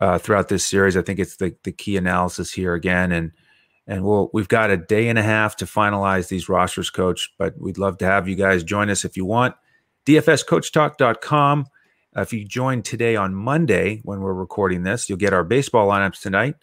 uh, 0.00 0.18
throughout 0.18 0.48
this 0.48 0.64
series. 0.64 0.96
I 0.96 1.02
think 1.02 1.18
it's 1.18 1.36
the 1.36 1.56
the 1.64 1.72
key 1.72 1.96
analysis 1.96 2.52
here 2.52 2.74
again, 2.74 3.10
and 3.10 3.32
and 3.86 4.04
we'll 4.04 4.30
we've 4.32 4.48
got 4.48 4.70
a 4.70 4.76
day 4.76 5.08
and 5.08 5.18
a 5.18 5.22
half 5.22 5.56
to 5.56 5.64
finalize 5.64 6.28
these 6.28 6.48
rosters, 6.48 6.90
coach. 6.90 7.30
But 7.38 7.60
we'd 7.60 7.78
love 7.78 7.98
to 7.98 8.06
have 8.06 8.28
you 8.28 8.34
guys 8.34 8.64
join 8.64 8.90
us 8.90 9.04
if 9.04 9.16
you 9.16 9.24
want. 9.24 9.54
DFSCoachTalk.com. 10.06 11.66
Uh, 12.16 12.20
if 12.20 12.32
you 12.32 12.44
join 12.44 12.82
today 12.82 13.16
on 13.16 13.34
Monday 13.34 14.00
when 14.02 14.20
we're 14.20 14.32
recording 14.32 14.82
this, 14.82 15.08
you'll 15.08 15.18
get 15.18 15.34
our 15.34 15.44
baseball 15.44 15.88
lineups 15.88 16.20
tonight. 16.20 16.54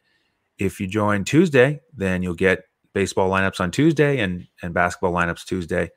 If 0.57 0.79
you 0.79 0.87
join 0.87 1.23
Tuesday, 1.23 1.81
then 1.95 2.23
you'll 2.23 2.33
get 2.33 2.63
baseball 2.93 3.29
lineups 3.29 3.59
on 3.59 3.71
Tuesday 3.71 4.19
and 4.19 4.47
and 4.61 4.73
basketball 4.73 5.13
lineups 5.13 5.45
Tuesday. 5.45 5.91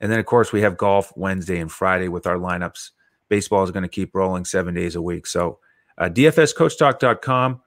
And 0.00 0.10
then, 0.10 0.18
of 0.18 0.26
course, 0.26 0.52
we 0.52 0.62
have 0.62 0.76
golf 0.76 1.12
Wednesday 1.16 1.60
and 1.60 1.70
Friday 1.70 2.08
with 2.08 2.26
our 2.26 2.36
lineups. 2.36 2.90
Baseball 3.28 3.62
is 3.62 3.70
going 3.70 3.84
to 3.84 3.88
keep 3.88 4.14
rolling 4.14 4.44
seven 4.44 4.74
days 4.74 4.96
a 4.96 5.02
week. 5.02 5.28
So, 5.28 5.60
uh, 5.96 6.08
DFSCoachTalk.com 6.08 7.60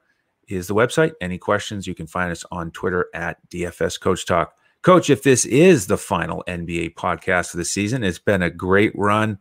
is 0.48 0.66
the 0.66 0.74
website. 0.74 1.12
Any 1.20 1.38
questions, 1.38 1.86
you 1.86 1.94
can 1.94 2.06
find 2.06 2.30
us 2.30 2.44
on 2.50 2.70
Twitter 2.70 3.08
at 3.14 3.38
DFS 3.50 4.00
Coach 4.00 4.26
Talk. 4.26 4.54
Coach, 4.82 5.10
if 5.10 5.22
this 5.22 5.44
is 5.44 5.86
the 5.86 5.98
final 5.98 6.44
NBA 6.46 6.94
podcast 6.94 7.54
of 7.54 7.58
the 7.58 7.64
season, 7.64 8.04
it's 8.04 8.18
been 8.18 8.42
a 8.42 8.50
great 8.50 8.92
run. 8.94 9.38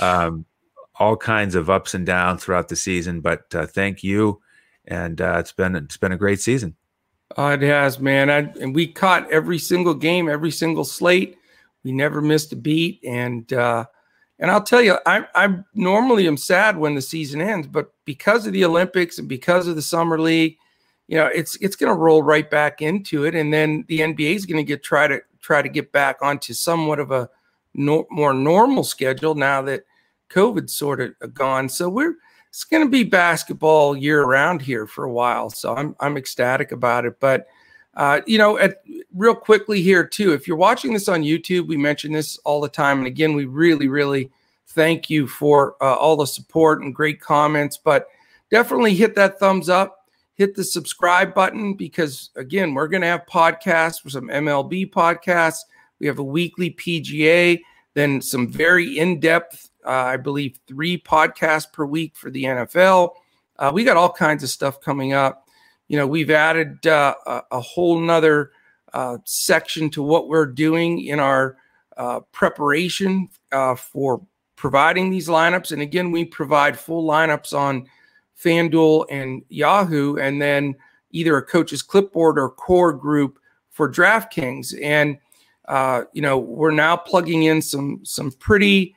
Um, 0.00 0.44
all 0.98 1.16
kinds 1.16 1.54
of 1.54 1.68
ups 1.68 1.94
and 1.94 2.06
downs 2.06 2.44
throughout 2.44 2.68
the 2.68 2.76
season, 2.76 3.20
but 3.20 3.54
uh, 3.54 3.66
thank 3.66 4.02
you, 4.02 4.40
and 4.86 5.20
uh, 5.20 5.36
it's 5.38 5.52
been 5.52 5.76
it's 5.76 5.96
been 5.96 6.12
a 6.12 6.16
great 6.16 6.40
season. 6.40 6.76
Oh, 7.36 7.48
it 7.48 7.62
has, 7.62 7.98
man. 7.98 8.30
I, 8.30 8.38
and 8.60 8.74
we 8.74 8.86
caught 8.86 9.30
every 9.30 9.58
single 9.58 9.94
game, 9.94 10.28
every 10.28 10.50
single 10.50 10.84
slate. 10.84 11.36
We 11.82 11.92
never 11.92 12.22
missed 12.22 12.52
a 12.52 12.56
beat, 12.56 13.00
and 13.04 13.52
uh, 13.52 13.86
and 14.38 14.50
I'll 14.50 14.62
tell 14.62 14.82
you, 14.82 14.98
I 15.06 15.26
I 15.34 15.58
normally 15.74 16.26
am 16.26 16.36
sad 16.36 16.76
when 16.76 16.94
the 16.94 17.02
season 17.02 17.40
ends, 17.40 17.66
but 17.66 17.92
because 18.04 18.46
of 18.46 18.52
the 18.52 18.64
Olympics 18.64 19.18
and 19.18 19.28
because 19.28 19.66
of 19.66 19.76
the 19.76 19.82
summer 19.82 20.18
league, 20.18 20.56
you 21.08 21.16
know, 21.16 21.26
it's 21.26 21.56
it's 21.56 21.76
going 21.76 21.92
to 21.92 21.98
roll 21.98 22.22
right 22.22 22.48
back 22.50 22.82
into 22.82 23.24
it, 23.24 23.34
and 23.34 23.52
then 23.52 23.84
the 23.88 24.00
NBA 24.00 24.34
is 24.34 24.46
going 24.46 24.58
to 24.58 24.66
get 24.68 24.82
try 24.82 25.06
to 25.06 25.20
try 25.40 25.62
to 25.62 25.68
get 25.68 25.92
back 25.92 26.18
onto 26.20 26.52
somewhat 26.52 26.98
of 26.98 27.10
a 27.12 27.30
no, 27.74 28.06
more 28.10 28.34
normal 28.34 28.84
schedule 28.84 29.34
now 29.34 29.62
that 29.62 29.84
COVID's 30.30 30.74
sort 30.74 31.00
of 31.00 31.34
gone. 31.34 31.68
So 31.68 31.88
we're 31.88 32.14
it's 32.48 32.64
going 32.64 32.84
to 32.84 32.90
be 32.90 33.04
basketball 33.04 33.96
year 33.96 34.24
round 34.24 34.62
here 34.62 34.86
for 34.86 35.04
a 35.04 35.12
while. 35.12 35.50
So 35.50 35.74
I'm 35.74 35.96
I'm 36.00 36.16
ecstatic 36.16 36.72
about 36.72 37.06
it, 37.06 37.20
but 37.20 37.46
uh, 37.96 38.20
you 38.26 38.36
know, 38.36 38.58
at, 38.58 38.82
real 39.14 39.34
quickly 39.34 39.80
here 39.80 40.06
too, 40.06 40.32
if 40.32 40.46
you're 40.46 40.56
watching 40.56 40.92
this 40.92 41.08
on 41.08 41.22
YouTube, 41.22 41.66
we 41.66 41.78
mention 41.78 42.12
this 42.12 42.36
all 42.38 42.60
the 42.60 42.68
time, 42.68 42.98
and 42.98 43.06
again, 43.06 43.34
we 43.34 43.46
really, 43.46 43.88
really 43.88 44.30
thank 44.68 45.08
you 45.08 45.26
for 45.26 45.76
uh, 45.80 45.94
all 45.94 46.16
the 46.16 46.26
support 46.26 46.82
and 46.82 46.94
great 46.94 47.20
comments. 47.20 47.78
But 47.78 48.08
definitely 48.50 48.94
hit 48.94 49.14
that 49.14 49.38
thumbs 49.38 49.70
up, 49.70 50.10
hit 50.34 50.54
the 50.54 50.62
subscribe 50.62 51.34
button 51.34 51.74
because 51.74 52.30
again, 52.36 52.74
we're 52.74 52.88
going 52.88 53.00
to 53.00 53.08
have 53.08 53.24
podcasts 53.26 54.00
for 54.02 54.10
some 54.10 54.28
MLB 54.28 54.90
podcasts. 54.90 55.60
We 55.98 56.06
have 56.06 56.18
a 56.18 56.24
weekly 56.24 56.72
PGA, 56.72 57.62
then 57.94 58.20
some 58.20 58.48
very 58.48 58.98
in-depth, 58.98 59.70
uh, 59.86 59.90
I 59.90 60.18
believe, 60.18 60.58
three 60.68 60.98
podcasts 60.98 61.72
per 61.72 61.86
week 61.86 62.14
for 62.14 62.30
the 62.30 62.44
NFL. 62.44 63.12
Uh, 63.58 63.70
we 63.72 63.84
got 63.84 63.96
all 63.96 64.12
kinds 64.12 64.42
of 64.42 64.50
stuff 64.50 64.82
coming 64.82 65.14
up 65.14 65.45
you 65.88 65.96
know 65.96 66.06
we've 66.06 66.30
added 66.30 66.86
uh, 66.86 67.14
a, 67.26 67.42
a, 67.52 67.60
whole 67.60 67.98
nother 67.98 68.50
uh, 68.92 69.18
section 69.24 69.90
to 69.90 70.02
what 70.02 70.28
we're 70.28 70.46
doing 70.46 71.04
in 71.04 71.20
our 71.20 71.56
uh, 71.96 72.20
preparation 72.32 73.28
uh, 73.52 73.74
for 73.74 74.24
providing 74.56 75.10
these 75.10 75.28
lineups. 75.28 75.72
And 75.72 75.82
again 75.82 76.10
we 76.10 76.24
provide 76.24 76.78
full 76.78 77.06
lineups 77.06 77.56
on 77.56 77.86
fanduel 78.42 79.06
and 79.10 79.42
yahoo 79.48 80.16
and 80.16 80.40
then 80.40 80.74
either 81.10 81.36
a 81.36 81.42
coach's 81.42 81.82
clipboard 81.82 82.38
or 82.38 82.50
core 82.50 82.92
group 82.92 83.38
for 83.70 83.90
draftkings. 83.90 84.74
And 84.82 85.18
uh, 85.68 86.02
you 86.12 86.22
know 86.22 86.38
we're 86.38 86.70
now 86.70 86.96
plugging 86.96 87.44
in 87.44 87.62
some 87.62 88.00
some 88.04 88.30
pretty 88.32 88.94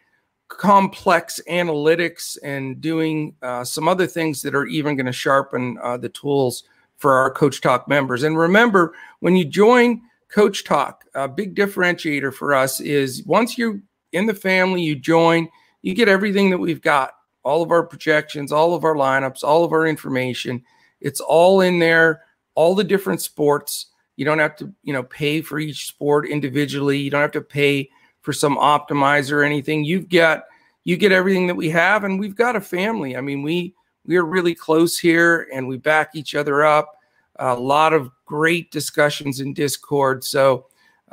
complex 0.48 1.40
analytics 1.50 2.38
and 2.44 2.82
doing 2.82 3.36
uh, 3.44 3.64
some 3.64 3.88
other 3.88 4.08
things 4.08 4.42
that 4.42 4.56
are 4.56 4.66
even 4.66 4.96
going 4.96 5.06
to 5.06 5.12
sharpen 5.12 5.76
the 6.00 6.10
tools 6.10 6.64
for 7.00 7.14
our 7.14 7.32
Coach 7.32 7.62
Talk 7.62 7.88
members. 7.88 8.24
And 8.24 8.38
remember, 8.38 8.93
when 9.22 9.36
you 9.36 9.45
join 9.45 10.02
Coach 10.30 10.64
Talk, 10.64 11.06
a 11.16 11.28
big 11.28 11.56
differentiator 11.56 12.34
for 12.34 12.54
us 12.54 12.80
is 12.80 13.24
once 13.26 13.58
you're 13.58 13.82
in 14.12 14.28
the 14.28 14.34
family, 14.34 14.84
you 14.84 14.95
join, 14.95 15.50
you 15.82 15.93
get 15.95 16.08
everything 16.08 16.50
that 16.52 16.58
we've 16.60 16.82
got 16.82 17.14
all 17.43 17.64
of 17.64 17.72
our 17.72 17.84
projections, 17.84 18.52
all 18.52 18.76
of 18.76 18.84
our 18.84 18.95
lineups, 18.95 19.43
all 19.43 19.64
of 19.64 19.72
our 19.72 19.88
information. 19.88 20.62
It's 21.02 21.22
all 21.22 21.62
in 21.62 21.80
there, 21.80 22.22
all 22.54 22.76
the 22.76 22.84
different 22.84 23.22
sports. 23.22 23.88
You 24.18 24.26
don't 24.26 24.39
have 24.39 24.58
to, 24.58 24.74
you 24.84 24.91
know, 24.91 25.04
pay 25.04 25.41
for 25.41 25.58
each 25.58 25.88
sport 25.88 26.28
individually. 26.28 27.00
You 27.00 27.10
don't 27.10 27.22
have 27.22 27.32
to 27.32 27.41
pay 27.41 27.89
for 28.22 28.34
some 28.34 28.58
optimizer 28.58 29.32
or 29.32 29.43
anything. 29.43 29.86
You've 29.86 30.10
got 30.10 30.43
you 30.84 30.97
get 30.97 31.12
everything 31.12 31.47
that 31.47 31.56
we 31.56 31.70
have 31.70 32.04
and 32.04 32.20
we've 32.20 32.36
got 32.36 32.56
a 32.56 32.62
family. 32.62 33.16
I 33.16 33.22
mean, 33.22 33.41
we 33.41 33.74
we 34.10 34.18
are 34.18 34.26
really 34.26 34.55
close 34.55 34.97
here 34.97 35.47
and 35.53 35.68
we 35.68 35.78
back 35.78 36.16
each 36.16 36.34
other 36.34 36.66
up. 36.66 36.97
A 37.36 37.53
lot 37.53 37.93
of 37.93 38.10
great 38.26 38.72
discussions 38.72 39.39
in 39.39 39.53
Discord. 39.53 40.24
So, 40.24 40.66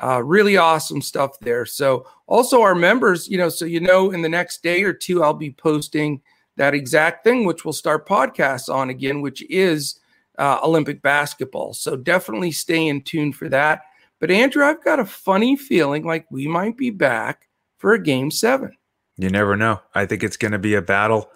uh, 0.03 0.23
really 0.25 0.57
awesome 0.57 1.03
stuff 1.03 1.39
there. 1.41 1.67
So, 1.67 2.07
also 2.27 2.63
our 2.63 2.75
members, 2.75 3.29
you 3.29 3.37
know, 3.37 3.51
so 3.51 3.67
you 3.67 3.81
know, 3.81 4.13
in 4.13 4.23
the 4.23 4.31
next 4.31 4.63
day 4.63 4.83
or 4.83 4.95
two, 4.95 5.23
I'll 5.23 5.35
be 5.35 5.53
posting 5.53 6.23
that 6.57 6.73
exact 6.73 7.23
thing, 7.23 7.45
which 7.45 7.67
we'll 7.67 7.75
start 7.75 8.09
podcasts 8.09 8.73
on 8.75 8.89
again, 8.89 9.21
which 9.21 9.43
is 9.51 10.01
uh, 10.39 10.59
Olympic 10.65 11.03
basketball. 11.03 11.75
So, 11.75 11.97
definitely 11.97 12.51
stay 12.51 12.89
in 12.89 13.03
tune 13.03 13.31
for 13.31 13.51
that. 13.51 13.83
But, 14.21 14.31
Andrew, 14.31 14.65
I've 14.65 14.83
got 14.83 15.01
a 15.01 15.05
funny 15.05 15.55
feeling 15.55 16.07
like 16.07 16.27
we 16.31 16.49
might 16.49 16.79
be 16.79 16.89
back 16.89 17.47
for 17.77 17.93
a 17.93 18.03
game 18.03 18.31
seven. 18.31 18.75
You 19.19 19.29
never 19.29 19.55
know. 19.55 19.83
I 19.95 20.07
think 20.07 20.25
it's 20.25 20.39
going 20.39 20.53
to 20.53 20.59
be 20.59 20.75
a 20.75 20.83
battle 20.83 21.31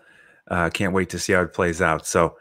uh, 0.51 0.71
can't 0.71 0.93
wait 0.93 1.11
to 1.11 1.19
see 1.19 1.33
how 1.33 1.43
it 1.43 1.53
plays 1.53 1.81
out. 1.81 2.07
So, 2.07 2.37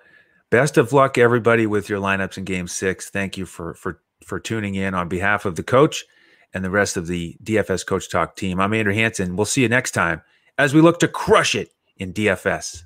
best 0.49 0.77
of 0.77 0.91
luck, 0.91 1.17
everybody, 1.17 1.67
with 1.67 1.89
your 1.89 2.01
lineups 2.01 2.37
in 2.37 2.43
Game 2.43 2.67
Six. 2.67 3.09
Thank 3.09 3.37
you 3.37 3.45
for 3.45 3.73
for 3.75 4.01
for 4.25 4.39
tuning 4.39 4.75
in 4.75 4.93
on 4.93 5.07
behalf 5.07 5.45
of 5.45 5.55
the 5.55 5.63
coach 5.63 6.05
and 6.53 6.63
the 6.63 6.69
rest 6.69 6.97
of 6.97 7.07
the 7.07 7.37
DFS 7.43 7.85
Coach 7.85 8.09
Talk 8.09 8.35
team. 8.35 8.59
I'm 8.59 8.73
Andrew 8.73 8.93
Hanson. 8.93 9.35
We'll 9.35 9.45
see 9.45 9.61
you 9.61 9.69
next 9.69 9.91
time 9.91 10.21
as 10.57 10.73
we 10.73 10.81
look 10.81 10.99
to 10.99 11.07
crush 11.07 11.55
it 11.55 11.71
in 11.97 12.13
DFS. 12.13 12.83